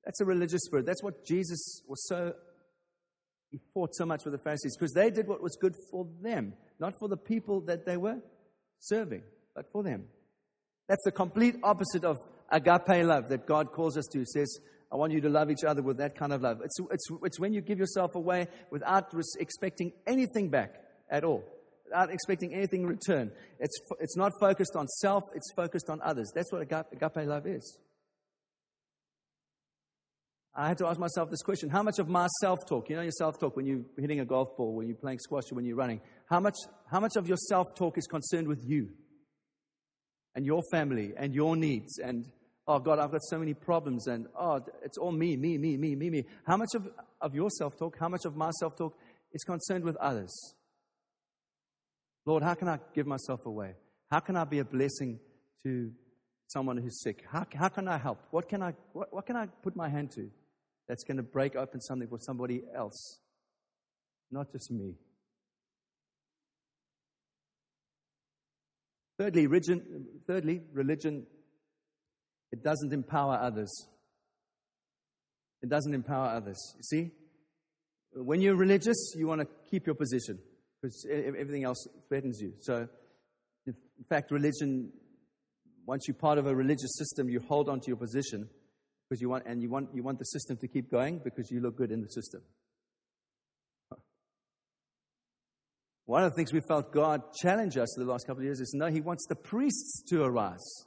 That's 0.05 0.21
a 0.21 0.25
religious 0.25 0.63
spirit. 0.63 0.87
That's 0.87 1.03
what 1.03 1.27
Jesus 1.27 1.83
was 1.89 2.07
so, 2.07 2.35
he 3.51 3.59
fought 3.75 3.97
so 3.97 4.07
much 4.07 4.25
with 4.25 4.33
the 4.33 4.39
Pharisees 4.39 4.77
because 4.77 4.93
they 4.93 5.11
did 5.11 5.27
what 5.27 5.43
was 5.43 5.57
good 5.61 5.75
for 5.91 6.07
them, 6.23 6.53
not 6.79 6.97
for 7.01 7.09
the 7.09 7.17
people 7.17 7.63
that 7.63 7.85
they 7.85 7.97
were 7.97 8.19
serving, 8.79 9.25
but 9.57 9.73
for 9.73 9.83
them. 9.83 10.05
That's 10.87 11.03
the 11.05 11.11
complete 11.11 11.57
opposite 11.65 12.05
of 12.05 12.19
agape 12.53 13.05
love 13.05 13.29
that 13.31 13.47
God 13.47 13.73
calls 13.73 13.97
us 13.97 14.07
to. 14.13 14.21
He 14.21 14.27
says, 14.27 14.61
I 14.93 14.97
want 14.97 15.13
you 15.13 15.21
to 15.23 15.29
love 15.29 15.51
each 15.51 15.65
other 15.67 15.83
with 15.83 15.97
that 15.97 16.17
kind 16.17 16.33
of 16.33 16.43
love. 16.43 16.61
It's, 16.63 16.77
it's, 16.93 17.09
it's 17.25 17.41
when 17.41 17.53
you 17.53 17.61
give 17.61 17.79
yourself 17.79 18.15
away 18.15 18.47
without 18.71 19.13
expecting 19.41 19.93
anything 20.07 20.51
back 20.51 20.75
at 21.11 21.25
all, 21.25 21.43
without 21.85 22.13
expecting 22.13 22.55
anything 22.55 22.83
in 22.83 22.87
return. 22.87 23.33
It's, 23.59 23.77
it's 23.99 24.17
not 24.17 24.31
focused 24.39 24.77
on 24.77 24.87
self, 24.87 25.25
it's 25.35 25.51
focused 25.57 25.91
on 25.91 26.01
others. 26.03 26.31
That's 26.35 26.53
what 26.53 26.63
agape, 26.63 26.87
agape 26.93 27.27
love 27.27 27.47
is. 27.49 27.79
I 30.59 30.69
had 30.69 30.79
to 30.79 30.87
ask 30.87 30.99
myself 30.99 31.31
this 31.31 31.43
question 31.43 31.69
How 31.69 31.83
much 31.83 31.99
of 31.99 32.09
my 32.09 32.29
self 32.41 32.61
talk, 32.67 32.89
you 32.89 32.97
know, 32.97 33.03
your 33.03 33.11
self 33.11 33.41
talk 33.41 33.57
when 33.57 33.67
you're 33.67 33.83
hitting 33.99 34.21
a 34.21 34.25
golf 34.25 34.57
ball, 34.57 34.75
when 34.75 34.87
you're 34.87 34.97
playing 34.97 35.19
squash, 35.19 35.45
when 35.51 35.65
you're 35.65 35.77
running, 35.77 36.01
how 36.31 36.41
much, 36.41 36.55
how 36.91 37.01
much 37.01 37.17
of 37.17 37.27
your 37.27 37.37
self 37.37 37.67
talk 37.75 37.99
is 37.99 38.07
concerned 38.07 38.47
with 38.47 38.63
you 38.65 38.89
and 40.37 40.47
your 40.47 40.63
family 40.71 41.15
and 41.17 41.35
your 41.35 41.57
needs 41.57 41.99
and 41.99 42.27
oh 42.69 42.79
God, 42.79 42.99
I've 42.99 43.13
got 43.13 43.23
so 43.23 43.39
many 43.39 43.55
problems, 43.55 44.07
and 44.07 44.27
oh, 44.39 44.61
it's 44.83 44.99
all 44.99 45.13
me, 45.13 45.37
me, 45.37 45.59
me, 45.59 45.77
me, 45.77 45.95
me, 45.95 46.11
me. 46.11 46.25
How 46.47 46.57
much 46.57 46.75
of, 46.75 46.89
of 47.21 47.35
your 47.35 47.51
self 47.51 47.77
talk, 47.77 47.97
how 47.99 48.09
much 48.09 48.25
of 48.25 48.37
my 48.37 48.51
self 48.51 48.77
talk 48.77 48.97
is 49.33 49.45
concerned 49.45 49.85
with 49.85 49.97
others? 49.97 50.55
Lord, 52.25 52.43
how 52.43 52.55
can 52.55 52.69
I 52.69 52.79
give 52.95 53.07
myself 53.07 53.47
away? 53.47 53.75
How 54.11 54.21
can 54.21 54.37
I 54.37 54.45
be 54.45 54.59
a 54.59 54.65
blessing 54.65 55.21
to 55.63 55.93
someone 56.49 56.77
who's 56.77 57.03
sick? 57.03 57.25
How, 57.31 57.47
how 57.55 57.69
can 57.69 57.87
I 57.89 57.99
help? 57.99 58.19
What 58.31 58.49
can 58.49 58.63
I, 58.63 58.73
what, 58.93 59.13
what 59.13 59.27
can 59.27 59.37
I 59.37 59.47
put 59.47 59.77
my 59.77 59.89
hand 59.89 60.11
to 60.17 60.29
that's 60.89 61.05
going 61.05 61.19
to 61.19 61.23
break 61.23 61.55
open 61.55 61.81
something 61.81 62.09
for 62.09 62.19
somebody 62.21 62.63
else? 62.75 63.21
Not 64.31 64.51
just 64.51 64.73
me. 64.73 64.95
Thirdly, 69.19 69.47
religion, 69.47 70.07
thirdly, 70.27 70.63
religion 70.73 71.27
it 72.53 72.63
doesn't 72.63 72.93
empower 72.93 73.39
others. 73.41 73.89
It 75.63 75.69
doesn't 75.69 75.95
empower 75.95 76.29
others. 76.29 76.75
You 76.77 76.83
see? 76.83 77.11
When 78.13 78.41
you're 78.41 78.57
religious, 78.57 79.15
you 79.17 79.27
want 79.27 79.41
to 79.41 79.49
keep 79.71 79.87
your 79.87 79.95
position 79.95 80.39
because 80.81 81.07
everything 81.11 81.65
else 81.65 81.87
threatens 82.09 82.41
you. 82.41 82.55
So, 82.61 82.89
in 83.67 83.75
fact, 84.09 84.31
religion, 84.31 84.93
once 85.87 86.07
you're 86.07 86.15
part 86.15 86.39
of 86.39 86.47
a 86.47 86.55
religious 86.55 86.97
system, 86.97 87.29
you 87.29 87.41
hold 87.41 87.69
on 87.69 87.81
to 87.81 87.89
your 87.89 87.97
position 87.97 88.49
because 89.09 89.21
you 89.21 89.29
want, 89.29 89.45
and 89.47 89.61
you 89.61 89.69
want, 89.69 89.91
you 89.95 90.03
want 90.03 90.19
the 90.19 90.25
system 90.25 90.57
to 90.59 90.69
keep 90.69 90.91
going 90.91 91.21
because 91.23 91.51
you 91.51 91.61
look 91.61 91.77
good 91.77 91.91
in 91.91 92.01
the 92.01 92.09
system. 92.09 92.43
One 96.07 96.23
of 96.23 96.31
the 96.31 96.37
things 96.37 96.53
we 96.53 96.61
felt 96.61 96.93
God 96.93 97.23
challenge 97.41 97.77
us 97.77 97.93
the 97.97 98.05
last 98.05 98.27
couple 98.27 98.41
of 98.41 98.45
years 98.45 98.61
is 98.61 98.73
no, 98.75 98.87
He 98.87 99.01
wants 99.01 99.27
the 99.29 99.35
priests 99.35 100.03
to 100.09 100.23
arise. 100.23 100.87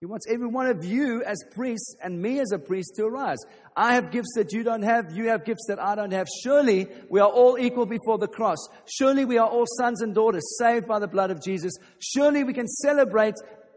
He 0.00 0.06
wants 0.06 0.26
every 0.28 0.46
one 0.46 0.66
of 0.66 0.84
you 0.84 1.22
as 1.24 1.42
priests 1.52 1.96
and 2.02 2.20
me 2.20 2.38
as 2.38 2.52
a 2.52 2.58
priest 2.58 2.96
to 2.96 3.06
arise. 3.06 3.38
I 3.74 3.94
have 3.94 4.10
gifts 4.10 4.34
that 4.34 4.52
you 4.52 4.62
don't 4.62 4.82
have. 4.82 5.16
You 5.16 5.28
have 5.28 5.44
gifts 5.46 5.64
that 5.68 5.78
I 5.78 5.94
don't 5.94 6.12
have. 6.12 6.26
Surely 6.42 6.86
we 7.08 7.18
are 7.20 7.28
all 7.28 7.58
equal 7.58 7.86
before 7.86 8.18
the 8.18 8.28
cross. 8.28 8.58
Surely 8.86 9.24
we 9.24 9.38
are 9.38 9.48
all 9.48 9.64
sons 9.78 10.02
and 10.02 10.14
daughters 10.14 10.58
saved 10.58 10.86
by 10.86 10.98
the 10.98 11.08
blood 11.08 11.30
of 11.30 11.42
Jesus. 11.42 11.72
Surely 11.98 12.44
we 12.44 12.52
can 12.52 12.66
celebrate 12.66 13.36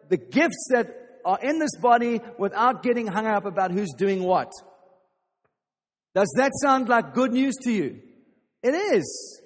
the 0.09 0.17
gifts 0.17 0.67
that 0.71 1.21
are 1.23 1.39
in 1.41 1.59
this 1.59 1.75
body 1.77 2.19
without 2.37 2.83
getting 2.83 3.07
hung 3.07 3.27
up 3.27 3.45
about 3.45 3.71
who's 3.71 3.93
doing 3.97 4.21
what. 4.23 4.51
Does 6.15 6.33
that 6.35 6.51
sound 6.61 6.89
like 6.89 7.13
good 7.13 7.31
news 7.31 7.55
to 7.63 7.71
you? 7.71 8.01
It 8.61 8.73
is. 8.73 9.41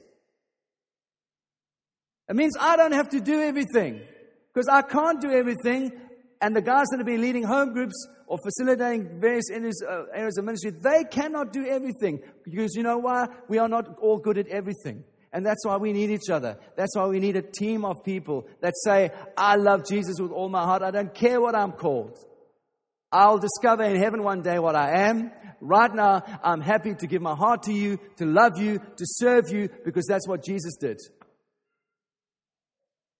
It 2.29 2.35
means 2.35 2.53
I 2.59 2.77
don't 2.77 2.93
have 2.93 3.09
to 3.09 3.19
do 3.19 3.41
everything 3.41 4.01
because 4.53 4.67
I 4.67 4.81
can't 4.81 5.19
do 5.19 5.31
everything 5.31 5.91
and 6.43 6.53
the 6.53 6.61
guys 6.61 6.87
that 6.91 6.97
have 6.97 7.05
been 7.05 7.21
leading 7.21 7.43
home 7.43 7.71
groups 7.71 7.95
or 8.27 8.37
facilitating 8.37 9.21
various 9.21 9.49
areas, 9.49 9.81
uh, 9.87 10.03
areas 10.13 10.37
of 10.37 10.43
ministry, 10.43 10.71
they 10.71 11.05
cannot 11.05 11.53
do 11.53 11.65
everything. 11.65 12.19
Because 12.43 12.75
you 12.75 12.83
know 12.83 12.97
why? 12.97 13.27
We 13.47 13.59
are 13.59 13.69
not 13.69 13.97
all 13.99 14.17
good 14.17 14.37
at 14.37 14.47
everything. 14.47 15.05
And 15.31 15.45
that's 15.45 15.65
why 15.65 15.77
we 15.77 15.93
need 15.93 16.11
each 16.11 16.29
other. 16.29 16.57
That's 16.75 16.97
why 16.97 17.07
we 17.07 17.21
need 17.21 17.37
a 17.37 17.41
team 17.41 17.85
of 17.85 18.03
people 18.03 18.45
that 18.59 18.73
say, 18.83 19.11
I 19.37 19.55
love 19.55 19.87
Jesus 19.87 20.17
with 20.19 20.31
all 20.31 20.49
my 20.49 20.63
heart. 20.63 20.83
I 20.83 20.91
don't 20.91 21.13
care 21.13 21.39
what 21.39 21.55
I'm 21.55 21.71
called. 21.71 22.17
I'll 23.09 23.39
discover 23.39 23.83
in 23.83 23.95
heaven 23.95 24.21
one 24.21 24.41
day 24.41 24.59
what 24.59 24.75
I 24.75 25.07
am. 25.07 25.31
Right 25.61 25.95
now, 25.95 26.23
I'm 26.43 26.59
happy 26.59 26.93
to 26.93 27.07
give 27.07 27.21
my 27.21 27.35
heart 27.35 27.63
to 27.63 27.73
you, 27.73 27.99
to 28.17 28.25
love 28.25 28.57
you, 28.57 28.79
to 28.79 29.05
serve 29.05 29.49
you, 29.49 29.69
because 29.85 30.05
that's 30.09 30.27
what 30.27 30.43
Jesus 30.43 30.75
did. 30.77 30.99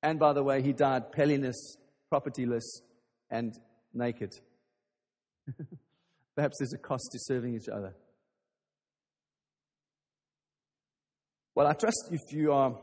And 0.04 0.20
by 0.20 0.34
the 0.34 0.44
way, 0.44 0.62
he 0.62 0.74
died 0.74 1.14
penniless, 1.14 1.78
propertyless, 2.12 2.82
and 3.32 3.58
naked. 3.94 4.34
Perhaps 6.36 6.58
there's 6.60 6.74
a 6.74 6.78
cost 6.78 7.10
to 7.14 7.20
serving 7.20 7.56
each 7.56 7.70
other. 7.70 7.96
Well, 11.56 11.68
I 11.68 11.74
trust 11.74 12.10
if 12.12 12.20
you 12.32 12.52
are 12.52 12.78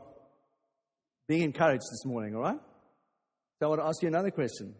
being 1.27 1.43
encouraged 1.43 1.83
this 1.91 2.05
morning, 2.05 2.35
all 2.35 2.41
right? 2.41 2.59
So 3.59 3.67
I 3.67 3.69
want 3.69 3.81
to 3.81 3.87
ask 3.87 4.01
you 4.01 4.07
another 4.07 4.31
question. 4.31 4.73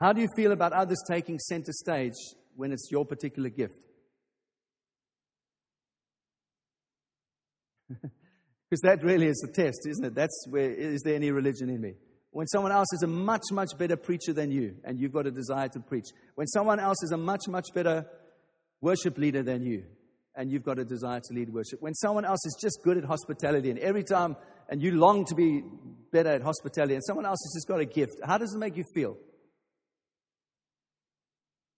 How 0.00 0.12
do 0.12 0.20
you 0.20 0.28
feel 0.34 0.50
about 0.50 0.72
others 0.72 0.98
taking 1.08 1.38
center 1.38 1.72
stage 1.72 2.14
when 2.56 2.72
it's 2.72 2.88
your 2.90 3.04
particular 3.04 3.48
gift? 3.48 3.78
Because 8.68 8.80
that 8.80 9.04
really 9.04 9.26
is 9.26 9.36
the 9.46 9.52
test, 9.52 9.86
isn't 9.88 10.04
it? 10.04 10.14
That's 10.14 10.46
where, 10.48 10.70
is 10.70 11.02
there 11.02 11.14
any 11.14 11.30
religion 11.30 11.70
in 11.70 11.80
me? 11.80 11.94
When 12.30 12.46
someone 12.48 12.72
else 12.72 12.92
is 12.92 13.02
a 13.02 13.06
much, 13.06 13.44
much 13.52 13.70
better 13.78 13.96
preacher 13.96 14.32
than 14.32 14.50
you, 14.50 14.76
and 14.84 14.98
you've 14.98 15.12
got 15.12 15.26
a 15.26 15.30
desire 15.30 15.68
to 15.68 15.80
preach. 15.80 16.06
When 16.34 16.46
someone 16.48 16.80
else 16.80 17.02
is 17.02 17.12
a 17.12 17.16
much, 17.16 17.48
much 17.48 17.66
better 17.72 18.06
worship 18.80 19.16
leader 19.16 19.42
than 19.42 19.62
you, 19.62 19.84
and 20.34 20.50
you've 20.50 20.64
got 20.64 20.78
a 20.78 20.84
desire 20.84 21.20
to 21.20 21.34
lead 21.34 21.48
worship. 21.48 21.80
When 21.80 21.94
someone 21.94 22.24
else 22.24 22.44
is 22.44 22.58
just 22.60 22.80
good 22.84 22.98
at 22.98 23.04
hospitality, 23.04 23.70
and 23.70 23.78
every 23.78 24.04
time, 24.04 24.36
and 24.68 24.82
you 24.82 24.92
long 24.92 25.24
to 25.26 25.34
be 25.34 25.62
better 26.12 26.30
at 26.30 26.42
hospitality, 26.42 26.94
and 26.94 27.04
someone 27.04 27.24
else 27.24 27.38
has 27.42 27.60
just 27.60 27.68
got 27.68 27.80
a 27.80 27.86
gift, 27.86 28.14
how 28.24 28.36
does 28.36 28.52
it 28.52 28.58
make 28.58 28.76
you 28.76 28.84
feel? 28.94 29.16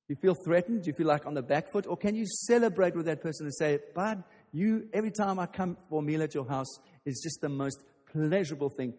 You 0.08 0.16
feel 0.16 0.34
threatened? 0.42 0.86
You 0.86 0.94
feel 0.94 1.06
like 1.06 1.26
on 1.26 1.34
the 1.34 1.42
back 1.42 1.70
foot? 1.70 1.86
Or 1.86 1.96
can 1.96 2.14
you 2.14 2.24
celebrate 2.26 2.96
with 2.96 3.06
that 3.06 3.20
person 3.20 3.46
and 3.46 3.54
say, 3.54 3.78
Bud, 3.94 4.24
you, 4.52 4.88
every 4.92 5.10
time 5.10 5.38
I 5.38 5.46
come 5.46 5.76
for 5.88 6.00
a 6.00 6.04
meal 6.04 6.22
at 6.22 6.34
your 6.34 6.48
house, 6.48 6.78
is 7.04 7.20
just 7.22 7.40
the 7.40 7.48
most 7.48 7.82
pleasurable 8.12 8.70
thing. 8.70 8.94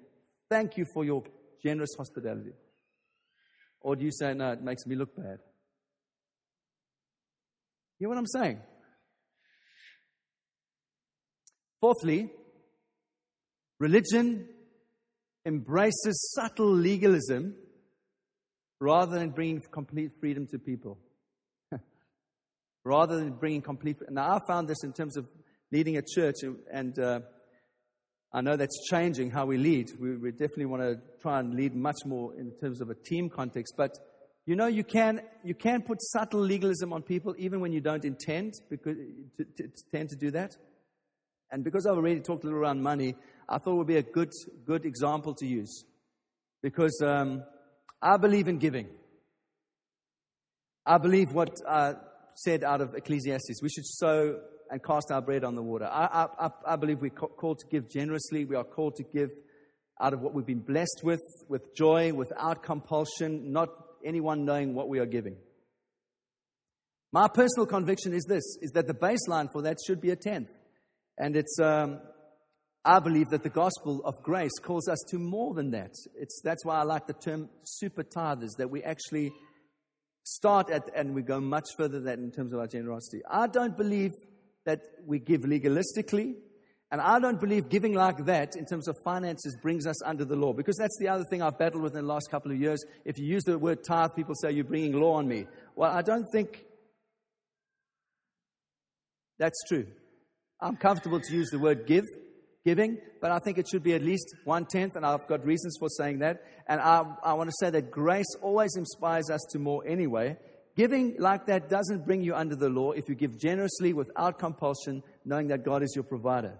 Thank 0.50 0.78
you 0.78 0.86
for 0.94 1.04
your 1.06 1.24
generous 1.64 1.92
hospitality? 1.98 2.52
Or 3.82 3.96
do 3.96 4.04
you 4.04 4.12
say, 4.12 4.34
no, 4.34 4.52
it 4.52 4.62
makes 4.62 4.86
me 4.86 4.96
look 4.96 5.16
bad? 5.16 5.40
You 8.00 8.08
know 8.08 8.10
what 8.10 8.18
I'm 8.18 8.28
saying? 8.28 8.60
Fourthly, 11.82 12.30
religion 13.80 14.48
embraces 15.46 16.34
subtle 16.36 16.72
legalism 16.72 17.56
rather 18.80 19.18
than 19.18 19.30
bringing 19.32 19.62
complete 19.72 20.12
freedom 20.20 20.48
to 20.48 20.60
people. 20.60 20.98
Rather 22.84 23.18
than 23.18 23.34
bringing 23.34 23.62
complete. 23.62 23.98
Now, 24.10 24.36
I 24.36 24.40
found 24.48 24.68
this 24.68 24.84
in 24.84 24.94
terms 24.94 25.18
of 25.18 25.28
leading 25.72 25.98
a 25.98 26.02
church, 26.02 26.38
and 26.72 26.98
uh, 27.00 27.20
I 28.34 28.42
know 28.42 28.56
that's 28.56 28.88
changing 28.90 29.32
how 29.32 29.46
we 29.46 29.58
lead. 29.58 29.92
We, 30.00 30.18
we, 30.18 30.32
definitely 30.32 30.68
want 30.68 30.84
to 30.84 31.00
try 31.22 31.40
and 31.40 31.54
lead 31.54 31.76
much 31.76 31.98
more 32.06 32.34
in 32.36 32.52
terms 32.62 32.82
of 32.82 32.90
a 32.90 32.96
team 32.96 33.30
context. 33.30 33.74
But 33.78 33.92
You 34.50 34.56
know, 34.56 34.66
you 34.66 34.84
can, 34.84 35.22
you 35.44 35.54
can 35.54 35.84
put 35.84 36.02
subtle 36.02 36.40
legalism 36.40 36.92
on 36.92 37.04
people 37.04 37.36
even 37.38 37.60
when 37.60 37.72
you 37.72 37.82
don't 37.82 38.04
intend 38.04 38.54
because, 38.68 38.98
to, 39.38 39.44
to, 39.44 39.64
to 39.68 39.84
tend 39.92 40.10
to 40.10 40.16
do 40.16 40.32
that. 40.32 40.56
And 41.52 41.64
because 41.64 41.86
I've 41.86 41.98
already 41.98 42.20
talked 42.20 42.44
a 42.44 42.48
little 42.48 42.60
around 42.60 42.82
money, 42.82 43.16
I 43.48 43.60
thought 43.60 43.74
it 43.74 43.78
would 43.78 43.88
be 43.88 43.98
a 43.98 44.02
good, 44.02 44.32
good 44.66 44.86
example 44.86 45.36
to 45.36 45.46
use. 45.46 45.86
Because 46.64 47.00
um, 47.06 47.44
I 48.02 48.18
believe 48.18 48.48
in 48.48 48.58
giving. 48.58 48.88
I 50.84 50.98
believe 50.98 51.32
what 51.32 51.56
I 51.70 51.94
said 52.44 52.64
out 52.64 52.82
of 52.82 52.94
Ecclesiastes. 52.96 53.62
We 53.62 53.70
should 53.70 53.86
sow 53.86 54.40
and 54.72 54.84
cast 54.84 55.12
our 55.12 55.22
bread 55.22 55.44
on 55.44 55.56
the 55.56 55.64
water. 55.64 55.86
I, 55.86 56.28
I, 56.40 56.50
I 56.68 56.76
believe 56.76 57.02
we're 57.02 57.10
called 57.10 57.60
to 57.60 57.68
give 57.68 57.90
generously. 57.90 58.46
We 58.46 58.56
are 58.56 58.64
called 58.64 58.96
to 58.98 59.04
give 59.04 59.32
out 60.00 60.14
of 60.14 60.22
what 60.22 60.34
we've 60.34 60.46
been 60.46 60.60
blessed 60.60 61.02
with, 61.04 61.22
with 61.48 61.76
joy, 61.76 62.14
without 62.14 62.64
compulsion, 62.64 63.52
not 63.52 63.70
anyone 64.06 64.46
knowing 64.46 64.74
what 64.74 64.88
we 64.88 65.00
are 65.00 65.06
giving. 65.06 65.36
My 67.12 67.28
personal 67.28 67.66
conviction 67.66 68.14
is 68.14 68.24
this, 68.30 68.44
is 68.62 68.72
that 68.72 68.88
the 68.88 68.94
baseline 68.94 69.52
for 69.52 69.64
that 69.64 69.78
should 69.86 70.00
be 70.00 70.12
a 70.12 70.16
tenth. 70.16 70.50
And 71.18 71.36
it's, 71.36 71.60
um, 71.60 72.00
I 72.86 73.00
believe 73.00 73.30
that 73.32 73.44
the 73.44 73.50
gospel 73.50 74.02
of 74.06 74.14
grace 74.24 74.58
calls 74.62 74.88
us 74.88 75.00
to 75.10 75.18
more 75.18 75.54
than 75.54 75.72
that. 75.72 75.92
It's, 76.16 76.40
that's 76.44 76.64
why 76.64 76.78
I 76.78 76.84
like 76.84 77.08
the 77.08 77.14
term 77.14 77.50
super 77.64 78.04
tithers, 78.04 78.52
that 78.58 78.70
we 78.70 78.84
actually 78.84 79.34
start 80.36 80.70
at 80.70 80.90
and 80.96 81.16
we 81.16 81.22
go 81.22 81.40
much 81.40 81.66
further 81.78 82.00
than 82.00 82.06
that 82.06 82.20
in 82.20 82.32
terms 82.32 82.54
of 82.54 82.60
our 82.60 82.68
generosity. 82.68 83.22
I 83.30 83.48
don't 83.48 83.76
believe 83.76 84.12
that 84.66 84.82
we 85.06 85.20
give 85.20 85.42
legalistically, 85.42 86.36
and 86.92 87.02
I 87.02 87.20
don't 87.20 87.40
believe 87.40 87.70
giving 87.70 87.94
like 87.94 88.26
that 88.26 88.56
in 88.56 88.66
terms 88.66 88.88
of 88.88 88.96
finances 89.04 89.58
brings 89.62 89.88
us 89.88 90.04
under 90.04 90.26
the 90.26 90.36
law, 90.36 90.54
because 90.54 90.76
that's 90.78 90.98
the 91.00 91.08
other 91.08 91.24
thing 91.30 91.42
I've 91.42 91.58
battled 91.58 91.84
with 91.84 91.96
in 91.96 92.02
the 92.02 92.14
last 92.14 92.30
couple 92.30 92.52
of 92.52 92.60
years. 92.60 92.84
If 93.06 93.18
you 93.18 93.26
use 93.26 93.44
the 93.44 93.58
word 93.58 93.80
tithe, 93.88 94.12
people 94.16 94.36
say 94.36 94.52
you're 94.52 94.64
bringing 94.64 94.94
law 94.94 95.14
on 95.14 95.28
me. 95.28 95.48
Well, 95.76 95.92
I 95.92 96.02
don't 96.02 96.26
think 96.32 96.66
that's 99.38 99.62
true. 99.68 99.88
I'm 100.62 100.76
comfortable 100.76 101.22
to 101.22 101.34
use 101.34 101.50
the 101.50 101.60
word 101.60 101.88
give, 101.88 102.06
giving, 102.70 103.00
but 103.20 103.32
I 103.32 103.40
think 103.40 103.58
it 103.58 103.68
should 103.68 103.82
be 103.82 103.96
at 103.96 104.04
least 104.04 104.36
one 104.44 104.66
tenth, 104.66 104.96
and 104.96 105.04
I've 105.04 105.28
got 105.28 105.44
reasons 105.44 105.76
for 105.80 105.90
saying 105.90 106.20
that. 106.20 106.44
And 106.68 106.80
I, 106.80 107.04
I 107.24 107.34
want 107.34 107.50
to 107.50 107.56
say 107.60 107.72
that 107.72 107.90
grace 107.90 108.32
always 108.44 108.76
inspires 108.76 109.32
us 109.32 109.42
to 109.54 109.60
more 109.60 109.82
anyway. 109.88 110.38
Giving 110.76 111.16
like 111.18 111.48
that 111.48 111.68
doesn't 111.68 112.06
bring 112.06 112.22
you 112.22 112.36
under 112.36 112.56
the 112.56 112.70
law 112.70 112.92
if 112.92 113.10
you 113.10 113.16
give 113.16 113.40
generously 113.40 113.92
without 113.94 114.38
compulsion, 114.38 115.02
knowing 115.26 115.48
that 115.48 115.66
God 115.66 115.82
is 115.82 115.94
your 115.96 116.04
provider. 116.04 116.60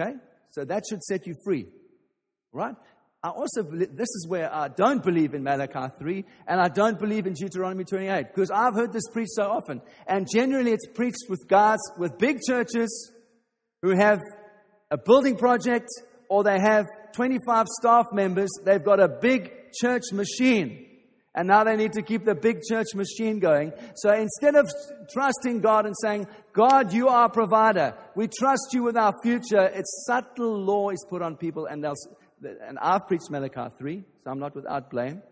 Okay? 0.00 0.14
So 0.50 0.64
that 0.64 0.84
should 0.88 1.02
set 1.02 1.26
you 1.26 1.34
free. 1.44 1.66
Right? 2.52 2.74
I 3.22 3.28
also 3.28 3.62
believe, 3.64 3.94
this 3.94 4.08
is 4.08 4.26
where 4.28 4.52
I 4.52 4.68
don't 4.68 5.04
believe 5.04 5.34
in 5.34 5.42
Malachi 5.42 5.92
3 5.98 6.24
and 6.46 6.60
I 6.60 6.68
don't 6.68 6.98
believe 6.98 7.26
in 7.26 7.34
Deuteronomy 7.34 7.84
28 7.84 8.28
because 8.34 8.50
I've 8.50 8.74
heard 8.74 8.92
this 8.92 9.08
preached 9.12 9.32
so 9.32 9.50
often. 9.50 9.82
And 10.06 10.26
generally 10.32 10.72
it's 10.72 10.86
preached 10.86 11.26
with 11.28 11.46
guys 11.48 11.80
with 11.98 12.16
big 12.16 12.38
churches 12.46 13.12
who 13.82 13.90
have 13.96 14.20
a 14.90 14.98
building 14.98 15.36
project 15.36 15.88
or 16.28 16.44
they 16.44 16.58
have 16.60 16.86
25 17.12 17.66
staff 17.80 18.06
members. 18.12 18.50
They've 18.64 18.84
got 18.84 19.00
a 19.00 19.08
big 19.08 19.52
church 19.80 20.04
machine. 20.12 20.86
And 21.34 21.46
now 21.46 21.62
they 21.62 21.76
need 21.76 21.92
to 21.92 22.02
keep 22.02 22.24
the 22.24 22.34
big 22.34 22.62
church 22.68 22.88
machine 22.94 23.38
going. 23.38 23.72
So 23.96 24.12
instead 24.12 24.56
of 24.56 24.68
trusting 25.12 25.60
God 25.60 25.86
and 25.86 25.94
saying, 26.02 26.26
God, 26.52 26.92
you 26.92 27.08
are 27.08 27.28
provider. 27.28 27.94
We 28.16 28.28
trust 28.28 28.70
you 28.72 28.82
with 28.82 28.96
our 28.96 29.12
future. 29.22 29.64
It's 29.72 30.04
subtle 30.06 30.64
law 30.64 30.90
is 30.90 31.04
put 31.08 31.22
on 31.22 31.36
people 31.36 31.66
and 31.66 31.84
and 32.40 32.78
I've 32.80 33.06
preached 33.06 33.30
Malachi 33.30 33.74
3, 33.78 34.04
so 34.22 34.30
I'm 34.30 34.38
not 34.38 34.54
without 34.54 34.90
blame. 34.90 35.22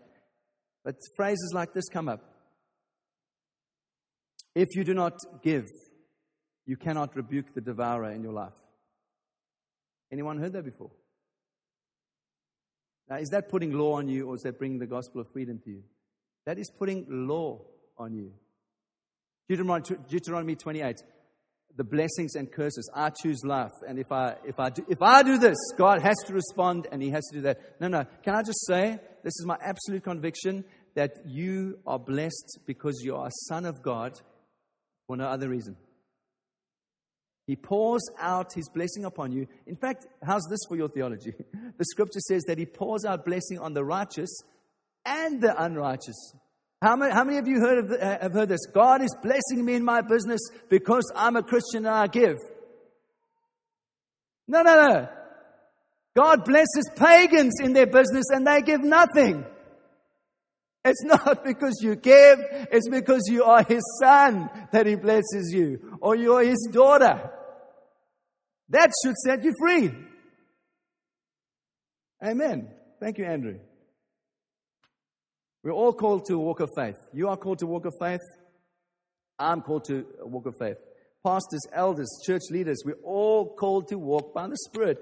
But 0.83 0.95
phrases 1.15 1.51
like 1.53 1.73
this 1.73 1.85
come 1.89 2.09
up. 2.09 2.21
If 4.55 4.75
you 4.75 4.83
do 4.83 4.93
not 4.93 5.13
give, 5.43 5.65
you 6.65 6.77
cannot 6.77 7.15
rebuke 7.15 7.53
the 7.53 7.61
devourer 7.61 8.11
in 8.11 8.23
your 8.23 8.33
life. 8.33 8.53
Anyone 10.11 10.39
heard 10.39 10.53
that 10.53 10.63
before? 10.63 10.91
Now, 13.09 13.17
is 13.17 13.29
that 13.29 13.49
putting 13.49 13.71
law 13.71 13.93
on 13.97 14.07
you 14.07 14.27
or 14.27 14.35
is 14.35 14.41
that 14.41 14.57
bringing 14.57 14.79
the 14.79 14.87
gospel 14.87 15.21
of 15.21 15.31
freedom 15.31 15.59
to 15.63 15.69
you? 15.69 15.83
That 16.45 16.57
is 16.57 16.69
putting 16.77 17.05
law 17.09 17.61
on 17.97 18.13
you. 18.13 18.33
Deuteronomy 19.47 20.55
28 20.55 20.97
the 21.77 21.83
blessings 21.83 22.35
and 22.35 22.51
curses. 22.51 22.89
I 22.93 23.11
choose 23.11 23.41
life. 23.45 23.71
And 23.87 23.99
if 23.99 24.11
I, 24.11 24.35
if 24.45 24.59
I, 24.59 24.71
do, 24.71 24.83
if 24.89 25.01
I 25.01 25.21
do 25.21 25.37
this, 25.37 25.57
God 25.77 26.01
has 26.01 26.15
to 26.25 26.33
respond 26.33 26.87
and 26.91 27.01
He 27.01 27.11
has 27.11 27.23
to 27.27 27.37
do 27.37 27.41
that. 27.43 27.59
No, 27.79 27.87
no. 27.87 28.03
Can 28.23 28.33
I 28.33 28.41
just 28.41 28.65
say, 28.65 28.99
this 29.23 29.39
is 29.39 29.45
my 29.45 29.57
absolute 29.63 30.03
conviction 30.03 30.65
that 30.95 31.11
you 31.25 31.77
are 31.85 31.99
blessed 31.99 32.59
because 32.65 32.99
you 33.03 33.15
are 33.15 33.27
a 33.27 33.31
son 33.47 33.65
of 33.65 33.83
God 33.83 34.19
for 35.05 35.15
no 35.15 35.25
other 35.25 35.47
reason. 35.47 35.77
He 37.47 37.55
pours 37.55 38.01
out 38.19 38.51
his 38.53 38.67
blessing 38.67 39.05
upon 39.05 39.31
you. 39.31 39.47
In 39.65 39.77
fact, 39.77 40.05
how's 40.21 40.45
this 40.49 40.59
for 40.67 40.75
your 40.75 40.89
theology? 40.89 41.33
The 41.77 41.85
scripture 41.85 42.19
says 42.19 42.43
that 42.47 42.57
he 42.57 42.65
pours 42.65 43.05
out 43.05 43.23
blessing 43.23 43.59
on 43.59 43.73
the 43.73 43.85
righteous 43.85 44.29
and 45.05 45.39
the 45.39 45.53
unrighteous. 45.63 46.33
How 46.81 46.95
many, 46.95 47.13
how 47.13 47.23
many 47.23 47.37
of 47.37 47.47
you 47.47 47.59
heard 47.59 47.77
of 47.77 47.89
the, 47.89 48.03
uh, 48.03 48.21
have 48.23 48.33
heard 48.33 48.49
this? 48.49 48.65
God 48.73 49.01
is 49.01 49.15
blessing 49.21 49.63
me 49.63 49.75
in 49.75 49.85
my 49.85 50.01
business 50.01 50.41
because 50.69 51.03
I'm 51.15 51.35
a 51.35 51.43
Christian 51.43 51.85
and 51.85 51.95
I 51.95 52.07
give. 52.07 52.37
No, 54.47 54.63
no, 54.63 54.87
no. 54.87 55.09
God 56.15 56.45
blesses 56.45 56.89
pagans 56.95 57.59
in 57.61 57.73
their 57.73 57.85
business 57.85 58.25
and 58.31 58.45
they 58.45 58.61
give 58.61 58.81
nothing. 58.81 59.45
It's 60.83 61.03
not 61.25 61.43
because 61.43 61.79
you 61.81 61.95
give, 61.95 62.39
it's 62.71 62.89
because 62.89 63.23
you 63.29 63.43
are 63.43 63.63
his 63.63 63.83
son 64.01 64.49
that 64.71 64.85
he 64.87 64.95
blesses 64.95 65.51
you, 65.53 65.97
or 66.01 66.15
you 66.15 66.33
are 66.33 66.43
his 66.43 66.69
daughter. 66.71 67.31
That 68.69 68.91
should 69.03 69.15
set 69.15 69.43
you 69.43 69.53
free. 69.59 69.91
Amen. 72.23 72.69
Thank 72.99 73.17
you, 73.17 73.25
Andrew. 73.25 73.59
We're 75.63 75.71
all 75.71 75.93
called 75.93 76.25
to 76.25 76.37
walk 76.37 76.59
of 76.59 76.69
faith. 76.75 76.95
You 77.13 77.29
are 77.29 77.37
called 77.37 77.59
to 77.59 77.67
walk 77.67 77.85
of 77.85 77.93
faith. 77.99 78.21
I'm 79.39 79.61
called 79.61 79.85
to 79.85 80.05
walk 80.21 80.45
of 80.45 80.55
faith. 80.57 80.77
Pastors, 81.25 81.61
elders, 81.73 82.07
church 82.25 82.43
leaders, 82.49 82.81
we're 82.85 82.93
all 83.03 83.55
called 83.55 83.89
to 83.89 83.97
walk 83.97 84.33
by 84.33 84.47
the 84.47 84.57
Spirit. 84.69 84.97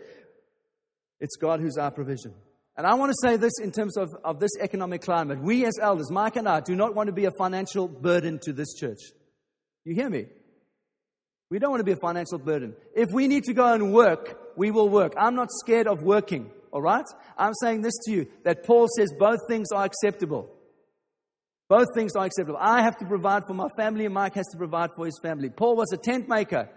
It's 1.19 1.35
God 1.35 1.59
who's 1.59 1.77
our 1.77 1.91
provision. 1.91 2.33
And 2.77 2.85
I 2.85 2.95
want 2.95 3.11
to 3.11 3.17
say 3.27 3.37
this 3.37 3.53
in 3.61 3.71
terms 3.71 3.95
of, 3.95 4.09
of 4.23 4.39
this 4.39 4.51
economic 4.59 5.01
climate. 5.01 5.41
We 5.41 5.65
as 5.65 5.79
elders, 5.79 6.11
Mike 6.11 6.35
and 6.35 6.47
I, 6.47 6.59
do 6.59 6.75
not 6.75 6.93
want 6.93 7.07
to 7.07 7.13
be 7.13 7.25
a 7.25 7.31
financial 7.31 7.87
burden 7.87 8.39
to 8.43 8.51
this 8.51 8.73
church. 8.73 8.99
You 9.85 9.95
hear 9.95 10.09
me? 10.09 10.25
We 11.55 11.59
don't 11.59 11.71
want 11.71 11.79
to 11.79 11.85
be 11.85 11.93
a 11.93 11.95
financial 11.95 12.37
burden. 12.37 12.75
If 12.93 13.11
we 13.13 13.29
need 13.29 13.45
to 13.45 13.53
go 13.53 13.71
and 13.73 13.93
work, 13.93 14.57
we 14.57 14.71
will 14.71 14.89
work. 14.89 15.13
I'm 15.17 15.35
not 15.35 15.47
scared 15.49 15.87
of 15.87 16.03
working, 16.03 16.51
all 16.73 16.81
right? 16.81 17.05
I'm 17.37 17.53
saying 17.61 17.81
this 17.81 17.93
to 18.07 18.11
you 18.11 18.27
that 18.43 18.65
Paul 18.65 18.89
says 18.97 19.13
both 19.17 19.39
things 19.47 19.69
are 19.73 19.85
acceptable. 19.85 20.49
Both 21.69 21.87
things 21.95 22.11
are 22.17 22.25
acceptable. 22.25 22.59
I 22.59 22.81
have 22.81 22.97
to 22.97 23.05
provide 23.05 23.43
for 23.47 23.53
my 23.53 23.69
family, 23.77 24.03
and 24.03 24.13
Mike 24.13 24.35
has 24.35 24.47
to 24.47 24.57
provide 24.57 24.89
for 24.97 25.05
his 25.05 25.17
family. 25.23 25.49
Paul 25.49 25.77
was 25.77 25.93
a 25.93 25.97
tent 25.97 26.27
maker, 26.27 26.67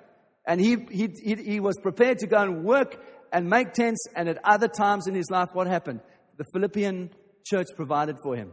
and 0.46 0.60
he, 0.60 0.76
he, 0.92 1.08
he, 1.24 1.34
he 1.34 1.58
was 1.58 1.76
prepared 1.82 2.18
to 2.20 2.28
go 2.28 2.40
and 2.40 2.62
work 2.62 3.04
and 3.32 3.50
make 3.50 3.72
tents, 3.72 4.06
and 4.14 4.28
at 4.28 4.38
other 4.44 4.68
times 4.68 5.08
in 5.08 5.14
his 5.16 5.28
life, 5.28 5.48
what 5.54 5.66
happened? 5.66 6.02
The 6.36 6.44
Philippian 6.52 7.10
church 7.44 7.66
provided 7.74 8.14
for 8.22 8.36
him. 8.36 8.52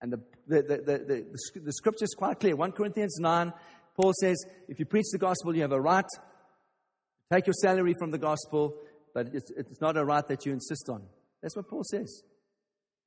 And 0.00 0.14
the, 0.14 0.20
the, 0.48 0.62
the, 0.62 0.76
the, 0.76 0.98
the, 0.98 1.60
the 1.60 1.72
scripture 1.74 2.06
is 2.06 2.14
quite 2.14 2.40
clear. 2.40 2.56
1 2.56 2.72
Corinthians 2.72 3.18
9, 3.20 3.52
Paul 3.94 4.12
says, 4.20 4.42
if 4.68 4.78
you 4.78 4.86
preach 4.86 5.06
the 5.12 5.18
gospel, 5.18 5.54
you 5.54 5.62
have 5.62 5.72
a 5.72 5.80
right 5.80 6.06
take 7.32 7.46
your 7.46 7.54
salary 7.54 7.94
from 7.98 8.10
the 8.10 8.18
gospel, 8.18 8.74
but 9.14 9.28
it's, 9.32 9.50
it's 9.56 9.80
not 9.80 9.96
a 9.96 10.04
right 10.04 10.26
that 10.28 10.44
you 10.44 10.52
insist 10.52 10.88
on. 10.88 11.02
That's 11.42 11.56
what 11.56 11.68
Paul 11.68 11.82
says. 11.84 12.22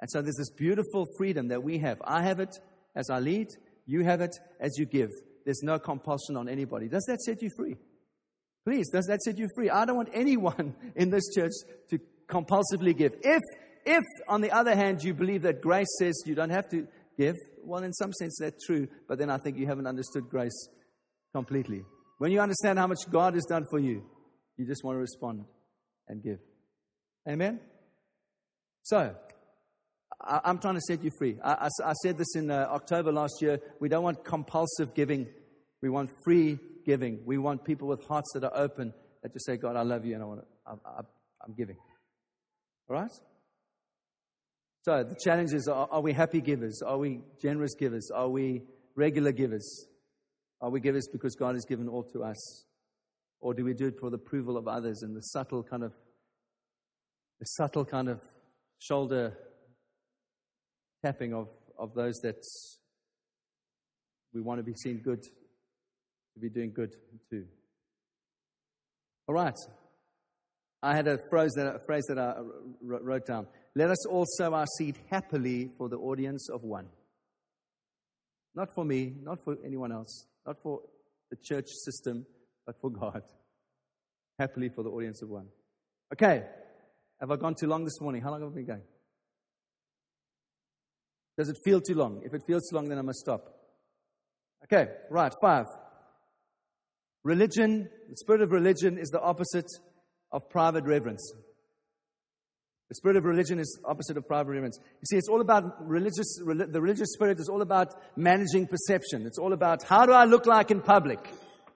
And 0.02 0.10
so 0.10 0.22
there's 0.22 0.36
this 0.36 0.52
beautiful 0.52 1.06
freedom 1.18 1.50
that 1.50 1.64
we 1.64 1.80
have. 1.80 2.02
I 2.04 2.24
have 2.24 2.40
it 2.40 2.56
as 2.96 3.10
I 3.10 3.20
lead, 3.20 3.48
you 3.86 4.04
have 4.04 4.22
it 4.22 4.36
as 4.60 4.78
you 4.78 4.86
give. 4.86 5.10
There's 5.46 5.62
no 5.62 5.78
compulsion 5.78 6.38
on 6.38 6.50
anybody. 6.50 6.88
Does 6.88 7.06
that 7.06 7.22
set 7.22 7.42
you 7.42 7.50
free? 7.56 7.76
Please, 8.66 8.90
does 8.90 9.06
that 9.06 9.22
set 9.22 9.38
you 9.38 9.48
free? 9.56 9.70
I 9.70 9.86
don't 9.86 9.96
want 9.96 10.10
anyone 10.14 10.76
in 10.96 11.12
this 11.12 11.34
church 11.34 11.54
to 11.92 12.00
compulsively 12.28 12.98
give. 12.98 13.14
If, 13.22 13.42
if 13.86 14.04
on 14.28 14.42
the 14.42 14.52
other 14.52 14.76
hand, 14.76 15.04
you 15.04 15.14
believe 15.14 15.44
that 15.44 15.62
grace 15.62 15.88
says 16.00 16.24
you 16.26 16.34
don't 16.34 16.50
have 16.50 16.68
to 16.70 16.88
give, 17.18 17.36
well, 17.64 17.84
in 17.84 17.94
some 17.94 18.12
sense 18.14 18.38
that's 18.40 18.66
true, 18.66 18.88
but 19.08 19.20
then 19.20 19.30
I 19.30 19.38
think 19.38 19.58
you 19.58 19.68
haven't 19.68 19.88
understood 19.88 20.30
grace 20.30 20.68
completely. 21.36 21.84
When 22.18 22.32
you 22.32 22.40
understand 22.40 22.80
how 22.80 22.88
much 22.88 23.00
God 23.12 23.34
has 23.34 23.44
done 23.44 23.66
for 23.70 23.78
you, 23.78 24.02
you 24.56 24.66
just 24.66 24.86
want 24.86 24.96
to 24.96 25.02
respond 25.02 25.44
and 26.08 26.24
give. 26.24 26.40
Amen? 27.28 27.60
So, 28.84 29.14
I, 30.22 30.50
am 30.50 30.60
trying 30.60 30.76
to 30.76 30.82
set 30.88 31.04
you 31.04 31.12
free. 31.20 31.38
I, 31.44 31.68
I, 31.68 31.90
I 31.90 31.94
said 32.04 32.18
this 32.18 32.36
in 32.36 32.50
uh, 32.50 32.68
October 32.72 33.12
last 33.12 33.42
year. 33.42 33.60
We 33.82 33.90
don't 33.90 34.04
want 34.04 34.24
compulsive 34.24 34.96
giving, 34.96 35.28
we 35.82 35.90
want 35.90 36.10
free 36.24 36.58
giving. 36.86 37.20
We 37.26 37.38
want 37.38 37.66
people 37.66 37.90
with 37.90 38.06
hearts 38.08 38.32
that 38.34 38.46
are 38.46 38.56
open 38.56 38.94
that 39.22 39.34
just 39.34 39.46
say, 39.46 39.58
God, 39.58 39.76
I 39.76 39.82
love 39.82 40.06
you 40.06 40.14
and 40.14 40.24
I 40.24 40.26
want 40.26 40.42
to, 40.42 40.46
I, 40.66 41.02
I'm 41.46 41.54
giving. 41.58 41.78
All 42.90 42.96
right? 42.96 43.12
So 44.84 45.04
the 45.04 45.18
challenge 45.22 45.52
is 45.54 45.68
are, 45.68 45.90
are 45.92 46.02
we 46.02 46.14
happy 46.14 46.40
givers? 46.40 46.82
Are 46.82 46.98
we 46.98 47.22
generous 47.42 47.74
givers? 47.76 48.10
Are 48.14 48.30
we 48.30 48.62
regular 48.96 49.34
givers? 49.34 49.88
Are 50.62 50.70
we 50.70 50.80
givers 50.80 51.08
because 51.12 51.36
God 51.36 51.56
has 51.56 51.66
given 51.66 51.88
all 51.88 52.04
to 52.14 52.24
us? 52.24 52.66
Or 53.40 53.54
do 53.54 53.64
we 53.64 53.74
do 53.74 53.88
it 53.88 54.00
for 54.00 54.10
the 54.10 54.16
approval 54.16 54.58
of 54.58 54.68
others 54.68 55.02
and 55.02 55.16
the 55.16 55.22
subtle 55.22 55.64
kind 55.64 55.84
of 55.84 55.94
the 57.40 57.46
subtle 57.46 57.86
kind 57.86 58.10
of 58.10 58.22
shoulder 58.80 59.38
tapping 61.04 61.34
of, 61.34 61.48
of 61.78 61.94
those 61.94 62.16
that 62.24 62.42
we 64.34 64.42
want 64.42 64.60
to 64.60 64.64
be 64.64 64.74
seen 64.74 64.98
good, 64.98 65.24
to 65.24 66.40
be 66.40 66.50
doing 66.50 66.72
good 66.74 66.94
too. 67.30 67.46
All 69.28 69.36
right. 69.36 69.56
I 70.84 70.96
had 70.96 71.08
a 71.08 71.18
phrase 71.30 71.52
that, 71.56 71.68
a 71.68 71.80
phrase 71.86 72.04
that 72.10 72.20
I 72.20 72.36
wrote 72.82 73.26
down. 73.26 73.48
Let 73.76 73.90
us 73.90 74.06
all 74.06 74.26
sow 74.38 74.54
our 74.54 74.68
seed 74.78 74.98
happily 75.10 75.72
for 75.78 75.90
the 75.90 75.98
audience 75.98 76.50
of 76.50 76.64
one. 76.64 76.88
Not 78.54 78.74
for 78.76 78.86
me, 78.86 79.14
not 79.24 79.44
for 79.44 79.56
anyone 79.66 79.92
else, 79.92 80.28
not 80.46 80.62
for 80.62 80.82
the 81.30 81.38
church 81.38 81.68
system, 81.68 82.26
but 82.66 82.76
for 82.80 82.90
God. 82.90 83.22
Happily 84.40 84.70
for 84.70 84.84
the 84.84 84.90
audience 84.90 85.22
of 85.22 85.30
one. 85.30 85.48
Okay. 86.14 86.44
Have 87.20 87.32
I 87.32 87.38
gone 87.38 87.56
too 87.56 87.68
long 87.68 87.86
this 87.86 88.00
morning? 88.02 88.22
How 88.22 88.32
long 88.32 88.42
have 88.42 88.52
I 88.52 88.56
been 88.56 88.66
going? 88.66 88.82
Does 91.38 91.50
it 91.50 91.58
feel 91.64 91.82
too 91.82 91.96
long? 91.96 92.22
If 92.24 92.34
it 92.34 92.44
feels 92.46 92.70
too 92.70 92.76
long, 92.76 92.90
then 92.90 92.98
I 92.98 93.02
must 93.02 93.20
stop. 93.20 93.54
Okay, 94.64 94.90
right, 95.10 95.32
five. 95.42 95.66
Religion, 97.24 97.90
the 98.10 98.16
spirit 98.18 98.42
of 98.42 98.52
religion 98.52 98.98
is 98.98 99.10
the 99.10 99.22
opposite 99.22 99.70
of 100.32 100.50
private 100.50 100.86
reverence. 100.86 101.34
The 102.90 102.96
spirit 102.96 103.18
of 103.18 103.26
religion 103.26 103.60
is 103.60 103.80
opposite 103.84 104.16
of 104.16 104.28
private 104.28 104.52
reverence. 104.52 104.78
You 104.80 105.06
see, 105.10 105.18
it's 105.18 105.28
all 105.28 105.42
about 105.42 105.88
religious, 105.88 106.38
the 106.38 106.82
religious 106.82 107.14
spirit 107.14 107.40
is 107.40 107.50
all 107.50 107.64
about 107.64 107.96
managing 108.16 108.68
perception. 108.68 109.26
It's 109.26 109.40
all 109.40 109.54
about 109.54 109.82
how 109.84 110.06
do 110.06 110.12
I 110.12 110.26
look 110.26 110.46
like 110.46 110.70
in 110.70 110.82
public? 110.82 111.20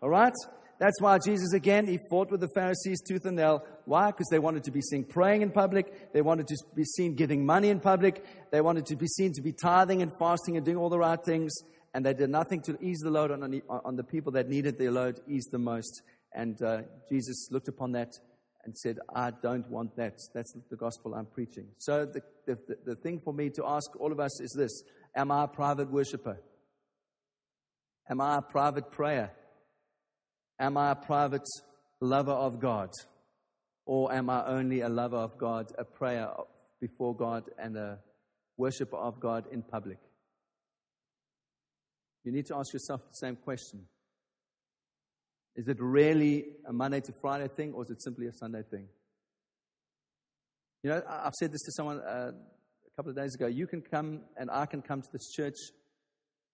All 0.04 0.10
right? 0.10 0.34
That's 0.78 1.02
why 1.02 1.18
Jesus, 1.18 1.52
again, 1.54 1.88
he 1.88 1.98
fought 2.10 2.32
with 2.32 2.42
the 2.42 2.48
Pharisees 2.56 3.02
tooth 3.02 3.26
and 3.26 3.36
nail. 3.36 3.66
Why? 3.86 4.12
Because 4.12 4.28
they 4.30 4.40
wanted 4.40 4.64
to 4.66 4.72
be 4.72 4.82
seen 4.82 5.04
praying 5.04 5.42
in 5.42 5.52
public. 5.52 6.14
They 6.14 6.22
wanted 6.22 6.48
to 6.48 6.58
be 6.76 6.86
seen 6.86 7.16
giving 7.16 7.46
money 7.46 7.70
in 7.70 7.80
public. 7.80 8.24
They 8.52 8.62
wanted 8.62 8.86
to 8.86 8.96
be 8.96 9.08
seen 9.08 9.34
to 9.34 9.42
be 9.42 9.52
tithing 9.52 10.02
and 10.02 10.12
fasting 10.20 10.58
and 10.58 10.66
doing 10.66 10.78
all 10.78 10.90
the 10.90 11.00
right 11.00 11.20
things. 11.22 11.54
And 11.94 12.06
they 12.06 12.14
did 12.14 12.30
nothing 12.30 12.62
to 12.62 12.78
ease 12.82 13.00
the 13.00 13.10
load 13.10 13.32
on, 13.32 13.62
on 13.68 13.96
the 13.96 14.04
people 14.04 14.32
that 14.34 14.48
needed 14.48 14.78
their 14.78 14.92
load 14.92 15.20
eased 15.28 15.52
the 15.52 15.58
most. 15.58 16.04
And 16.34 16.62
uh, 16.62 16.84
Jesus 17.10 17.50
looked 17.52 17.68
upon 17.68 17.94
that 17.94 18.14
and 18.66 18.78
said, 18.78 19.00
I 19.16 19.32
don't 19.32 19.70
want 19.70 19.96
that. 19.96 20.18
That's 20.34 20.54
the 20.70 20.76
gospel 20.76 21.16
I'm 21.16 21.26
preaching. 21.26 21.68
So 21.78 22.06
the, 22.06 22.22
the, 22.46 22.58
the 22.86 22.96
thing 22.96 23.20
for 23.24 23.34
me 23.34 23.50
to 23.52 23.64
ask 23.66 23.90
all 24.00 24.12
of 24.12 24.20
us 24.20 24.42
is 24.42 24.54
this 24.58 24.84
Am 25.16 25.32
I 25.32 25.46
a 25.46 25.48
private 25.48 25.92
worshiper? 25.92 26.38
Am 28.10 28.22
I 28.22 28.38
a 28.38 28.42
private 28.42 28.92
prayer? 28.92 29.32
Am 30.60 30.78
I 30.78 30.92
a 30.92 30.96
private 30.96 31.48
lover 32.02 32.32
of 32.32 32.60
God? 32.60 32.90
Or 33.86 34.14
am 34.14 34.30
I 34.30 34.46
only 34.46 34.82
a 34.82 34.90
lover 34.90 35.18
of 35.18 35.38
God, 35.38 35.72
a 35.78 35.86
prayer 35.86 36.30
before 36.80 37.16
God, 37.16 37.50
and 37.58 37.76
a 37.76 38.00
worshiper 38.58 38.98
of 38.98 39.20
God 39.20 39.46
in 39.52 39.64
public? 39.64 39.98
You 42.24 42.32
need 42.32 42.46
to 42.48 42.56
ask 42.56 42.74
yourself 42.74 43.02
the 43.02 43.14
same 43.14 43.36
question. 43.36 43.86
Is 45.60 45.68
it 45.68 45.76
really 45.82 46.46
a 46.66 46.72
Monday 46.72 47.02
to 47.02 47.12
Friday 47.20 47.50
thing, 47.50 47.74
or 47.74 47.84
is 47.84 47.90
it 47.90 48.02
simply 48.02 48.28
a 48.28 48.32
Sunday 48.32 48.62
thing? 48.72 48.88
You 50.84 50.92
know, 50.92 51.04
I've 51.06 51.34
said 51.34 51.52
this 51.52 51.64
to 51.64 51.72
someone 51.74 52.00
uh, 52.00 52.32
a 52.32 52.96
couple 52.96 53.10
of 53.10 53.18
days 53.18 53.36
ago. 53.36 53.48
You 53.48 53.68
can 53.68 53.82
come, 53.82 54.22
and 54.38 54.50
I 54.50 54.66
can 54.68 54.82
come 54.82 55.02
to 55.02 55.10
this 55.12 55.34
church. 55.34 55.58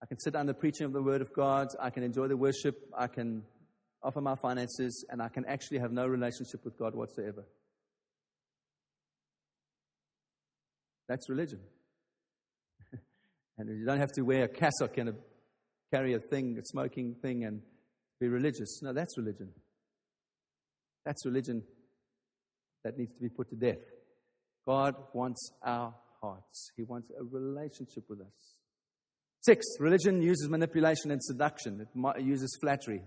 I 0.02 0.06
can 0.06 0.18
sit 0.18 0.34
under 0.34 0.52
preaching 0.52 0.86
of 0.86 0.92
the 0.92 1.00
Word 1.00 1.20
of 1.20 1.32
God. 1.32 1.68
I 1.80 1.90
can 1.90 2.02
enjoy 2.02 2.26
the 2.26 2.36
worship. 2.36 2.74
I 2.98 3.06
can 3.06 3.44
offer 4.02 4.20
my 4.20 4.34
finances, 4.34 5.06
and 5.08 5.22
I 5.22 5.28
can 5.28 5.44
actually 5.46 5.78
have 5.78 5.92
no 5.92 6.08
relationship 6.08 6.64
with 6.64 6.76
God 6.76 6.96
whatsoever. 6.96 7.44
That's 11.08 11.30
religion. 11.30 11.60
and 13.56 13.68
you 13.68 13.86
don't 13.86 14.00
have 14.00 14.10
to 14.14 14.22
wear 14.22 14.46
a 14.46 14.48
cassock 14.48 14.98
and 14.98 15.10
a, 15.10 15.14
carry 15.94 16.14
a 16.14 16.18
thing, 16.18 16.58
a 16.58 16.64
smoking 16.64 17.14
thing, 17.22 17.44
and 17.44 17.62
be 18.20 18.28
religious. 18.28 18.80
No, 18.82 18.92
that's 18.92 19.16
religion. 19.18 19.50
That's 21.04 21.24
religion 21.24 21.62
that 22.84 22.98
needs 22.98 23.14
to 23.14 23.20
be 23.20 23.28
put 23.28 23.50
to 23.50 23.56
death. 23.56 23.78
God 24.66 24.94
wants 25.12 25.52
our 25.64 25.94
hearts, 26.20 26.70
He 26.76 26.82
wants 26.82 27.10
a 27.18 27.24
relationship 27.24 28.04
with 28.08 28.20
us. 28.20 28.56
Six, 29.42 29.64
religion 29.78 30.22
uses 30.22 30.48
manipulation 30.48 31.10
and 31.12 31.22
seduction, 31.22 31.86
it 31.94 32.22
uses 32.22 32.58
flattery. 32.60 33.02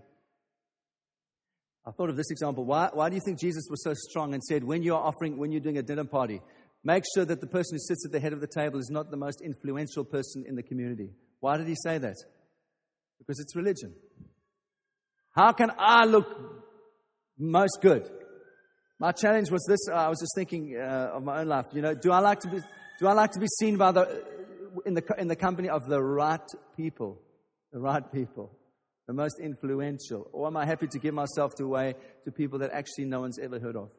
I 1.86 1.92
thought 1.92 2.10
of 2.10 2.18
this 2.18 2.30
example. 2.30 2.66
Why, 2.66 2.90
why 2.94 3.10
do 3.10 3.16
you 3.16 3.22
think 3.26 3.40
Jesus 3.40 3.64
was 3.70 3.84
so 3.84 3.94
strong 3.94 4.34
and 4.34 4.44
said, 4.44 4.64
when 4.64 4.84
you're 4.84 5.00
offering, 5.00 5.38
when 5.38 5.52
you're 5.52 5.62
doing 5.62 5.78
a 5.78 5.82
dinner 5.82 6.04
party, 6.04 6.42
make 6.84 7.04
sure 7.16 7.26
that 7.26 7.42
the 7.42 7.48
person 7.48 7.76
who 7.76 7.80
sits 7.80 8.06
at 8.06 8.12
the 8.12 8.20
head 8.20 8.32
of 8.32 8.42
the 8.42 8.48
table 8.48 8.80
is 8.80 8.90
not 8.90 9.12
the 9.12 9.18
most 9.18 9.42
influential 9.42 10.04
person 10.04 10.46
in 10.48 10.56
the 10.56 10.64
community? 10.64 11.10
Why 11.40 11.58
did 11.58 11.68
he 11.68 11.76
say 11.84 11.98
that? 11.98 12.16
Because 13.18 13.40
it's 13.40 13.56
religion. 13.56 13.94
How 15.40 15.54
can 15.54 15.72
I 15.80 16.04
look 16.04 16.28
most 17.38 17.80
good? 17.82 18.10
My 19.00 19.14
challenge 19.14 19.50
was 19.50 19.66
this. 19.70 19.80
I 19.88 20.10
was 20.10 20.20
just 20.20 20.34
thinking 20.36 20.76
uh, 20.76 21.12
of 21.14 21.24
my 21.24 21.40
own 21.40 21.48
life. 21.48 21.68
You 21.72 21.82
know, 21.82 21.94
do 21.94 22.12
I 22.12 22.20
like 22.20 22.42
to 22.42 22.50
be, 22.50 22.60
do 23.00 23.08
I 23.08 23.14
like 23.14 23.32
to 23.32 23.40
be 23.40 23.48
seen 23.48 23.78
by 23.78 23.94
the, 23.94 24.22
in 24.86 24.96
the, 24.96 25.04
in 25.18 25.30
the 25.30 25.38
company 25.38 25.70
of 25.70 25.88
the 25.88 26.02
right 26.04 26.42
people? 26.76 27.22
The 27.72 27.80
right 27.80 28.04
people 28.12 28.52
the 29.10 29.14
most 29.14 29.40
influential? 29.42 30.30
Or 30.34 30.46
am 30.46 30.56
I 30.56 30.68
happy 30.68 30.86
to 30.86 31.00
give 31.00 31.16
myself 31.16 31.54
away 31.60 31.96
to 32.26 32.32
people 32.32 32.60
that 32.60 32.70
actually 32.72 33.06
no 33.06 33.22
one's 33.22 33.40
ever 33.40 33.60
heard 33.60 33.76
of? 33.76 33.90